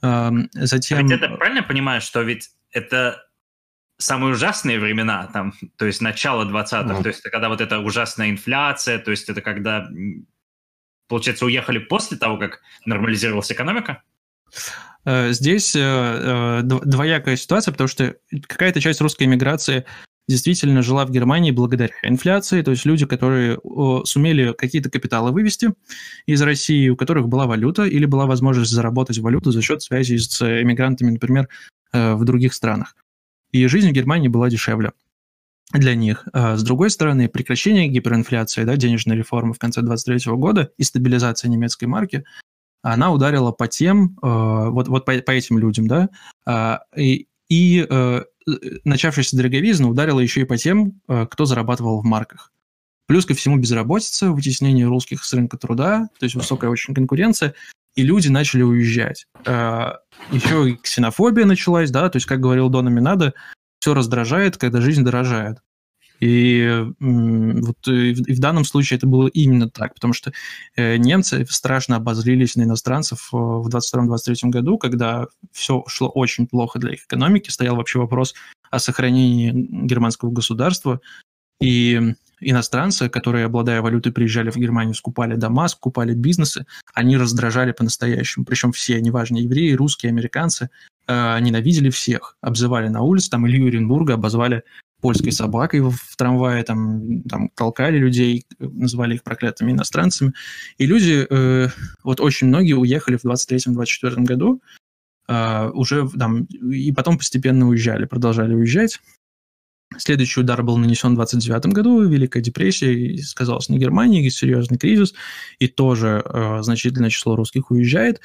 [0.01, 0.99] Затем...
[0.99, 3.23] А ведь это правильно понимаю, что ведь это
[4.01, 7.01] самые ужасные времена, там, то есть начало 20-х, mm.
[7.01, 9.87] то есть это когда вот эта ужасная инфляция, то есть это когда,
[11.07, 14.03] получается, уехали после того, как нормализировалась экономика?
[15.05, 18.15] Э, здесь э, э, двоякая ситуация, потому что
[18.47, 19.85] какая-то часть русской иммиграции
[20.27, 23.59] действительно жила в Германии благодаря инфляции, то есть люди, которые
[24.05, 25.73] сумели какие-то капиталы вывести
[26.25, 30.41] из России, у которых была валюта или была возможность заработать валюту за счет связи с
[30.41, 31.49] иммигрантами, например,
[31.91, 32.95] в других странах.
[33.51, 34.93] И жизнь в Германии была дешевле
[35.71, 36.27] для них.
[36.33, 41.49] А с другой стороны, прекращение гиперинфляции, да, денежной реформы в конце 2023 года и стабилизация
[41.49, 42.25] немецкой марки,
[42.81, 46.09] она ударила по тем, вот, вот по, по этим людям, да,
[46.45, 47.87] а, и, и
[48.83, 52.51] начавшаяся дороговизна ударила еще и по тем, кто зарабатывал в марках.
[53.07, 57.55] Плюс ко всему безработица, вытеснение русских с рынка труда, то есть высокая очень конкуренция,
[57.95, 59.25] и люди начали уезжать.
[59.45, 63.33] Еще и ксенофобия началась, да, то есть, как говорил Дона Минада,
[63.79, 65.57] все раздражает, когда жизнь дорожает.
[66.21, 70.31] И вот и в, данном случае это было именно так, потому что
[70.75, 76.77] э, немцы страшно обозлились на иностранцев э, в 22-23 году, когда все шло очень плохо
[76.77, 78.35] для их экономики, стоял вообще вопрос
[78.69, 81.01] о сохранении германского государства,
[81.59, 88.45] и иностранцы, которые, обладая валютой, приезжали в Германию, скупали дома, скупали бизнесы, они раздражали по-настоящему.
[88.45, 90.69] Причем все, неважно, евреи, русские, американцы,
[91.07, 94.63] э, ненавидели всех, обзывали на улице, там Илью Оренбурга обозвали
[95.01, 100.33] польской собакой в, трамвае, там, там толкали людей, называли их проклятыми иностранцами.
[100.77, 101.67] И люди, э,
[102.03, 104.61] вот очень многие уехали в 23-24 году,
[105.27, 108.99] э, уже там, и потом постепенно уезжали, продолжали уезжать.
[109.97, 115.13] Следующий удар был нанесен в 29 году, Великая депрессия, сказалось на Германии, серьезный кризис,
[115.59, 118.21] и тоже э, значительное число русских уезжает.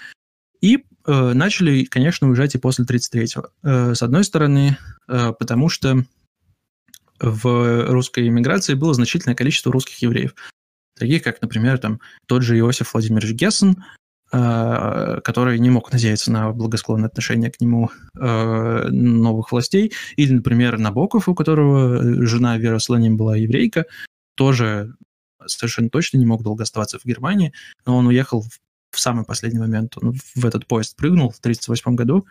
[0.61, 3.49] И э, начали, конечно, уезжать и после 33-го.
[3.63, 4.79] Э, с одной стороны,
[5.09, 6.05] э, потому что
[7.19, 10.35] в русской иммиграции было значительное количество русских евреев,
[10.99, 13.83] таких как, например, там, тот же Иосиф Владимирович Гессен,
[15.25, 19.93] который не мог надеяться на благосклонное отношение к нему э, новых властей.
[20.17, 23.87] Или, например, Набоков, у которого э, жена Вера Слоним была еврейка,
[24.35, 24.95] тоже
[25.47, 27.53] совершенно точно не мог долго оставаться в Германии,
[27.87, 28.45] но он уехал
[28.91, 29.97] в самый последний момент.
[29.97, 32.27] Он в этот поезд прыгнул в 1938 году,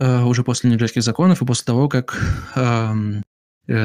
[0.00, 2.18] уже после нью законов и после того, как
[2.56, 3.29] эм, Э,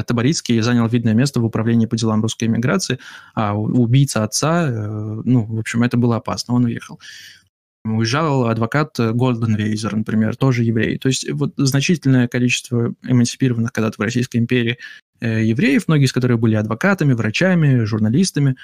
[0.06, 2.98] Табарицкий занял видное место в управлении по делам русской иммиграции,
[3.34, 7.00] а убийца отца, э, ну, в общем, это было опасно, он уехал.
[7.84, 10.98] Уезжал адвокат Голденвейзер, например, тоже еврей.
[10.98, 14.78] То есть вот значительное количество эмансипированных когда-то в Российской империи
[15.20, 18.56] э, евреев, многие из которых были адвокатами, врачами, журналистами,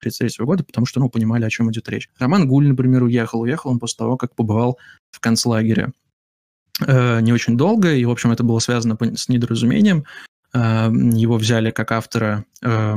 [0.00, 2.10] 1933 года, потому что, ну, понимали, о чем идет речь.
[2.18, 3.40] Роман Гуль, например, уехал.
[3.40, 4.78] Уехал он после того, как побывал
[5.10, 6.05] в концлагере Э,
[6.80, 10.04] не очень долго, и, в общем, это было связано с недоразумением.
[10.52, 12.96] Э, его взяли как автора э,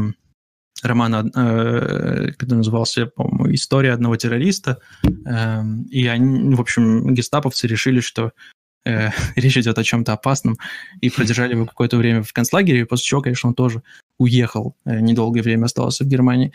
[0.81, 8.31] романа, который назывался, по-моему, «История одного террориста», и они, в общем, гестаповцы решили, что
[8.85, 10.57] речь идет о чем-то опасном,
[11.01, 13.83] и продержали его какое-то время в концлагере, после чего, конечно, он тоже
[14.17, 16.53] уехал, недолгое время остался в Германии.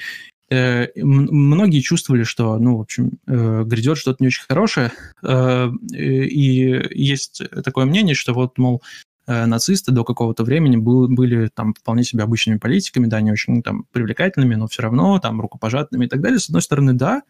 [0.51, 4.93] Э, многие чувствовали, что, ну, в общем, э, грядет что-то не очень хорошее,
[5.23, 8.83] э, и есть такое мнение, что вот, мол,
[9.27, 13.87] нацисты до какого-то времени был, были там вполне себе обычными политиками, да, не очень там
[13.91, 16.39] привлекательными, но все равно там рукопожатными и так далее.
[16.39, 17.23] С одной стороны, да,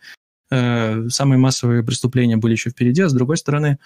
[0.50, 3.78] самые массовые преступления были еще впереди, а с другой стороны,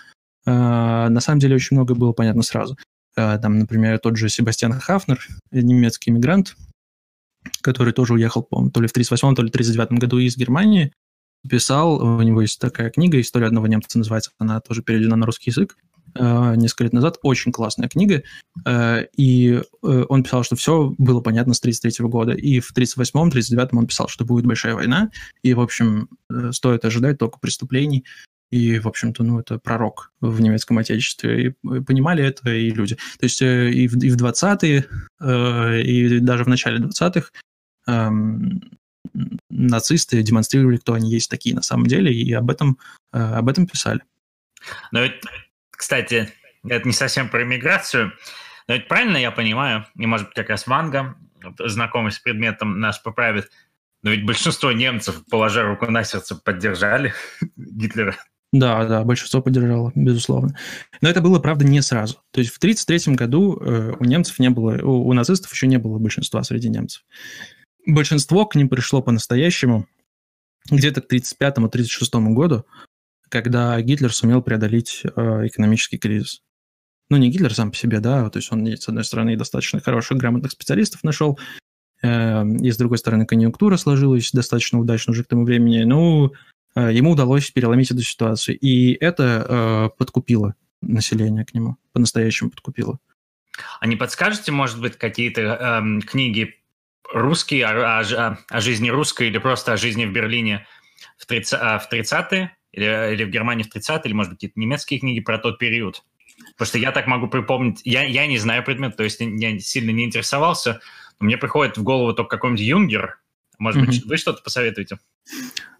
[0.46, 2.78] на самом деле очень много было понятно сразу.
[3.14, 6.56] Там, например, тот же Себастьян Хафнер, немецкий иммигрант,
[7.68, 10.92] который тоже уехал, по то ли в 38 то ли в 39 году из Германии,
[11.48, 15.50] писал, у него есть такая книга «История одного немца» называется, она тоже переведена на русский
[15.50, 15.76] язык,
[16.14, 18.22] э, несколько лет назад, очень классная книга,
[18.64, 23.28] э, и э, он писал, что все было понятно с 33 года, и в 38-м,
[23.28, 25.10] 39-м он писал, что будет большая война,
[25.42, 26.08] и, в общем,
[26.52, 28.04] стоит ожидать только преступлений,
[28.50, 31.48] и, в общем-то, ну, это пророк в немецком отечестве.
[31.48, 32.94] И понимали это и люди.
[32.94, 37.24] То есть и в, и в 20-е, и даже в начале 20-х эм,
[39.50, 42.78] нацисты демонстрировали, кто они есть такие на самом деле, и об этом,
[43.12, 44.00] э, об этом писали.
[44.92, 45.14] Но ведь,
[45.70, 46.30] кстати,
[46.66, 48.12] это не совсем про иммиграцию,
[48.66, 51.16] но ведь правильно я понимаю, и, может быть, как раз Ванга,
[51.58, 53.50] знакомый с предметом, нас поправит,
[54.02, 57.14] но ведь большинство немцев, положа руку на сердце, поддержали
[57.56, 58.16] Гитлера.
[58.50, 60.56] Да, да, большинство поддержало, безусловно.
[61.02, 62.22] Но это было, правда, не сразу.
[62.30, 65.76] То есть в 1933 году э, у немцев не было, у, у нацистов еще не
[65.76, 67.04] было большинства среди немцев.
[67.86, 69.86] Большинство к ним пришло по-настоящему
[70.70, 72.66] где-то к 1935-1936 году,
[73.28, 76.42] когда Гитлер сумел преодолеть э, экономический кризис.
[77.10, 80.18] Ну, не Гитлер сам по себе, да, то есть он, с одной стороны, достаточно хороших,
[80.18, 81.38] грамотных специалистов нашел,
[82.02, 85.84] э, и, с другой стороны, конъюнктура сложилась достаточно удачно уже к тому времени.
[85.84, 86.32] Ну,
[86.78, 88.58] Э, ему удалось переломить эту ситуацию.
[88.58, 92.98] И это подкупило население к нему, по-настоящему подкупило.
[93.80, 96.57] А не подскажете, может быть, какие-то эм, книги
[97.12, 100.66] русские о, о, о жизни русской или просто о жизни в Берлине
[101.16, 104.60] в, 30, а, в 30-е или, или в Германии в 30-е, или, может быть, какие-то
[104.60, 106.02] немецкие книги про тот период?
[106.52, 109.90] Потому что я так могу припомнить, я, я не знаю предмет, то есть я сильно
[109.90, 110.80] не интересовался,
[111.18, 113.18] но мне приходит в голову только какой-нибудь Юнгер,
[113.58, 113.86] может mm-hmm.
[113.86, 114.98] быть, вы что-то посоветуете?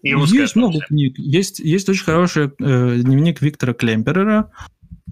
[0.03, 1.17] И есть много книг.
[1.17, 2.49] Есть, есть очень хороший э,
[2.97, 4.51] дневник Виктора Клемперера,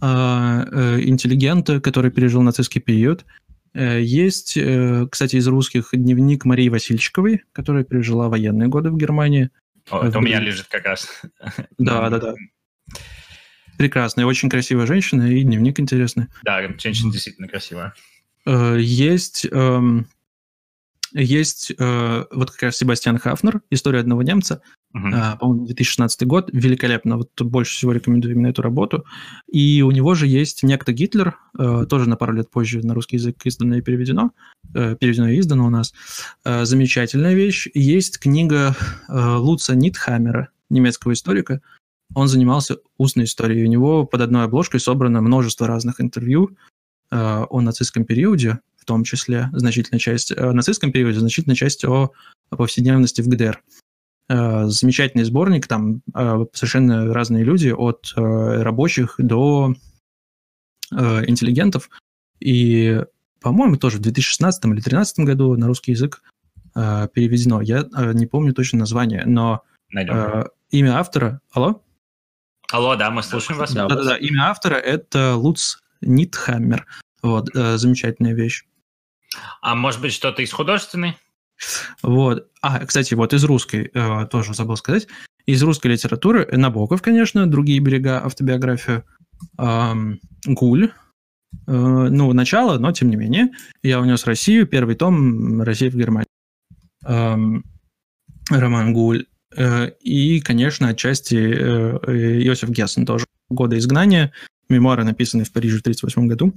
[0.01, 3.25] э, э, интеллигента, который пережил нацистский период.
[3.73, 9.49] Э, есть, э, кстати, из русских дневник Марии Васильчиковой, которая пережила военные годы в Германии.
[9.89, 10.21] О, это в...
[10.21, 11.21] у меня лежит как раз.
[11.77, 12.35] Да, да, да.
[13.77, 16.27] Прекрасная, очень красивая женщина, и дневник интересный.
[16.43, 17.93] Да, женщина действительно красивая.
[18.45, 20.07] Э, есть эм,
[21.13, 24.61] есть вот как раз Себастьян Хафнер, «История одного немца»,
[24.95, 25.37] uh-huh.
[25.37, 29.05] по-моему, 2016 год, великолепно, вот больше всего рекомендую именно эту работу.
[29.51, 33.17] И у него же есть «Некто Гитлер», э, тоже на пару лет позже на русский
[33.17, 34.31] язык издано и переведено,
[34.73, 35.93] э, переведено и издано у нас.
[36.43, 37.67] Э, замечательная вещь.
[37.73, 38.75] Есть книга
[39.09, 41.61] Луца Нитхаммера, немецкого историка,
[42.13, 43.65] он занимался устной историей.
[43.65, 46.51] У него под одной обложкой собрано множество разных интервью
[47.09, 52.11] о нацистском периоде, том числе значительная часть, о нацистском периоде, значительная часть о
[52.49, 53.61] повседневности в ГДР.
[54.29, 59.73] Э, замечательный сборник, там э, совершенно разные люди, от рабочих до
[60.89, 61.89] интеллигентов.
[62.39, 63.03] И,
[63.41, 66.21] по-моему, тоже в 2016 или 2013 году на русский язык
[66.73, 67.61] переведено.
[67.61, 70.45] Я не помню точно название, но Найдем.
[70.69, 71.41] имя автора...
[71.51, 71.83] Алло?
[72.71, 73.73] Алло, да, мы слушаем вас.
[73.73, 76.85] Да-да-да, имя автора— это Луц Нитхаммер.
[77.21, 78.63] Вот, замечательная вещь.
[79.61, 81.17] А может быть, что-то из художественной?
[82.03, 82.49] Вот.
[82.61, 85.07] А, кстати, вот из русской, э, тоже забыл сказать,
[85.45, 89.05] из русской литературы Набоков, конечно, «Другие берега», автобиографию,
[89.57, 89.93] э,
[90.45, 93.49] Гуль, э, ну, начало, но тем не менее,
[93.83, 96.27] я унес Россию, первый том «Россия в Германии».
[97.05, 97.35] Э,
[98.49, 99.25] Роман Гуль.
[99.55, 103.25] Э, и, конечно, отчасти э, Иосиф Гессен тоже.
[103.49, 104.33] «Годы изгнания»,
[104.69, 106.53] мемуары, написанные в Париже в 1938 году.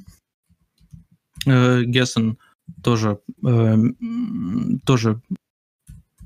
[1.47, 2.39] Э, Гессен–
[2.82, 3.76] тоже, э,
[4.84, 5.20] тоже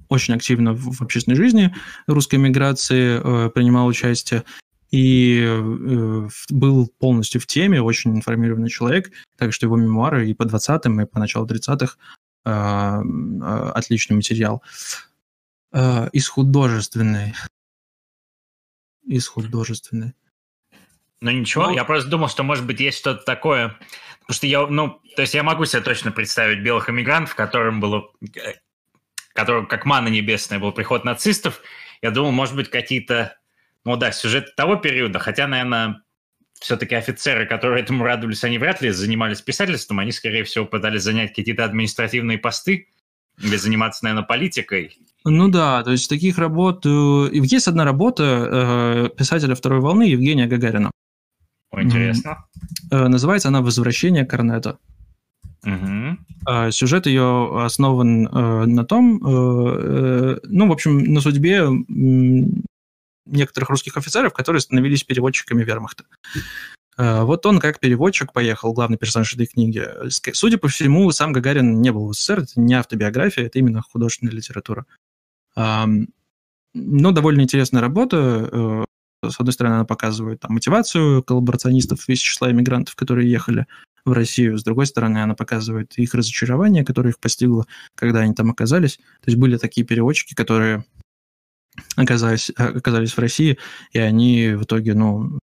[0.08, 1.74] очень активно в, общественной жизни
[2.06, 4.44] русской миграции э, принимал участие
[4.90, 10.44] и э, был полностью в теме, очень информированный человек, так что его мемуары и по
[10.44, 11.96] 20-м, и по началу 30-х
[12.44, 14.62] э, э, отличный материал.
[15.72, 17.34] Э, из художественной.
[19.04, 20.14] Из художественной.
[21.24, 23.78] Ну ничего, ну, я просто думал, что, может быть, есть что-то такое.
[24.20, 27.80] Потому что я, ну, то есть я могу себе точно представить белых иммигрантов, в котором
[27.80, 28.10] было,
[29.32, 31.62] которым как мана небесная был приход нацистов.
[32.02, 33.38] Я думал, может быть, какие-то,
[33.86, 36.02] ну да, сюжеты того периода, хотя, наверное,
[36.60, 41.32] все-таки офицеры, которые этому радовались, они вряд ли занимались писательством, они, скорее всего, пытались занять
[41.34, 42.88] какие-то административные посты
[43.42, 44.98] или заниматься, наверное, политикой.
[45.24, 46.84] Ну да, то есть таких работ...
[46.84, 50.90] Э, есть одна работа э, писателя второй волны Евгения Гагарина.
[51.70, 52.46] О, интересно.
[52.90, 54.78] Э, называется она «Возвращение Корнета».
[55.64, 56.70] Угу.
[56.72, 61.66] Сюжет ее основан э, на том, э, ну, в общем, на судьбе
[63.26, 66.04] некоторых русских офицеров, которые становились переводчиками вермахта.
[66.96, 69.84] Вот он как переводчик поехал, главный персонаж этой книги.
[70.32, 74.34] Судя по всему, сам Гагарин не был в СССР, это не автобиография, это именно художественная
[74.34, 74.86] литература.
[75.56, 76.06] Но
[77.10, 78.86] довольно интересная работа
[79.30, 83.66] с одной стороны, она показывает там, мотивацию коллаборационистов из числа иммигрантов, которые ехали
[84.04, 88.50] в Россию, с другой стороны, она показывает их разочарование, которое их постигло, когда они там
[88.50, 88.96] оказались.
[88.96, 90.84] То есть были такие переводчики, которые
[91.96, 93.58] оказались, оказались в России,
[93.92, 95.38] и они в итоге, ну,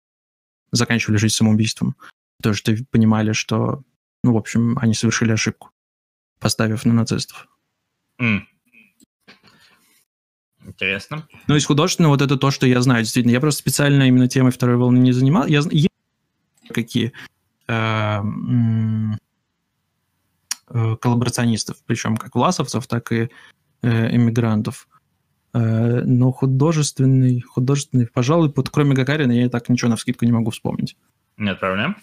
[0.71, 1.95] заканчивали жизнь самоубийством.
[2.37, 3.83] Потому что понимали, что,
[4.23, 5.71] ну, в общем, они совершили ошибку,
[6.39, 7.47] поставив на нацистов.
[8.21, 8.41] Mm.
[10.65, 11.27] Интересно.
[11.47, 13.31] Ну, из художественного вот это то, что я знаю, действительно.
[13.31, 15.47] Я просто специально именно темой второй волны не занимал.
[15.47, 15.89] Я знаю
[16.69, 17.13] какие
[17.67, 18.21] э,
[20.69, 23.29] э, коллаборационистов, причем как власовцев, так и
[23.81, 24.87] э, эмигрантов.
[25.53, 30.95] но художественный, художественный, пожалуй, вот кроме Гагарина я так ничего на вскидку не могу вспомнить.
[31.39, 31.95] Нет проблем.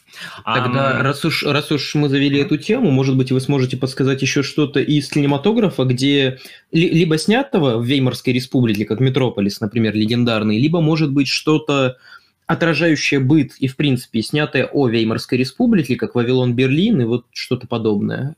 [0.46, 4.22] Тогда, а, раз, уж, раз уж мы завели эту тему, может быть, вы сможете подсказать
[4.22, 6.38] еще что-то из кинематографа, где
[6.72, 11.98] ли, либо снятого в Веймарской республике, как Метрополис, например, легендарный, либо, может быть, что-то
[12.46, 17.66] отражающее быт и, в принципе, снятое о Веймарской республике, как Вавилон Берлин и вот что-то
[17.66, 18.36] подобное,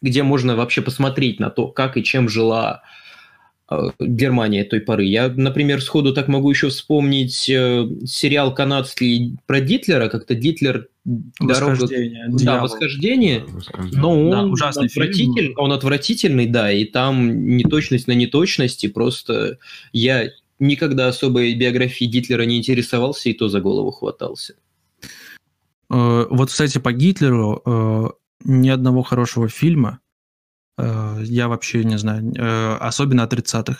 [0.00, 2.82] где можно вообще посмотреть на то, как и чем жила
[3.68, 5.04] Э, Германия той поры.
[5.04, 10.88] Я, например, сходу так могу еще вспомнить э, сериал канадский про Дитлера, как-то Дитлер
[11.38, 12.24] Восхождение.
[12.26, 12.44] Дорога...
[12.44, 13.44] Да, восхождение.
[13.92, 15.34] Но он, да, ужасный отвратитель...
[15.34, 15.54] фильм.
[15.56, 18.88] он отвратительный, да, и там неточность на неточности.
[18.88, 19.58] Просто
[19.92, 24.54] я никогда особой биографией Гитлера не интересовался, и то за голову хватался.
[25.90, 30.05] Э, вот, кстати, по Гитлеру ни одного хорошего фильма Э,
[30.78, 33.78] я вообще не знаю, э, особенно от 30-х.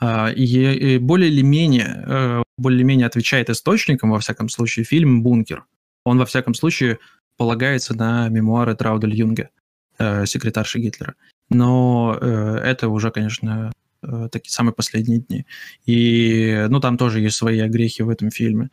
[0.00, 5.22] А, и более или менее, э, более или менее отвечает источникам, во всяком случае, фильм
[5.22, 5.64] «Бункер».
[6.04, 6.98] Он, во всяком случае,
[7.36, 9.50] полагается на мемуары Траудель Юнге,
[9.98, 11.14] секретарши Гитлера.
[11.50, 15.46] Но это уже, конечно, такие самые последние дни.
[15.84, 18.70] И, ну, там тоже есть свои огрехи в этом фильме.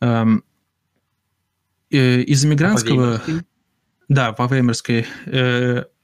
[0.00, 0.44] Эм,
[1.90, 3.20] из иммигрантского...
[3.26, 3.32] По
[4.08, 5.06] да, по Веймерской.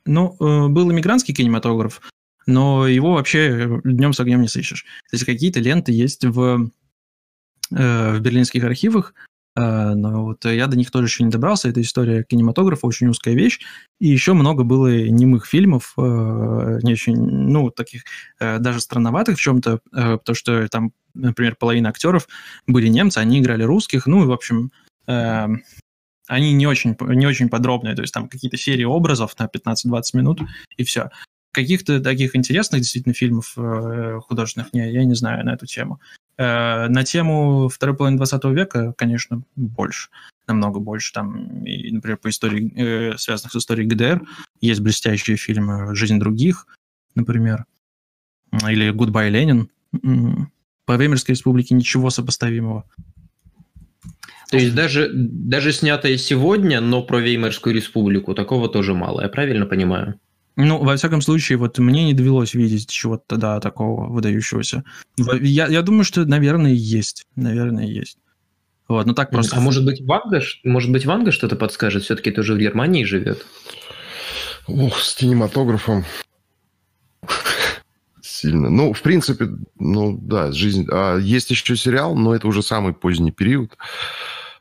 [0.06, 2.00] Ну, э, был иммигрантский кинематограф,
[2.46, 4.84] но его вообще днем с огнем не сыщешь.
[5.10, 6.70] То есть какие-то ленты есть в,
[7.72, 9.14] э, в берлинских архивах,
[9.56, 11.68] э, но вот я до них тоже еще не добрался.
[11.68, 13.60] Это история кинематографа, очень узкая вещь.
[13.98, 18.04] И еще много было немых фильмов, не очень, ну, таких
[18.38, 22.28] даже странноватых в чем-то, потому что там, например, половина актеров
[22.66, 24.70] были немцы, они играли русских, ну, и, в общем,
[26.26, 30.40] они не очень, не очень подробные, то есть там какие-то серии образов на 15-20 минут,
[30.76, 31.10] и все.
[31.52, 36.00] Каких-то таких интересных действительно фильмов э, художественных не, я не знаю на эту тему.
[36.36, 40.10] Э, на тему второй половины 20 века, конечно, больше,
[40.46, 41.12] намного больше.
[41.14, 44.22] Там, и, например, по истории, э, связанных с историей ГДР,
[44.60, 46.66] есть блестящие фильмы «Жизнь других»,
[47.14, 47.64] например,
[48.68, 49.70] или «Гудбай, Ленин».
[50.84, 52.84] По Веймарской республике ничего сопоставимого.
[54.50, 59.66] То есть даже, даже снятое сегодня, но про Веймарскую республику, такого тоже мало, я правильно
[59.66, 60.20] понимаю?
[60.56, 64.84] Ну, во всяком случае, вот мне не довелось видеть чего-то тогда такого выдающегося.
[65.18, 67.26] Я, я думаю, что, наверное, есть.
[67.36, 68.18] Наверное, есть.
[68.88, 69.56] Вот, ну так просто...
[69.56, 72.04] А может быть, Ванга, может быть, Ванга что-то подскажет?
[72.04, 73.44] Все-таки тоже в Германии живет.
[74.66, 76.04] Ох, с кинематографом
[78.46, 78.70] сильно.
[78.70, 79.48] Ну, в принципе,
[79.78, 80.86] ну да, жизнь.
[80.90, 83.76] А, есть еще сериал, но это уже самый поздний период.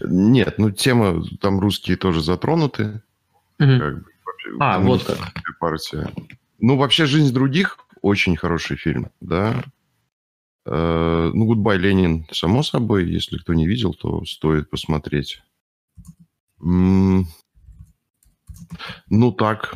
[0.00, 3.02] Нет, ну тема, там русские тоже затронуты.
[3.58, 3.78] Угу.
[3.78, 4.10] Как бы,
[4.60, 5.18] а, вот как.
[5.58, 6.12] Партия.
[6.60, 7.78] Ну, вообще, «Жизнь других»
[8.08, 9.62] очень хороший фильм, да.
[10.66, 15.42] Э, ну, «Гудбай, Ленин», само собой, если кто не видел, то стоит посмотреть.
[16.60, 17.24] Ну,
[19.32, 19.74] так,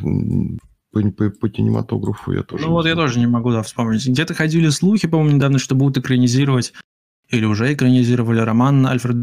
[0.91, 2.65] по, по, по кинематографу я тоже...
[2.65, 4.07] Ну, вот я тоже не могу, да, вспомнить.
[4.07, 6.73] Где-то ходили слухи, по-моему, недавно, что будут экранизировать,
[7.29, 9.15] или уже экранизировали роман Альфред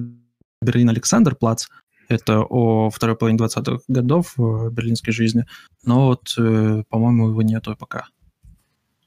[0.63, 1.67] Берлин Александр Плац.
[2.09, 5.47] Это о второй половине 20-х годов в берлинской жизни.
[5.85, 8.09] Но вот, э, по-моему, его нету пока.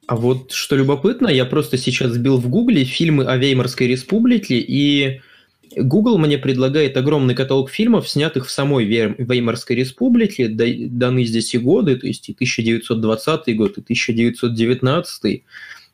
[0.07, 5.21] А вот что любопытно, я просто сейчас сбил в Гугле фильмы о Веймарской республике, и
[5.75, 11.95] Google мне предлагает огромный каталог фильмов, снятых в самой Веймарской республике, даны здесь и годы,
[11.95, 15.43] то есть и 1920 год, и 1919.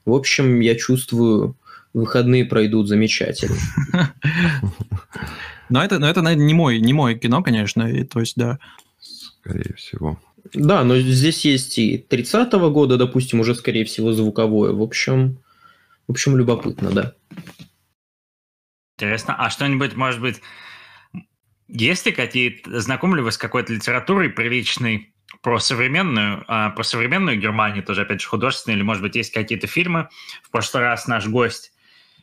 [0.06, 1.56] В общем, я чувствую,
[1.94, 3.58] выходные пройдут замечательно.
[5.70, 8.58] Но это, но это не, мой, не мое кино, конечно, и, то есть, да.
[9.00, 10.20] Скорее всего.
[10.54, 14.74] Да, но здесь есть и 30-го года, допустим, уже, скорее всего, звуковое.
[14.74, 15.40] В общем,
[16.08, 17.14] в общем, любопытно, да.
[18.98, 19.36] Интересно.
[19.38, 20.42] А что-нибудь, может быть,
[21.68, 22.80] есть ли какие-то...
[22.80, 28.22] Знакомы ли вы с какой-то литературой приличной про современную, а, про современную Германию, тоже, опять
[28.22, 30.10] же, художественную, или, может быть, есть какие-то фильмы?
[30.44, 31.74] В прошлый раз наш гость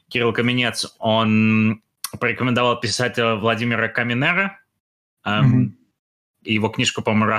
[0.09, 1.83] Кирилл Каменец, он
[2.19, 4.59] порекомендовал писателя Владимира Каминера.
[5.25, 5.71] Mm-hmm
[6.55, 7.39] его книжку, по-моему,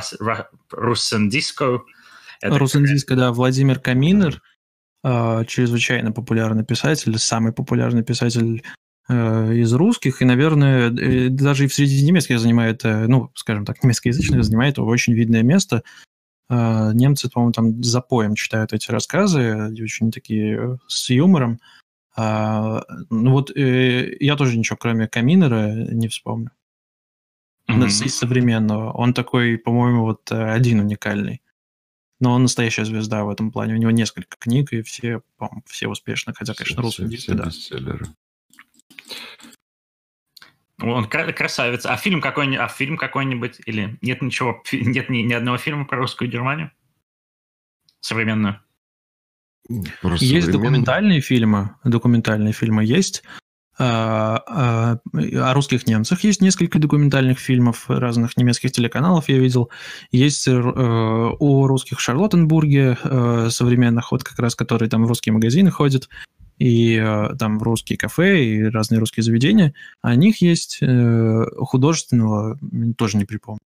[0.72, 1.82] «Руссен Диско».
[2.42, 4.42] «Руссен Диско», да, Владимир Каминер,
[5.04, 8.64] а, чрезвычайно популярный писатель, самый популярный писатель
[9.08, 10.90] э, из русских, и, наверное,
[11.30, 15.84] даже и в среди немецких занимает, э, ну, скажем так, немецкоязычных занимает очень видное место.
[16.50, 21.60] Э, немцы, по-моему, там за поем читают эти рассказы, очень такие с юмором.
[22.18, 26.52] А, ну вот я тоже ничего, кроме Каминера, не вспомню.
[27.70, 28.06] Mm-hmm.
[28.06, 28.92] Из современного.
[28.94, 31.42] Он такой, по-моему, вот один уникальный.
[32.20, 33.74] Но он настоящая звезда в этом плане.
[33.74, 35.22] У него несколько книг, и все,
[35.66, 36.34] все успешны.
[36.34, 37.46] Хотя, конечно, русские все, все да.
[37.46, 38.08] бестселлеры.
[40.82, 41.86] Он красавец.
[41.86, 45.98] А фильм какой-нибудь, а фильм какой-нибудь или нет ничего, нет ни, ни одного фильма про
[45.98, 46.72] русскую Германию
[48.00, 48.62] современную?
[50.02, 53.24] Про есть документальные фильмы, документальные фильмы есть.
[53.80, 59.70] А, а, о русских немцах есть несколько документальных фильмов разных немецких телеканалов, я видел.
[60.12, 65.70] Есть э, о русских Шарлоттенбурге э, современных, вот как раз, которые там в русские магазины
[65.70, 66.10] ходят,
[66.58, 69.76] и э, там в русские кафе, и разные русские заведения.
[70.02, 70.80] О них есть
[71.60, 72.58] художественного,
[72.98, 73.60] тоже не припомню.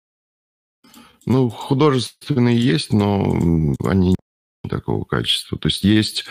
[1.25, 4.15] Ну, художественные есть, но они
[4.69, 5.57] такого качества.
[5.57, 6.25] То есть есть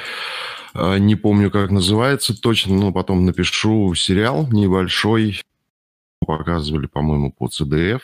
[0.74, 5.42] не помню, как называется точно, но потом напишу сериал небольшой.
[6.20, 8.00] Показывали, по-моему, по CDF.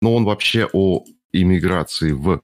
[0.00, 2.42] Но он вообще о иммиграции в...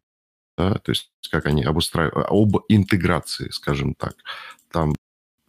[0.56, 2.26] Да, то есть как они обустраивают...
[2.30, 4.14] Об интеграции, скажем так.
[4.70, 4.94] Там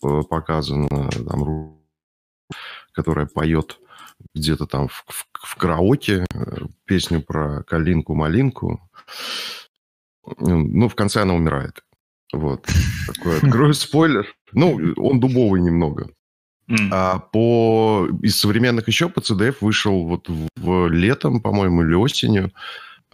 [0.03, 1.79] э, показано там,
[2.91, 3.79] которая поет
[4.35, 8.81] где-то там в, в, в караоке э, песню про калинку-малинку.
[10.37, 11.83] Ну, в конце она умирает.
[12.33, 12.67] Вот.
[13.07, 14.27] Такой открою спойлер.
[14.53, 16.09] Ну, он дубовый немного.
[16.69, 16.89] Mm.
[16.91, 22.51] А по из современных еще по CDF вышел вот в, в летом, по-моему, или осенью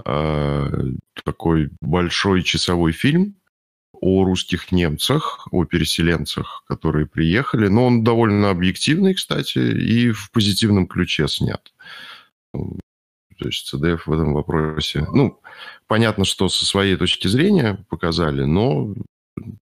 [0.04, 0.92] э,
[1.24, 3.36] такой большой часовой фильм
[4.02, 7.70] о русских немцах, о переселенцах, которые приехали.
[7.70, 11.74] Но он довольно объективный, кстати, и в позитивном ключе снят.
[12.52, 15.08] То есть CDF в этом вопросе...
[15.14, 15.40] Ну,
[15.88, 18.94] понятно, что со своей точки зрения показали, но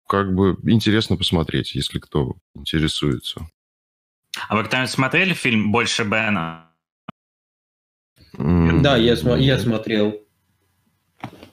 [0.09, 3.49] как бы интересно посмотреть, если кто интересуется.
[4.49, 6.71] А вы кто-нибудь смотрели фильм «Больше Бена»?
[8.35, 8.81] Mm-hmm.
[8.81, 10.21] Да, я, см- я смотрел.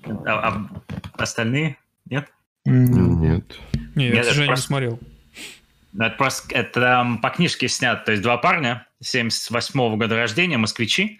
[0.06, 0.70] А, а
[1.14, 1.78] остальные?
[2.06, 2.30] Нет?
[2.66, 3.60] Нет.
[3.96, 4.62] Нет, я, даже просто...
[4.62, 5.00] не смотрел.
[5.98, 8.04] Это просто это по книжке снят.
[8.04, 11.20] То есть два парня 78-го года рождения, москвичи.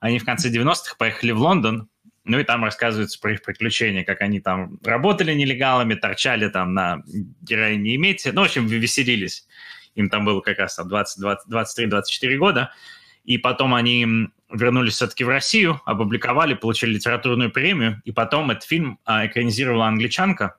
[0.00, 1.88] Они в конце 90-х поехали в Лондон
[2.28, 7.02] ну и там рассказывается про их приключения, как они там работали нелегалами, торчали там на
[7.40, 8.32] героине имейте.
[8.32, 9.46] Ну, в общем, веселились.
[9.94, 12.72] Им там было как раз там 23-24 года.
[13.24, 18.00] И потом они вернулись все-таки в Россию, опубликовали, получили литературную премию.
[18.04, 20.56] И потом этот фильм а, экранизировала англичанка,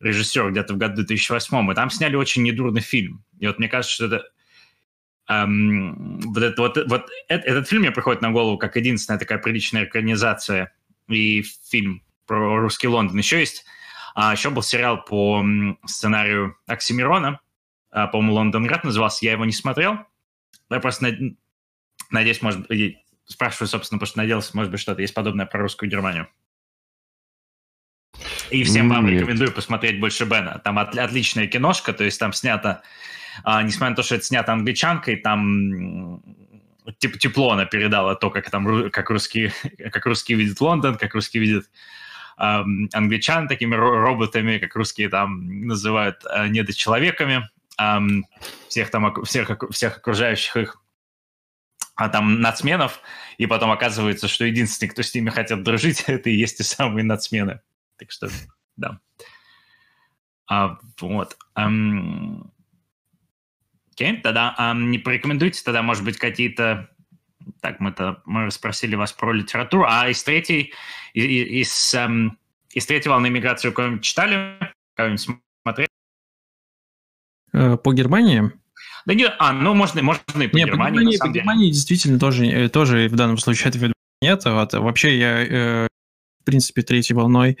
[0.00, 1.70] режиссер где-то в году 2008.
[1.70, 3.24] И там сняли очень недурный фильм.
[3.38, 4.24] И вот мне кажется, что это
[5.28, 9.38] эм, вот, это, вот, вот этот, этот фильм мне приходит на голову как единственная такая
[9.38, 10.72] приличная экранизация
[11.10, 13.18] и фильм про русский Лондон.
[13.18, 13.64] Еще есть,
[14.14, 15.44] а, еще был сериал по
[15.84, 17.40] сценарию Оксимирона,
[17.90, 19.98] а, по-моему, Лондонград назывался, я его не смотрел.
[20.70, 21.36] Я просто над...
[22.10, 25.90] надеюсь, может быть, спрашиваю, собственно, потому что надеялся, может быть, что-то есть подобное про русскую
[25.90, 26.28] Германию.
[28.50, 29.20] И всем вам Нет.
[29.20, 30.60] рекомендую посмотреть больше Бена.
[30.62, 32.82] Там от, отличная киношка, то есть там снято,
[33.44, 36.22] а, несмотря на то, что это снято англичанкой, там
[36.98, 39.52] теп тепло она передала то, как там как русские,
[39.92, 41.70] как русские видят Лондон, как русские видят
[42.38, 47.48] эм, англичан такими роботами, как русские там называют э, недочеловеками,
[47.78, 48.26] эм,
[48.68, 50.76] всех там всех, всех окружающих их
[52.00, 53.00] а там нацменов,
[53.36, 57.04] и потом оказывается, что единственный, кто с ними хотят дружить, это и есть те самые
[57.04, 57.60] нацмены.
[57.98, 58.30] Так что,
[58.76, 59.00] да.
[60.48, 61.36] А, вот.
[64.00, 66.88] Окей, тогда а, не порекомендуйте тогда, может быть, какие-то...
[67.60, 70.72] Так, мы-то мы спросили вас про литературу, а из третьей,
[71.12, 72.38] из, из, эм,
[72.72, 74.56] из третьей волны миграции кого-нибудь читали?
[74.94, 75.88] Кого-нибудь смотрели?
[77.52, 78.50] Э, по Германии?
[79.04, 80.96] Да нет, а, ну можно, можно и по нет, Германии.
[80.96, 84.42] По Германии, по Германии действительно тоже, э, тоже в данном случае ответа нет.
[84.46, 84.72] Вот.
[84.72, 85.88] Вообще я, э,
[86.40, 87.58] в принципе, третьей волной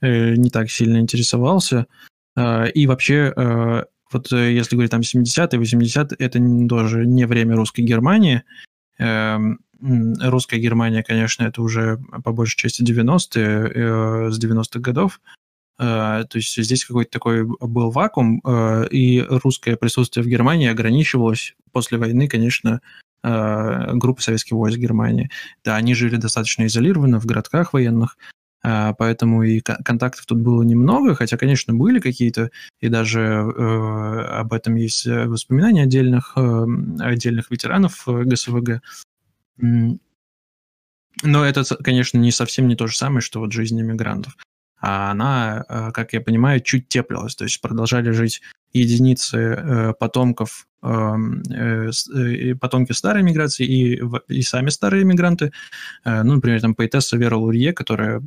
[0.00, 1.86] не так сильно интересовался.
[2.34, 3.34] И вообще
[4.12, 8.42] вот э, если говорить там 70-е, 80-е, это тоже не время русской Германии.
[8.98, 15.20] Эм, русская Германия, конечно, это уже по большей части 90-е, э, с 90-х годов.
[15.78, 18.40] Э, то есть здесь какой-то такой был вакуум,
[18.90, 22.80] и русское присутствие в Германии ограничивалось после войны, конечно,
[23.22, 25.30] группой советских войск Германии.
[25.64, 28.16] Да, они жили достаточно изолированно в городках военных,
[28.62, 34.76] поэтому и контактов тут было немного, хотя, конечно, были какие-то, и даже э, об этом
[34.76, 36.66] есть э, воспоминания отдельных, э,
[37.00, 38.80] отдельных ветеранов ГСВГ.
[39.58, 39.98] Но
[41.44, 44.36] это, конечно, не совсем не то же самое, что вот жизнь иммигрантов.
[44.82, 47.36] А она, э, как я понимаю, чуть теплилась.
[47.36, 48.42] То есть продолжали жить
[48.72, 55.52] единицы э, потомков, эм, э, потомки старой миграции и, и сами старые мигранты.
[56.04, 58.20] Ну, например, там поэтесса Вера Лурье, которая э,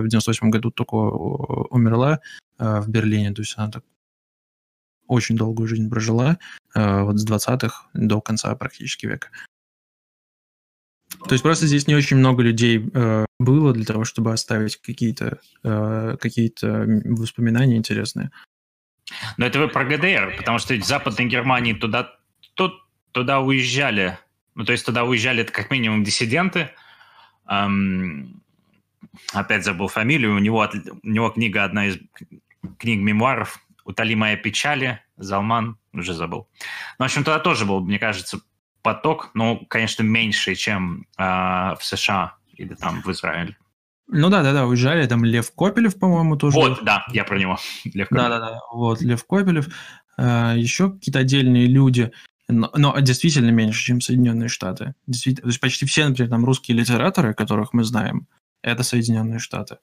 [0.00, 2.20] в 98 году только умерла
[2.58, 3.32] в Берлине.
[3.32, 3.84] То есть она так
[5.06, 6.38] очень долгую жизнь прожила,
[6.74, 9.28] вот с 20-х до конца практически века.
[11.26, 15.38] То есть просто здесь не очень много людей э, было для того, чтобы оставить какие-то
[15.62, 18.30] э, какие воспоминания интересные.
[19.36, 22.14] Но это вы про ГДР, потому что в Западной Германии туда,
[22.54, 22.74] тут,
[23.12, 24.18] туда уезжали,
[24.54, 26.70] ну то есть туда уезжали это как минимум диссиденты.
[27.48, 28.42] Эм,
[29.32, 30.66] опять забыл фамилию, у него,
[31.02, 31.98] у него книга, одна из
[32.78, 36.48] книг мемуаров «Утоли моя печали», Залман, уже забыл.
[36.98, 38.40] Ну, в общем, туда тоже был, мне кажется,
[38.84, 43.56] поток, но, конечно, меньше, чем э, в США или там в Израиле.
[44.06, 46.56] Ну да, да, да, уезжали, там Лев Копелев, по-моему, тоже.
[46.56, 47.58] Вот, да, я про него.
[47.84, 48.28] Лев Копелев.
[48.28, 49.68] Да, да, да, вот, Лев Копелев.
[50.16, 52.12] А, еще какие-то отдельные люди,
[52.48, 54.94] но, но действительно меньше, чем Соединенные Штаты.
[55.06, 58.28] Действительно, то есть почти все, например, там русские литераторы, которых мы знаем,
[58.62, 59.78] это Соединенные Штаты.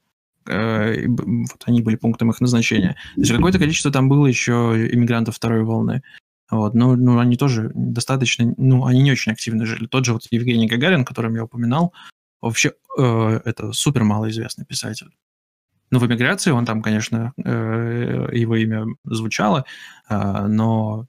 [0.48, 2.96] Э, вот они были пунктом их назначения.
[3.16, 6.04] То есть какое-то количество там было еще иммигрантов второй волны.
[6.52, 9.88] Вот, но ну, они тоже достаточно, ну, они не очень активно жили.
[9.88, 11.94] Тот же вот Евгений Гагарин, которым я упоминал,
[12.42, 15.10] вообще э, это супер малоизвестный писатель.
[15.92, 19.66] Ну, в эмиграции он там, конечно, э, его имя звучало,
[20.10, 21.08] э, но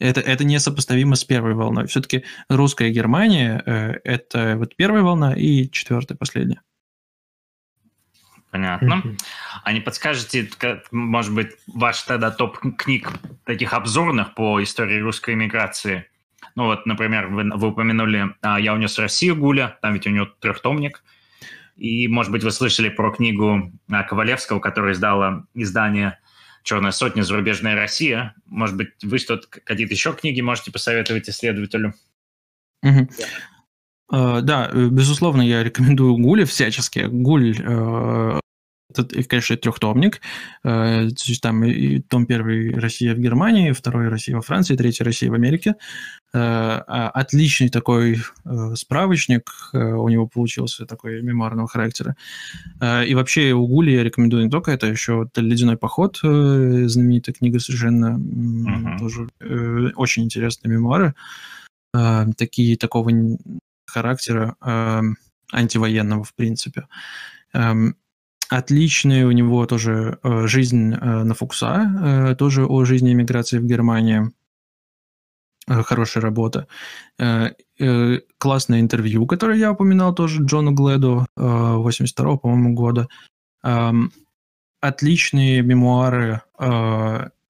[0.00, 1.86] это, это несопоставимо с первой волной.
[1.86, 6.62] Все-таки русская Германия э,– это вот первая волна и четвертая, последняя.
[8.52, 9.02] Понятно.
[9.64, 13.10] А не подскажете, как, может быть, ваш тогда топ книг
[13.44, 16.06] таких обзорных по истории русской иммиграции?
[16.54, 20.26] Ну вот, например, вы, вы упомянули а, «Я унес Россию» Гуля, там ведь у него
[20.26, 21.02] трехтомник.
[21.76, 26.18] И, может быть, вы слышали про книгу а, Ковалевского, которая издала издание
[26.62, 27.22] «Черная сотня.
[27.22, 28.34] Зарубежная Россия».
[28.44, 31.94] Может быть, вы что-то, какие-то еще книги можете посоветовать исследователю?
[32.84, 33.08] Mm-hmm.
[34.12, 37.06] Uh, да, безусловно, я рекомендую Гуля всячески.
[37.10, 38.40] Гуль uh,
[38.98, 40.20] это, конечно, трехтомник.
[40.64, 41.08] Э,
[41.40, 45.76] там и том первый Россия в Германии, второй Россия во Франции, третий Россия в Америке.
[46.34, 46.38] Э,
[46.86, 52.16] а отличный такой э, справочник у него получился, такой мемуарного характера.
[52.80, 58.18] И вообще у Гули я рекомендую не только это, еще «Ледяной поход», знаменитая книга совершенно,
[58.18, 58.98] uh-huh.
[58.98, 61.14] тоже очень интересные мемуары.
[62.36, 63.10] Такие, такого
[63.92, 64.56] характера
[65.52, 66.86] антивоенного, в принципе.
[67.52, 67.96] Эм,
[68.52, 73.64] Отличная у него тоже э, жизнь э, на Фукса, э, тоже о жизни эмиграции в
[73.64, 74.30] Германии.
[75.66, 76.66] Хорошая работа.
[78.38, 83.06] Классное интервью, которое я упоминал тоже Джону Гледу 82 по-моему, года.
[84.80, 86.42] Отличные мемуары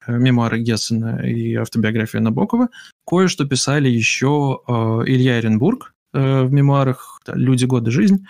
[0.06, 2.68] мемуары Гессена и автобиография Набокова.
[3.06, 4.60] Кое-что писали еще
[5.06, 7.64] Илья Эренбург в мемуарах «Люди.
[7.64, 7.90] Годы.
[7.90, 8.26] Жизнь».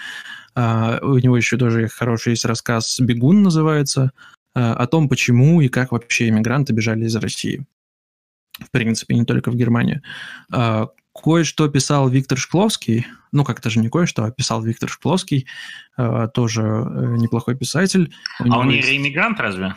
[0.55, 4.13] Uh, у него еще тоже хороший есть рассказ «Бегун» называется,
[4.55, 7.65] uh, о том, почему и как вообще иммигранты бежали из России.
[8.61, 10.03] В принципе, не только в Германии.
[10.53, 15.47] Uh, кое-что писал Виктор Шкловский, ну, как-то же не кое-что, а писал Виктор Шкловский,
[16.35, 18.15] тоже э, неплохой писатель.
[18.41, 18.89] У а он не есть...
[18.89, 19.75] реиммигрант разве?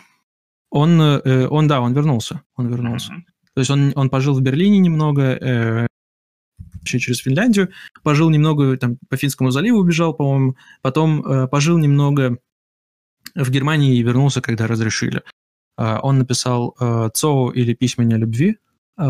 [0.70, 3.14] Он, э, он, да, он вернулся, он вернулся.
[3.14, 3.22] Uh-huh.
[3.54, 5.88] То есть он, он пожил в Берлине немного, э,
[6.86, 7.70] вообще через Финляндию,
[8.04, 12.38] пожил немного, там, по Финскому заливу убежал, по-моему, потом э, пожил немного
[13.36, 15.24] в Германии и вернулся, когда разрешили.
[15.78, 18.58] Э, он написал э, «ЦОУ» или «Письма любви»,
[18.98, 19.04] э,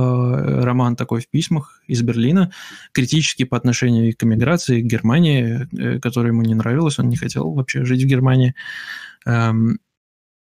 [0.64, 2.52] роман такой в письмах из Берлина,
[2.94, 7.52] критический по отношению к эмиграции, к Германии, э, которая ему не нравилась, он не хотел
[7.52, 8.56] вообще жить в Германии.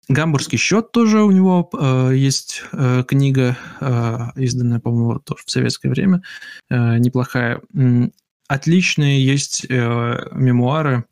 [0.08, 5.88] Гамбургский счет тоже у него э, есть э, книга, э, изданная, по-моему, тоже в советское
[5.88, 6.22] время,
[6.70, 7.60] э, неплохая.
[8.48, 11.06] Отличные есть э, мемуары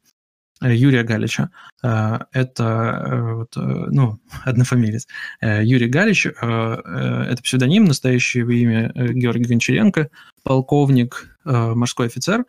[0.61, 1.51] Юрия Галича.
[1.83, 2.65] Э, это
[3.05, 5.09] э, вот, э, ну, однофамилец.
[5.41, 10.09] Э, Юрий Галич, э, э, это псевдоним, настоящее имя э, Георгий Гончаренко,
[10.45, 12.45] полковник, э, морской офицер.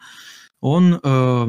[0.62, 1.48] Он э,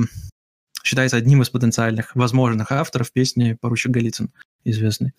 [0.83, 4.31] считается одним из потенциальных возможных авторов песни «Поручик Голицын»
[4.71, 5.13] известный.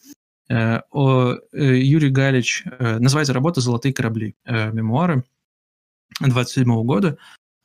[0.49, 0.81] Э, э,
[1.53, 5.23] Юрий Галич, э, называется работа «Золотые корабли», мемуары
[6.21, 7.17] 27 года,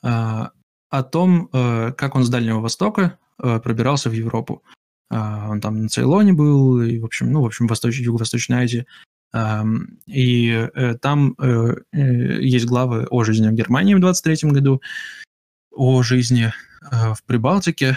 [0.03, 4.63] о том, как он с Дальнего Востока пробирался в Европу.
[5.11, 8.01] Он там на Цейлоне был, и, в общем, ну, в общем, Восточ...
[8.01, 8.87] Юго-Восточной Азии.
[10.07, 10.69] И
[11.01, 11.37] там
[11.93, 14.83] есть главы о жизни в Германии в 23 году.
[15.71, 16.53] о жизни
[16.83, 17.97] в Прибалтике.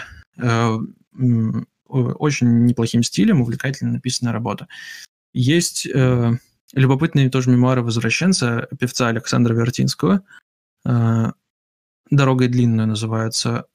[1.88, 4.66] Очень неплохим стилем, увлекательно написанная работа.
[5.32, 5.86] Есть
[6.72, 10.22] любопытные тоже мемуары возвращенца, певца Александра Вертинского.
[12.10, 13.66] «Дорогой длинную» называются.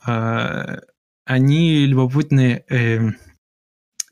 [1.25, 2.63] Они любопытны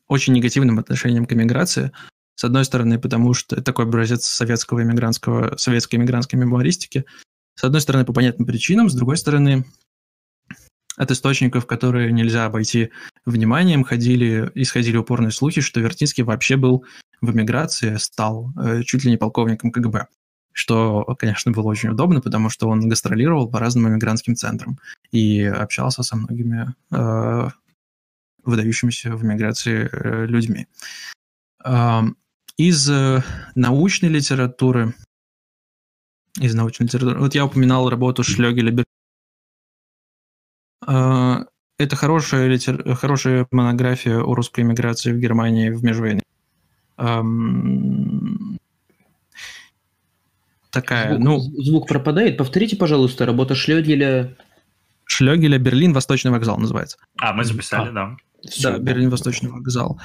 [0.08, 1.92] очень негативным отношением к эмиграции.
[2.36, 7.06] С одной стороны, потому что это такой образец советского иммигрантского, советской иммигрантской мемуаристики.
[7.56, 9.66] С одной стороны, по понятным причинам, с другой стороны,
[11.00, 12.92] от источников, которые нельзя обойти
[13.26, 16.86] вниманием, ходили, исходили упорные слухи, что Вертинский вообще был
[17.22, 20.08] в эмиграции, стал э, чуть ли не полковником КГБ.
[20.52, 24.78] Что, конечно, было очень удобно, потому что он гастролировал по разным эмигрантским центрам
[25.10, 27.50] и общался со многими э,
[28.44, 30.68] выдающимися в эмиграции э, людьми.
[31.64, 32.02] Э,
[32.58, 33.24] из э,
[33.56, 34.94] научной литературы,
[36.38, 38.84] из научной литературы, вот я упоминал работу Шлёгеля.
[40.90, 41.46] Э,
[41.78, 42.96] это хорошая, литер...
[42.96, 46.22] хорошая монография о русской эмиграции в Германии в межвойне.
[46.98, 48.58] Эм...
[50.72, 51.40] Такая, звук, ну...
[51.40, 52.38] Звук пропадает.
[52.38, 54.36] Повторите, пожалуйста, работа Шлёгеля.
[55.06, 55.94] Шлёгеля «Берлин.
[55.94, 56.98] Восточный вокзал» называется.
[57.18, 57.92] А, мы записали, а.
[57.92, 58.18] да.
[58.48, 59.10] Все, да, «Берлин.
[59.10, 60.00] Восточный вокзал».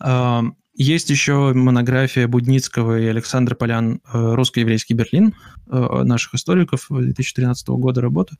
[0.00, 0.56] Эм...
[0.78, 5.34] Есть еще монография Будницкого и Александра Полян «Русско-еврейский Берлин»
[5.66, 8.36] наших историков 2013 года работа.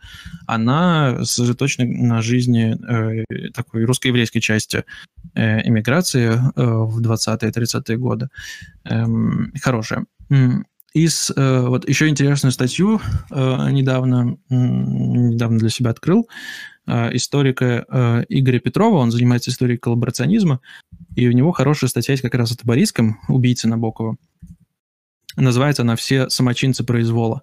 [0.46, 2.76] Она сосредоточена на жизни
[3.52, 4.84] такой русско-еврейской части
[5.34, 8.28] эмиграции в 20-30-е годы.
[9.62, 10.04] Хорошая.
[10.96, 16.26] Из, вот еще интересную статью недавно, недавно для себя открыл
[16.88, 20.60] историка Игоря Петрова, он занимается историей коллаборационизма,
[21.14, 24.16] и у него хорошая статья есть как раз о Таборийском, убийце Набокова.
[25.36, 27.42] Называется она «Все самочинцы произвола».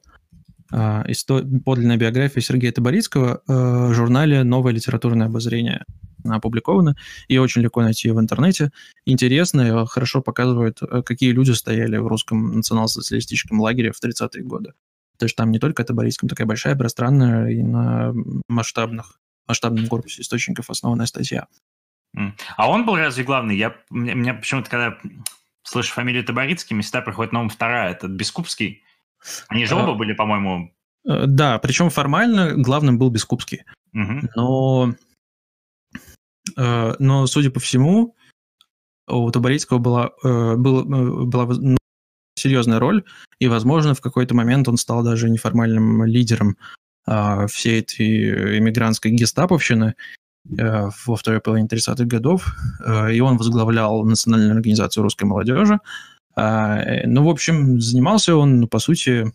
[0.72, 5.84] Uh, подлинная биография Сергея Таборицкого uh, в журнале «Новое литературное обозрение»
[6.26, 6.96] опубликована,
[7.28, 8.72] и очень легко найти в интернете.
[9.06, 14.74] Интересно, хорошо показывает, э, какие люди стояли в русском национал-социалистическом лагере в 30-е годы.
[15.18, 18.14] То есть там не только Таборийском, такая большая, пространная и на
[18.48, 21.48] масштабных, масштабном корпусе источников основанная статья.
[22.58, 23.58] А он был разве главный?
[23.58, 24.98] Я, мне, мне почему-то, когда
[25.64, 28.84] слышу фамилию Таборицкий, всегда приходит на ум вторая, это Бескупский.
[29.48, 30.74] Они же а, оба были, по-моему...
[31.08, 33.64] Э, да, причем формально главным был Бескупский.
[33.94, 34.30] Угу.
[34.36, 34.96] Но, э,
[36.56, 38.16] но, судя по всему,
[39.08, 41.78] у Таборицкого была, э, была, была ну,
[42.36, 43.04] серьезная роль,
[43.40, 46.58] и, возможно, в какой-то момент он стал даже неформальным лидером
[47.06, 49.96] а, всей этой иммигрантской гестаповщины,
[50.58, 52.54] Э, во второй половине 30-х годов,
[52.86, 55.80] э, и он возглавлял Национальную организацию русской молодежи.
[56.36, 59.32] Э, ну, в общем, занимался он, по сути,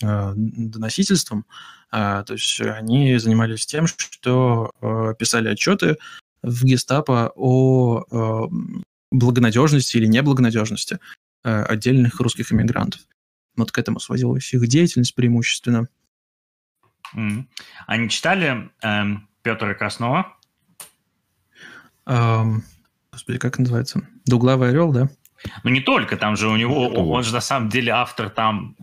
[0.00, 1.44] доносительством.
[1.90, 4.72] То есть они занимались тем, что
[5.18, 5.96] писали отчеты
[6.42, 8.48] в гестапо о
[9.10, 10.98] благонадежности или неблагонадежности
[11.42, 13.00] отдельных русских иммигрантов.
[13.56, 15.88] Вот к этому сводилась их деятельность преимущественно.
[17.14, 17.44] Mm.
[17.86, 20.36] Они читали эм, Петра Краснова.
[22.06, 22.60] Um,
[23.12, 24.06] господи, как называется?
[24.26, 25.08] Дуглавый орел, да?
[25.64, 28.76] Ну, не только, там же у него, он, он же на самом деле автор там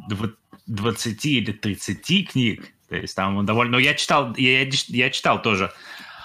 [0.67, 3.73] 20 или 30 книг, то есть там он довольно...
[3.73, 5.71] Но я читал, я, я читал тоже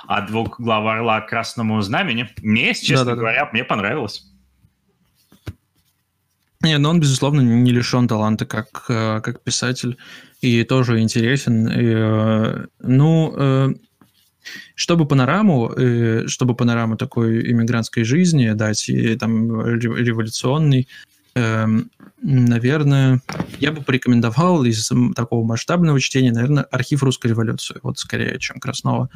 [0.06, 2.28] о двух глав орла Красному знамени.
[2.42, 3.50] Мне, если честно да, да, говоря, да.
[3.52, 4.26] мне понравилось.
[6.62, 9.96] Не, но он, безусловно, не лишен таланта как, э, как писатель
[10.42, 11.68] и тоже интересен.
[11.68, 13.68] И, э, ну, э,
[14.74, 15.74] чтобы панораму,
[16.26, 20.88] чтобы панораму такой иммигрантской жизни дать, и там революционный,
[21.34, 21.90] эм,
[22.22, 23.20] наверное,
[23.60, 29.10] я бы порекомендовал из такого масштабного чтения, наверное, архив русской революции, вот скорее, чем Краснова,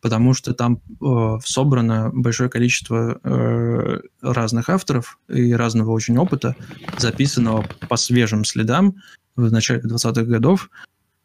[0.00, 6.54] потому что там э, собрано большое количество э, разных авторов и разного очень опыта,
[6.96, 8.96] записанного по свежим следам
[9.36, 10.70] в начале 20-х годов,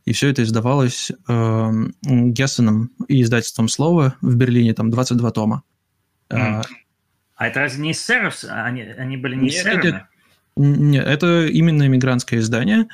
[0.05, 1.71] и все это издавалось э,
[2.01, 5.63] Гессеном и издательством «Слово» в Берлине, там 22 тома.
[6.29, 6.63] Mm.
[7.35, 8.43] А это разве не эсеров?
[8.47, 9.49] Они, они были не?
[9.49, 10.07] Это,
[10.56, 12.88] нет, это именно иммигрантское издание.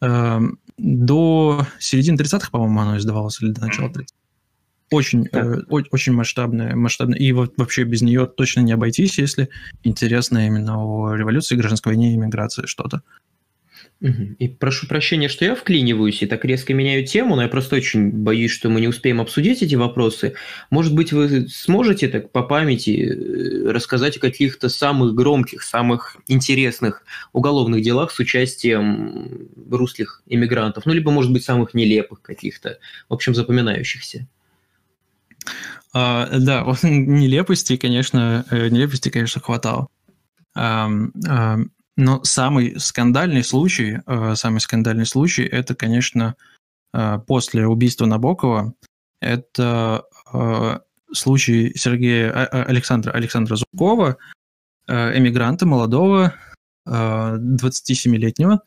[0.00, 0.40] Э,
[0.76, 4.06] до середины 30-х, по-моему, оно издавалось, или до начала 30-х.
[4.90, 5.40] Очень, да.
[5.40, 7.18] э, очень масштабное, масштабное.
[7.18, 9.48] И вот вообще без нее точно не обойтись, если
[9.82, 13.02] интересно именно о революции, гражданской войне и иммиграции что-то.
[14.00, 18.10] И прошу прощения, что я вклиниваюсь и так резко меняю тему, но я просто очень
[18.10, 20.34] боюсь, что мы не успеем обсудить эти вопросы.
[20.68, 27.02] Может быть, вы сможете так по памяти э, рассказать о каких-то самых громких, самых интересных
[27.32, 33.34] уголовных делах с участием русских иммигрантов, ну, либо, может быть, самых нелепых каких-то, в общем,
[33.34, 34.26] запоминающихся.
[35.94, 39.88] А, да, нелепости, конечно, э, нелепости, конечно, хватало.
[40.54, 40.90] А,
[41.26, 41.58] а,
[41.96, 46.34] но самый скандальный случай, э, самый скандальный случай, это, конечно,
[46.92, 48.74] э, после убийства Набокова,
[49.20, 50.78] это э,
[51.12, 54.16] случай Сергея Александра, Александра Зубкова,
[54.86, 56.34] эмигранта молодого,
[56.86, 58.60] 27-летнего,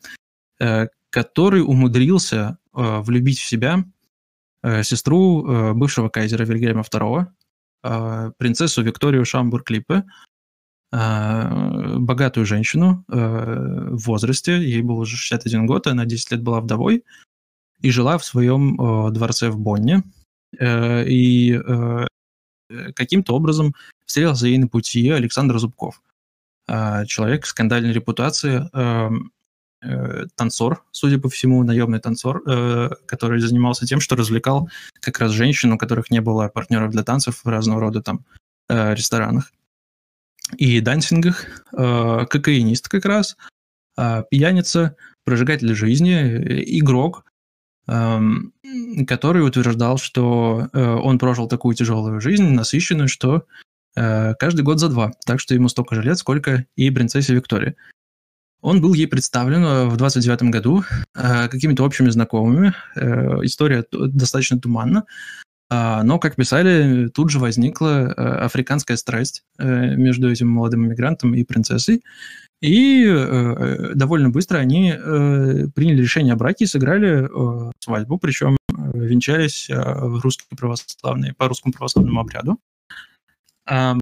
[1.10, 3.84] который умудрился влюбить в себя
[4.82, 10.02] сестру бывшего кайзера Вильгельма II, принцессу Викторию Шамбург-Липпе, а,
[10.90, 17.04] богатую женщину э, в возрасте, ей было уже 61 год, она 10 лет была вдовой,
[17.80, 20.02] и жила в своем дворце в Бонне.
[20.58, 22.06] Э, и э,
[22.94, 23.74] каким-то образом
[24.06, 26.02] встретился ей на пути Александр Зубков.
[26.66, 29.32] А, человек скандальной репутации, эм,
[30.34, 32.42] танцор, судя по всему, наемный танцор,
[33.06, 34.68] который занимался тем, что развлекал
[35.00, 38.24] как раз женщин, у которых не было партнеров для танцев в разного рода там
[38.68, 39.52] ресторанах
[40.56, 43.36] и дансингах, э, кокаинист как раз,
[43.96, 47.24] э, пьяница, прожигатель жизни, э, игрок,
[47.86, 48.20] э,
[49.06, 53.44] который утверждал, что э, он прожил такую тяжелую жизнь, насыщенную, что
[53.96, 57.76] э, каждый год за два, так что ему столько же лет, сколько и принцессе Виктории.
[58.60, 60.82] Он был ей представлен э, в 29 году
[61.14, 62.74] э, какими-то общими знакомыми.
[62.96, 65.04] Э, история достаточно туманна.
[65.70, 68.12] А, но, как писали, тут же возникла э,
[68.44, 72.02] африканская страсть э, между этим молодым иммигрантом и принцессой.
[72.62, 74.92] И э, довольно быстро они
[75.74, 77.28] приняли решение о браке и сыграли
[77.80, 78.56] свадьбу, причем
[78.94, 82.58] венчались в русские православные, по русскому православному обряду.
[83.66, 83.96] А,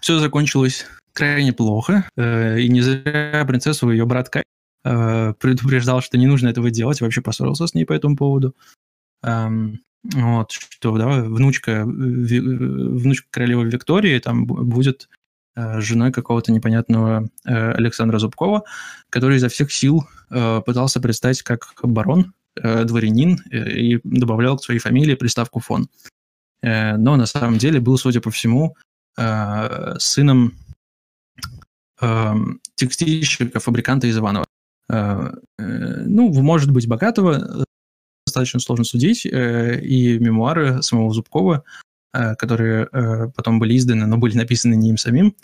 [0.00, 4.42] Все закончилось крайне плохо, и не зря принцессу ее брат Кай
[4.82, 8.54] предупреждал, что не нужно этого делать, вообще поссорился с ней по этому поводу.
[10.14, 15.08] Вот, что да, внучка, э, внучка королевы Виктории там будет
[15.54, 18.64] э, женой какого-то непонятного э, Александра Зубкова,
[19.10, 25.60] который изо всех сил пытался предстать как барон, дворянин и добавлял к своей фамилии приставку
[25.60, 25.88] фон.
[26.62, 28.74] Но на самом деле был, судя по всему,
[29.98, 30.54] сыном
[32.74, 34.46] текстильщика, фабриканта из Иванова.
[34.88, 37.64] Ну, может быть, богатого,
[38.36, 41.64] достаточно сложно судить, э, и мемуары самого Зубкова,
[42.12, 45.34] э, которые э, потом были изданы, но были написаны не им самим,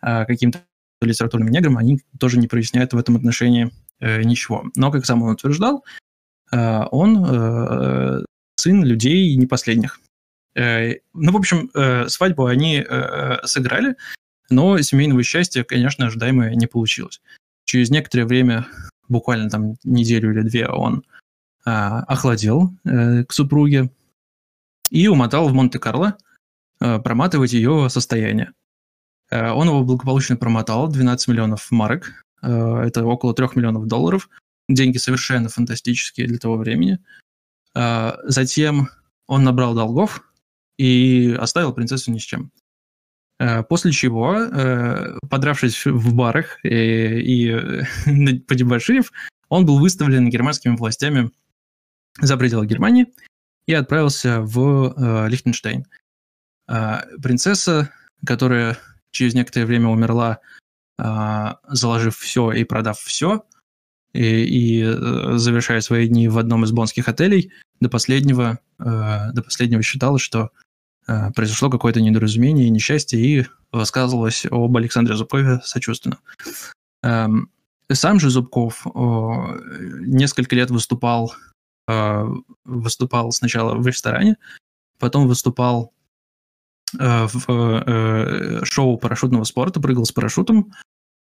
[0.00, 0.60] а каким-то
[1.02, 3.70] литературным негром, они тоже не проясняют в этом отношении
[4.00, 4.64] ничего.
[4.76, 5.84] Но, как сам он утверждал,
[6.52, 8.24] он
[8.56, 10.00] сын людей не последних.
[10.54, 11.70] Ну, в общем,
[12.08, 12.84] свадьбу они
[13.44, 13.96] сыграли,
[14.50, 17.20] но семейного счастья, конечно, ожидаемое не получилось.
[17.64, 18.66] Через некоторое время,
[19.08, 21.04] буквально там неделю или две, он
[21.64, 23.90] охладел э, к супруге
[24.90, 26.16] и умотал в Монте-Карло
[26.80, 28.52] э, проматывать ее состояние.
[29.30, 34.28] Э, он его благополучно промотал, 12 миллионов марок, это около 3 миллионов долларов,
[34.68, 37.00] деньги совершенно фантастические для того времени.
[37.74, 38.90] Затем
[39.26, 40.22] он набрал долгов
[40.76, 42.52] и оставил принцессу ни с чем.
[43.68, 44.36] После чего,
[45.28, 46.70] подравшись в барах и,
[48.06, 49.10] и подебоширив,
[49.48, 51.32] он был выставлен германскими властями
[52.20, 53.06] за пределы Германии
[53.66, 55.86] и отправился в э, Лихтенштейн.
[56.68, 57.90] Э, принцесса,
[58.24, 58.78] которая
[59.10, 60.40] через некоторое время умерла,
[60.98, 63.44] э, заложив все и продав все,
[64.12, 69.42] и, и э, завершая свои дни в одном из бонских отелей, до последнего, э, до
[69.42, 70.50] последнего считала, что
[71.06, 76.18] э, произошло какое-то недоразумение и несчастье, и высказывалась об Александре Зубкове сочувственно.
[77.02, 77.50] Эм,
[77.92, 81.57] сам же Зубков несколько лет выступал Э,
[82.64, 84.36] выступал сначала в ресторане,
[84.98, 85.92] потом выступал
[86.98, 90.72] э, в э, шоу парашютного спорта, прыгал с парашютом,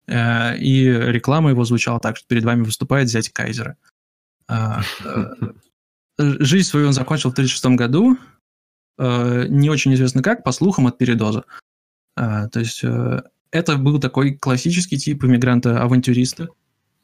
[0.08, 3.76] и реклама его звучала так, что перед вами выступает зять Кайзера.
[6.18, 8.16] Жизнь свою он закончил в 1936 году,
[8.98, 11.44] не очень известно как, по слухам от передоза.
[12.14, 12.84] То есть
[13.50, 16.50] это был такой классический тип иммигранта-авантюриста,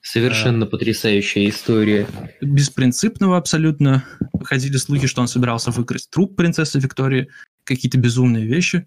[0.02, 2.06] Совершенно а, потрясающая история.
[2.40, 4.04] Беспринципного абсолютно.
[4.42, 7.28] Ходили слухи, что он собирался выкрасть труп принцессы Виктории,
[7.64, 8.86] какие-то безумные вещи.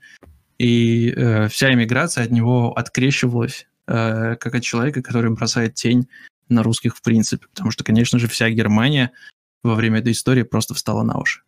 [0.58, 6.08] И э, вся иммиграция от него открещивалась, э, как от человека, который бросает тень
[6.50, 9.11] на русских в принципе, потому что, конечно же, вся Германия
[9.64, 11.42] во время этой истории просто встала на уши.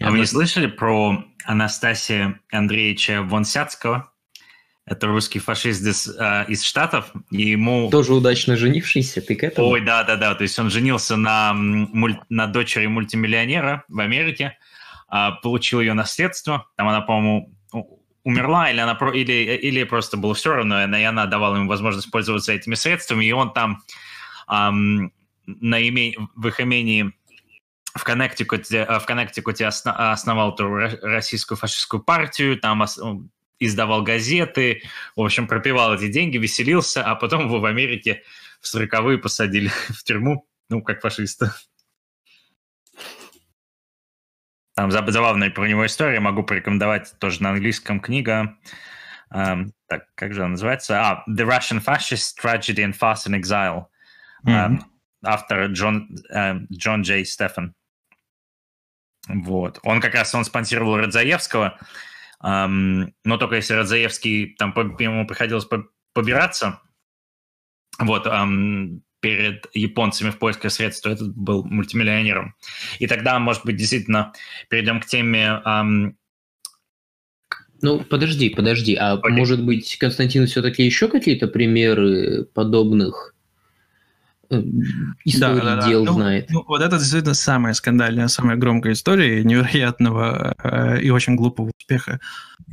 [0.00, 4.09] А вы не слышали про Анастасия Андреевича Вонсяцкого?
[4.90, 7.12] Это русский фашист из, э, из Штатов.
[7.30, 7.88] И ему...
[7.90, 9.68] Тоже удачно женившийся, ты к этому?
[9.68, 10.34] Ой, да-да-да.
[10.34, 12.18] То есть он женился на, муль...
[12.28, 14.58] на дочери мультимиллионера в Америке,
[15.12, 16.66] э, получил ее наследство.
[16.76, 17.54] Там она, по-моему,
[18.24, 22.52] умерла, или, она, или, или просто было все равно, и она давала ему возможность пользоваться
[22.52, 23.82] этими средствами, и он там
[24.50, 25.12] эм,
[25.46, 26.16] на име...
[26.34, 27.12] в их имении
[27.94, 30.68] в Коннектикуте, в Коннектикуте основал эту
[31.02, 32.84] российскую фашистскую партию, там
[33.60, 34.82] издавал газеты,
[35.14, 38.22] в общем, пропивал эти деньги, веселился, а потом его в Америке
[38.60, 41.54] в сороковые посадили в тюрьму, ну, как фашиста.
[44.74, 48.56] Там забавная про него история, могу порекомендовать тоже на английском книга.
[49.32, 51.00] Um, так, как же она называется?
[51.00, 53.84] А, The Russian Fascist Tragedy and Fast in Exile.
[54.44, 54.78] Mm-hmm.
[54.78, 54.82] Um,
[55.22, 57.74] автор Джон, uh, Джон Джей Стефан.
[59.28, 59.78] Вот.
[59.82, 61.78] Он как раз, он спонсировал Радзаевского,
[62.42, 65.66] um, но только если Радзаевский, там по, ему приходилось
[66.12, 66.80] побираться,
[67.98, 72.54] вот, um, перед японцами в поиске средств, то этот был мультимиллионером.
[72.98, 74.32] И тогда, может быть, действительно
[74.68, 75.62] перейдем к теме...
[75.64, 76.14] Um...
[77.82, 78.94] Ну, подожди, подожди.
[78.94, 79.30] А okay.
[79.30, 83.34] может быть, Константин все-таки еще какие-то примеры подобных
[84.50, 84.62] э,
[85.24, 86.12] историй, да, да, дел да.
[86.12, 86.50] знает?
[86.50, 91.70] Ну, ну, вот это действительно самая скандальная, самая громкая история невероятного э, и очень глупого
[91.78, 92.20] успеха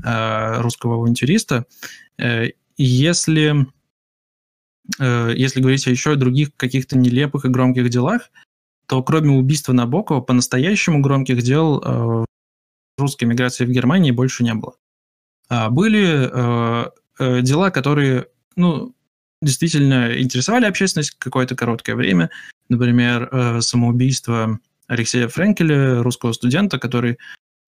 [0.04, 1.66] э, русского авантюриста.
[2.18, 3.68] Э, если
[5.00, 8.30] Э, если говорить о еще других каких-то нелепых и громких делах,
[8.88, 12.26] то кроме убийства Набокова, по-настоящему громких дел э,
[12.98, 14.76] русской миграции в Германии больше не было.
[15.50, 18.94] А были э, дела, которые, ну,
[19.42, 22.30] действительно интересовали общественность какое-то короткое время.
[22.70, 27.18] Например, самоубийство Алексея Френкеля, русского студента, который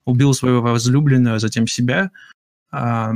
[0.05, 2.11] убил своего возлюбленного, а затем себя,
[2.71, 3.13] а,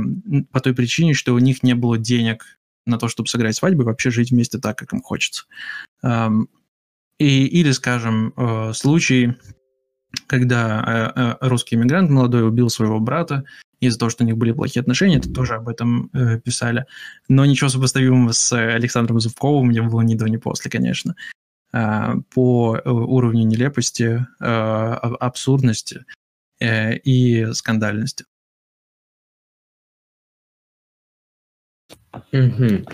[0.52, 2.44] по той причине, что у них не было денег
[2.86, 5.44] на то, чтобы сыграть свадьбу и вообще жить вместе так, как им хочется.
[7.18, 9.34] И, или, скажем, э, случай,
[10.26, 13.44] когда э, э, русский иммигрант молодой убил своего брата
[13.88, 16.10] из-за того, что у них были плохие отношения, это тоже об этом
[16.44, 16.86] писали.
[17.28, 21.14] Но ничего сопоставимого с Александром Зубковым не было ни до, ни после, конечно.
[21.72, 26.04] По уровню нелепости, абсурдности
[26.60, 28.24] и скандальности.
[32.32, 32.84] Угу.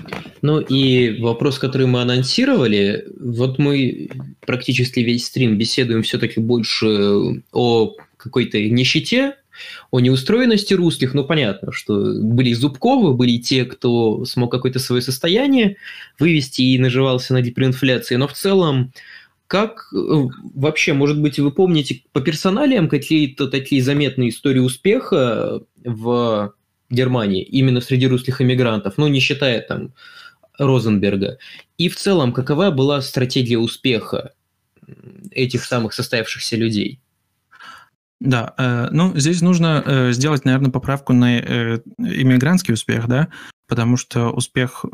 [0.41, 4.09] Ну и вопрос, который мы анонсировали, вот мы
[4.47, 9.37] практически весь стрим беседуем все-таки больше о какой-то нищете,
[9.91, 11.15] о неустроенности русских.
[11.15, 15.77] Ну, понятно, что были Зубковы, были те, кто смог какое-то свое состояние
[16.19, 18.17] вывести и наживался на гиперинфляции.
[18.17, 18.93] Но в целом,
[19.47, 19.97] как э,
[20.55, 26.55] вообще, может быть, вы помните по персоналиям какие-то такие заметные истории успеха в
[26.91, 29.93] Германии, именно среди русских иммигрантов, ну, не считая там
[30.59, 31.39] Розенберга.
[31.79, 34.33] И в целом, какова была стратегия успеха
[35.31, 37.01] этих самых состоявшихся людей?
[38.21, 43.29] Да, э, ну, здесь нужно э, сделать, наверное, поправку на э, иммигрантский успех, да,
[43.67, 44.85] потому что успех,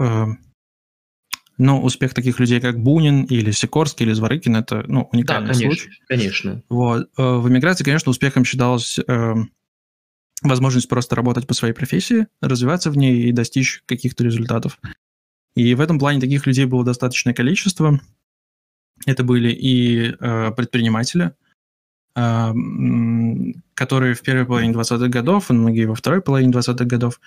[1.59, 5.83] ну, успех таких людей, как Бунин или Сикорский или Зворыкин, это, ну, уникальный да, конечно,
[5.83, 6.03] случай.
[6.07, 6.63] конечно.
[6.69, 7.09] Вот.
[7.17, 9.01] В иммиграции, конечно, успехом считалось
[10.43, 14.79] возможность просто работать по своей профессии, развиваться в ней и достичь каких-то результатов.
[15.55, 17.99] И в этом плане таких людей было достаточное количество.
[19.07, 21.33] Это были и предприниматели,
[23.75, 27.21] которые в первой половине 20-х годов, и многие во второй половине 20-х годов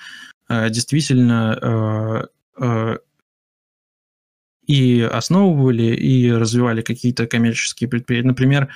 [0.49, 2.27] э, действительно
[4.65, 8.27] и основывали, и развивали какие-то коммерческие предприятия.
[8.27, 8.69] Например,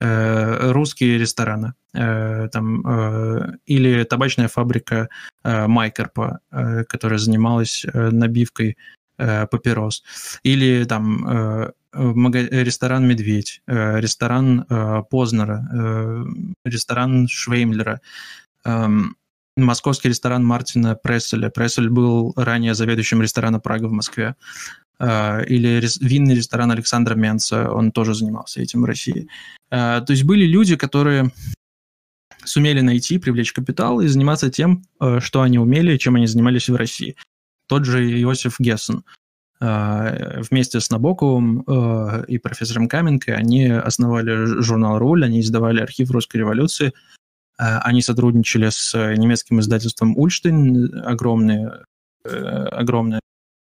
[0.00, 5.08] Э, русские рестораны, э, там, э, или табачная фабрика
[5.42, 6.40] Майкерпа,
[6.88, 8.76] которая занималась набивкой
[9.18, 10.04] папирос,
[10.42, 14.64] или там ресторан «Медведь», ресторан
[15.10, 16.24] Познера,
[16.64, 18.00] ресторан Швеймлера,
[18.64, 19.16] эм,
[19.56, 21.50] московский ресторан Мартина Пресселя.
[21.50, 24.36] Прессель был ранее заведующим ресторана «Прага» в Москве.
[25.00, 29.28] А, или винный ресторан Александра Менца, он тоже занимался этим в России.
[29.70, 31.30] А, то есть были люди, которые
[32.44, 36.74] сумели найти, привлечь капитал и заниматься тем, а, что они умели, чем они занимались в
[36.74, 37.16] России.
[37.68, 39.04] Тот же Иосиф Гессен.
[39.60, 41.62] Вместе с Набоковым
[42.28, 46.92] и профессором Каменко они основали журнал «Руль», они издавали архив русской революции,
[47.56, 51.84] они сотрудничали с немецким издательством «Ульштейн», огромные,
[52.22, 53.20] огромная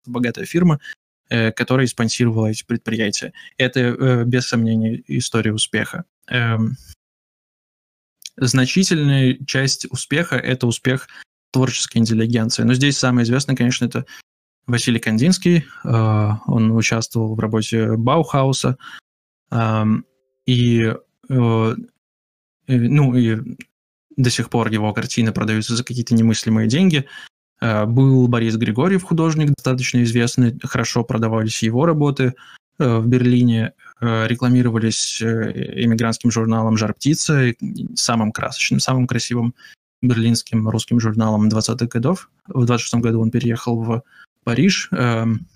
[0.06, 0.82] богатая фирма,
[1.30, 3.32] которая спонсировала эти предприятия.
[3.58, 6.03] Это, без сомнения, история успеха.
[6.27, 6.76] Эм,
[8.35, 11.08] значительная часть успеха– это успех
[11.51, 12.63] творческой интеллигенции.
[12.63, 14.05] Но здесь самое известное, конечно, это
[14.67, 15.65] Василий Кандинский.
[15.83, 18.77] Он участвовал в работе Баухауса.
[19.51, 20.05] Эм,
[20.45, 20.93] и,
[21.27, 21.75] ну,
[22.67, 23.57] и
[24.19, 27.05] до сих пор его картины продаются за какие-то немыслимые деньги.
[27.61, 32.33] Э, был Борис Григорьев, художник, достаточно известный, хорошо продавались его работы
[32.77, 37.53] э, в Берлине, э, рекламировались иммигрантским журналом «Жар птица»,
[37.95, 39.55] самым красочным, самым красивым
[40.01, 42.29] берлинским русским журналом 20-х годов.
[42.47, 44.03] В 26 году он переехал в
[44.43, 44.89] Париж.
[44.91, 45.47] Эм,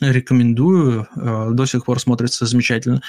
[0.00, 3.02] рекомендую, до сих пор смотрится замечательно.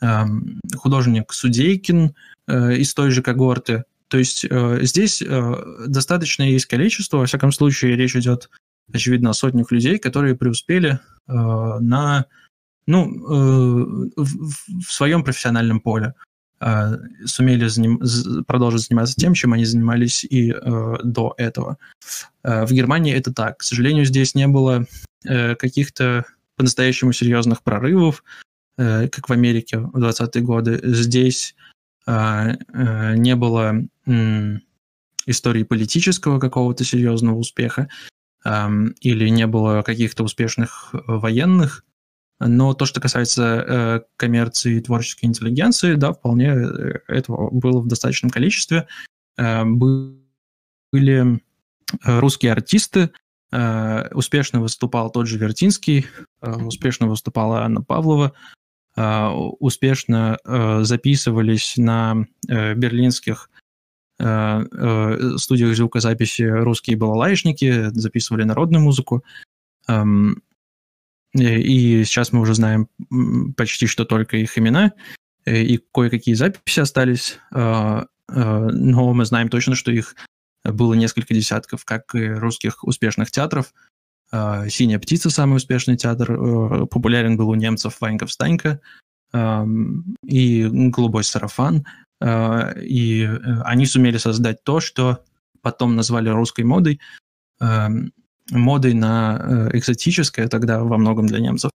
[0.00, 2.14] Эм, художник Судейкин
[2.48, 7.94] из той же когорты, то есть э, здесь э, достаточно есть количество, во всяком случае
[7.94, 8.50] речь идет,
[8.92, 12.24] очевидно, о сотнях людей, которые преуспели э, на,
[12.86, 16.27] ну, э, в, в своем профессиональном поле, э,
[17.24, 18.00] сумели заним,
[18.46, 21.78] продолжить заниматься тем, чем они занимались и э, до этого.
[22.42, 23.58] Э, в Германии это так.
[23.58, 24.86] К сожалению, здесь не было
[25.24, 26.24] э, каких-то
[26.56, 28.24] по-настоящему серьезных прорывов,
[28.76, 30.80] э, как в Америке в 20-е годы.
[30.82, 31.54] Здесь
[32.06, 33.74] а, э, не было
[35.26, 37.88] истории политического какого-то серьезного успеха
[38.44, 41.84] или не было каких-то успешных э, военных.
[42.40, 46.50] Но то, что касается э, коммерции и творческой интеллигенции, да, вполне
[47.08, 48.86] этого было в достаточном количестве.
[49.36, 51.40] Были
[52.04, 53.10] русские артисты,
[54.12, 56.06] успешно выступал тот же Вертинский,
[56.42, 58.34] успешно выступала Анна Павлова,
[58.98, 59.28] Э,
[59.60, 63.50] успешно э, записывались на э, берлинских
[64.20, 69.22] студиях звукозаписи русские балалайшники, записывали народную музыку.
[69.86, 70.42] Эм,
[71.34, 72.88] и сейчас мы уже знаем
[73.56, 74.92] почти что только их имена,
[75.46, 80.14] и кое-какие записи остались, но мы знаем точно, что их
[80.64, 83.72] было несколько десятков, как и русских успешных театров–
[84.30, 86.32] а, «Синяя птица»— самый успешный театр.
[86.32, 88.80] Э, популярен был у немцев Ванька Встанька
[89.32, 91.86] и «Голубой сарафан».
[92.20, 95.24] А, и э, они сумели создать то, что
[95.62, 97.00] потом назвали русской модой,
[98.50, 101.70] модой на э, экзотическое тогда во многом для немцев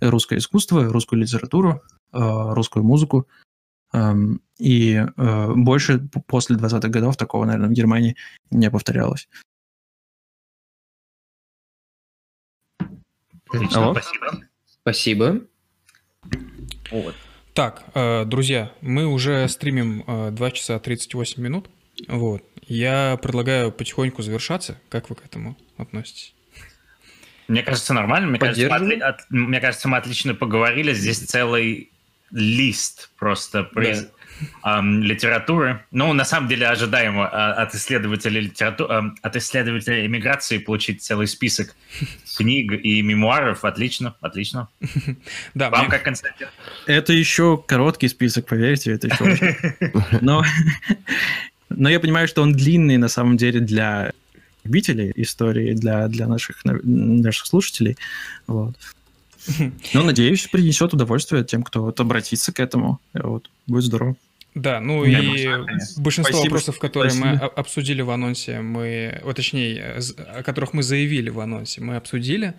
[0.00, 1.80] русское искусство, русскую литературу,
[2.12, 3.28] русскую музыку.
[4.58, 8.16] И больше после 20-х годов такого, наверное, в Германии
[8.50, 9.28] не повторялось.
[13.52, 13.94] Отлично, Алло.
[13.94, 14.46] спасибо.
[14.66, 15.40] Спасибо.
[16.90, 17.14] Вот.
[17.54, 21.68] Так, э, друзья, мы уже стримим 2 э, часа 38 минут.
[22.08, 22.42] Вот.
[22.66, 24.78] Я предлагаю потихоньку завершаться.
[24.88, 26.34] Как вы к этому относитесь?
[27.48, 28.28] Мне кажется, нормально.
[28.28, 30.94] Мне кажется, мы, от, мне кажется, мы отлично поговорили.
[30.94, 31.90] Здесь целый
[32.30, 33.68] лист просто.
[33.74, 33.94] Да
[34.64, 35.84] эм, литературы.
[35.90, 41.26] Ну, на самом деле, ожидаемо а, от исследователя литературы, эм, от исследователя иммиграции получить целый
[41.26, 41.74] список
[42.36, 43.64] книг и мемуаров.
[43.64, 44.68] Отлично, отлично.
[45.54, 46.48] Да, Вам как Константин?
[46.86, 49.56] Это еще короткий список, поверьте, это еще
[50.20, 50.44] Но,
[51.76, 54.12] но я понимаю, что он длинный на самом деле для
[54.64, 57.96] любителей истории, для, для наших, наших слушателей.
[58.46, 58.76] Вот.
[59.94, 63.00] Ну, надеюсь, принесет удовольствие тем, кто вот обратится к этому.
[63.12, 63.50] Вот.
[63.66, 64.16] Будет здорово.
[64.54, 65.46] Да, ну Я и
[65.96, 67.40] большинство Спасибо, вопросов, которые Спасибо.
[67.40, 72.52] мы обсудили в анонсе, мы, вот точнее, о которых мы заявили в анонсе, мы обсудили.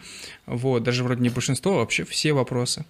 [0.47, 2.85] Вот, даже вроде не большинство, а вообще все вопросы.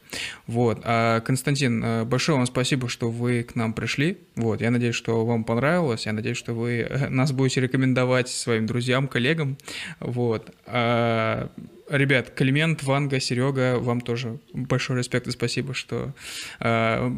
[0.48, 0.80] Вот.
[0.84, 4.18] А, Константин, э, большое вам спасибо, что вы к нам пришли.
[4.36, 6.06] Вот, я надеюсь, что вам понравилось.
[6.06, 9.58] Я надеюсь, что вы э, нас будете рекомендовать своим друзьям, коллегам.
[10.00, 10.50] Вот.
[10.76, 11.52] А,
[11.88, 16.16] ребят, Климент, Ванга, Серега, вам тоже большой респект и спасибо, что
[16.60, 17.12] э,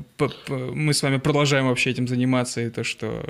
[0.74, 3.26] мы с вами продолжаем вообще этим заниматься, и то, что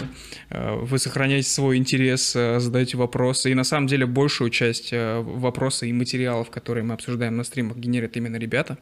[0.50, 5.20] э, вы сохраняете свой интерес, э, задаете вопросы, и на самом деле большую часть э,
[5.20, 8.80] вопросов и материалов, которые мы обсуждаем на стримах, генерят именно ребята.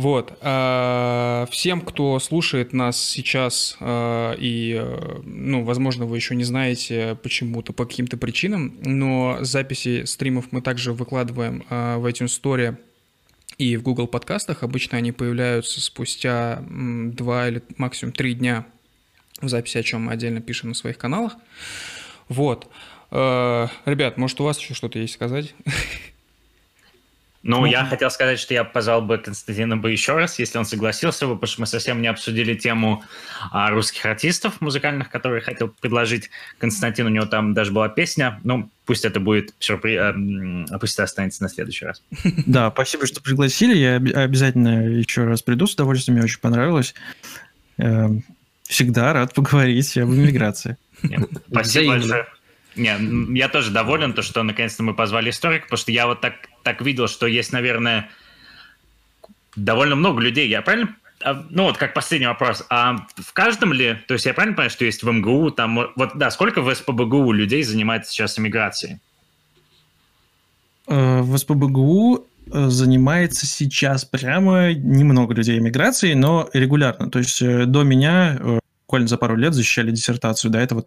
[0.00, 0.32] Вот.
[0.40, 4.82] А, всем, кто слушает нас сейчас, а, и,
[5.24, 10.94] ну, возможно, вы еще не знаете почему-то, по каким-то причинам, но записи стримов мы также
[10.94, 12.78] выкладываем в iTunes Store
[13.58, 14.62] и в Google подкастах.
[14.62, 18.64] Обычно они появляются спустя два или максимум три дня
[19.42, 21.36] в записи, о чем мы отдельно пишем на своих каналах.
[22.30, 22.70] Вот.
[23.10, 25.54] Ребят, может, у вас еще что-то есть сказать?
[27.42, 30.66] Ну, ну, я хотел сказать, что я позвал бы Константина бы еще раз, если он
[30.66, 33.02] согласился бы, потому что мы совсем не обсудили тему
[33.50, 36.28] а, русских артистов музыкальных, которые хотел предложить
[36.58, 37.06] Константин.
[37.06, 38.38] У него там даже была песня.
[38.44, 42.02] Ну, пусть это будет сюрприз, а, пусть это останется на следующий раз.
[42.46, 43.76] Да, спасибо, что пригласили.
[43.76, 46.94] Я обязательно еще раз приду с удовольствием, мне очень понравилось.
[47.78, 48.22] Эм,
[48.64, 50.76] всегда рад поговорить об иммиграции.
[51.50, 52.26] Спасибо большое.
[52.76, 56.34] Не, я тоже доволен, то, что наконец-то мы позвали историка, потому что я вот так,
[56.62, 58.10] так видел, что есть, наверное,
[59.56, 60.48] довольно много людей.
[60.48, 64.32] Я правильно а, ну вот как последний вопрос, а в каждом ли, то есть я
[64.32, 68.38] правильно понимаю, что есть в МГУ, там, вот да, сколько в СПБГУ людей занимается сейчас
[68.38, 69.00] иммиграцией?
[70.86, 77.10] Э, в СПБГУ э, занимается сейчас прямо немного людей иммиграцией, но регулярно.
[77.10, 78.40] То есть э, до меня,
[78.86, 80.86] буквально за пару лет защищали диссертацию, до этого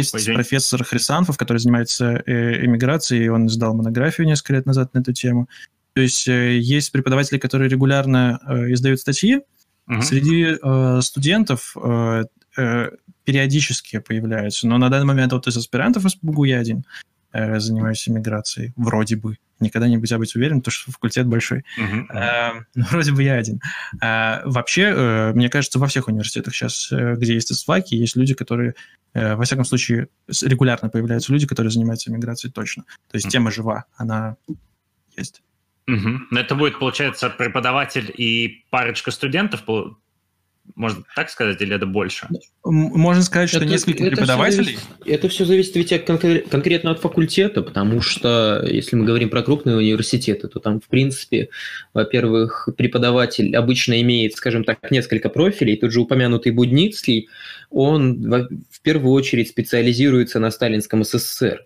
[0.00, 5.00] есть Ой, профессор Хрисанфов, который занимается э, эмиграцией, он издал монографию несколько лет назад на
[5.00, 5.48] эту тему.
[5.94, 9.40] То есть э, есть преподаватели, которые регулярно э, издают статьи.
[9.88, 10.02] Uh-huh.
[10.02, 11.74] Среди студентов
[13.24, 16.84] периодически появляются, но на данный момент вот из аспирантов из СПБГУ я один
[17.32, 19.38] занимаюсь иммиграцией, вроде бы.
[19.60, 21.64] Никогда нельзя быть уверен, потому что факультет большой.
[21.78, 22.06] Uh-huh.
[22.10, 23.60] Э, но вроде бы я один.
[24.02, 28.34] Э, вообще, э, мне кажется, во всех университетах сейчас, э, где есть ИСФАКи, есть люди,
[28.34, 28.74] которые
[29.14, 30.08] Э, во всяком случае,
[30.42, 32.84] регулярно появляются люди, которые занимаются иммиграцией точно.
[33.10, 34.36] То есть тема жива, она
[35.16, 35.42] есть.
[35.86, 36.10] Угу.
[36.30, 39.64] Но это будет, получается, преподаватель и парочка студентов,
[40.74, 42.28] можно так сказать, или это больше?
[42.64, 44.76] Можно сказать, что это, несколько это преподавателей.
[44.76, 49.30] Все зависит, это все зависит ведь конкр- конкретно от факультета, потому что если мы говорим
[49.30, 51.48] про крупные университеты, то там, в принципе,
[51.94, 55.76] во-первых, преподаватель обычно имеет, скажем так, несколько профилей.
[55.76, 57.28] Тот же упомянутый Будницкий,
[57.70, 58.22] он
[58.70, 61.64] в первую очередь специализируется на сталинском СССР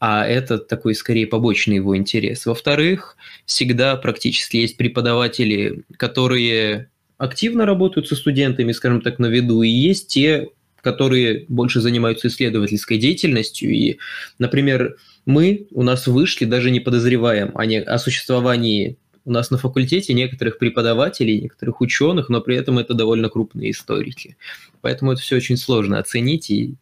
[0.00, 2.46] а это такой скорее побочный его интерес.
[2.46, 6.88] Во-вторых, всегда практически есть преподаватели, которые
[7.20, 10.48] активно работают со студентами, скажем так, на виду, и есть те,
[10.80, 13.70] которые больше занимаются исследовательской деятельностью.
[13.70, 13.98] И,
[14.38, 19.58] например, мы у нас вышли, даже не подозреваем о, не, о существовании у нас на
[19.58, 24.38] факультете некоторых преподавателей, некоторых ученых, но при этом это довольно крупные историки.
[24.80, 26.74] Поэтому это все очень сложно оценить и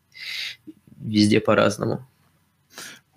[1.01, 2.07] везде по-разному.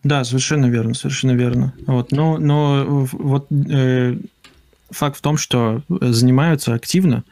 [0.03, 1.75] Да, совершенно верно, совершенно верно.
[1.85, 4.15] Вот, но, но вот э,
[4.91, 7.23] факт в том, что занимаются активно,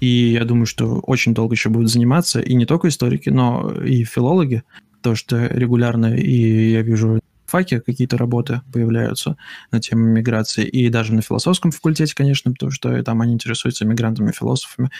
[0.00, 4.04] и я думаю, что очень долго еще будут заниматься, и не только историки, но и
[4.04, 4.62] филологи,
[5.02, 9.36] то что регулярно, и я вижу в факе какие-то работы появляются
[9.70, 14.32] на тему миграции, и даже на философском факультете, конечно, потому что там они интересуются мигрантами,
[14.32, 14.90] философами.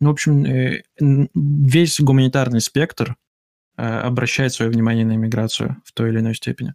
[0.00, 0.82] Ну, в общем, э,
[1.34, 3.16] весь гуманитарный спектр
[3.76, 6.74] э, обращает свое внимание на иммиграцию в той или иной степени.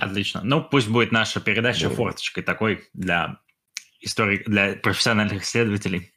[0.00, 0.42] Отлично.
[0.44, 3.40] Ну, пусть будет наша передача форточкой такой для
[4.00, 6.12] историк, для профессиональных исследователей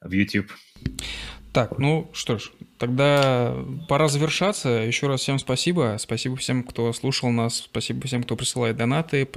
[0.00, 0.50] в YouTube.
[1.52, 3.56] Так, ну что ж, тогда
[3.88, 4.68] пора завершаться.
[4.68, 5.96] Еще раз всем спасибо.
[5.98, 7.56] Спасибо всем, кто слушал нас.
[7.56, 9.28] Спасибо всем, кто присылает донаты,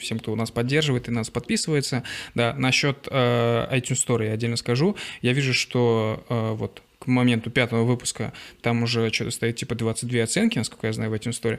[0.00, 2.04] всем, кто нас поддерживает и нас подписывается.
[2.34, 4.96] Да, насчет э, iTunes Store я отдельно скажу.
[5.20, 8.32] Я вижу, что э, вот к моменту пятого выпуска
[8.62, 11.58] там уже что-то стоит типа 22 оценки, насколько я знаю, в iTunes Store.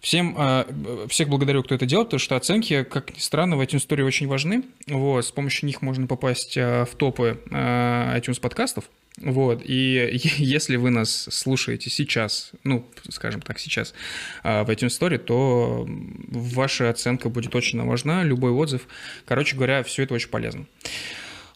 [0.00, 3.86] Всем, э, всех благодарю, кто это делает, потому что оценки, как ни странно, в iTunes
[3.86, 4.62] Store очень важны.
[4.86, 8.90] Вот, с помощью них можно попасть э, в топы э, iTunes подкастов.
[9.16, 13.94] Вот, и если вы нас слушаете сейчас, ну, скажем так, сейчас
[14.42, 18.86] в iTunes Store, то ваша оценка будет очень важна, любой отзыв.
[19.24, 20.66] Короче говоря, все это очень полезно.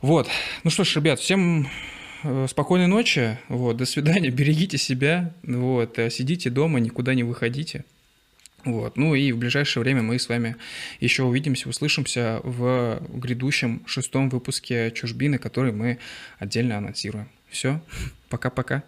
[0.00, 0.28] Вот,
[0.64, 1.68] ну что ж, ребят, всем
[2.48, 7.84] спокойной ночи, вот, до свидания, берегите себя, вот, сидите дома, никуда не выходите.
[8.64, 8.96] Вот.
[8.96, 10.56] Ну и в ближайшее время мы с вами
[11.00, 15.98] еще увидимся, услышимся в грядущем шестом выпуске «Чужбины», который мы
[16.38, 17.28] отдельно анонсируем.
[17.48, 17.80] Все,
[18.28, 18.84] пока-пока.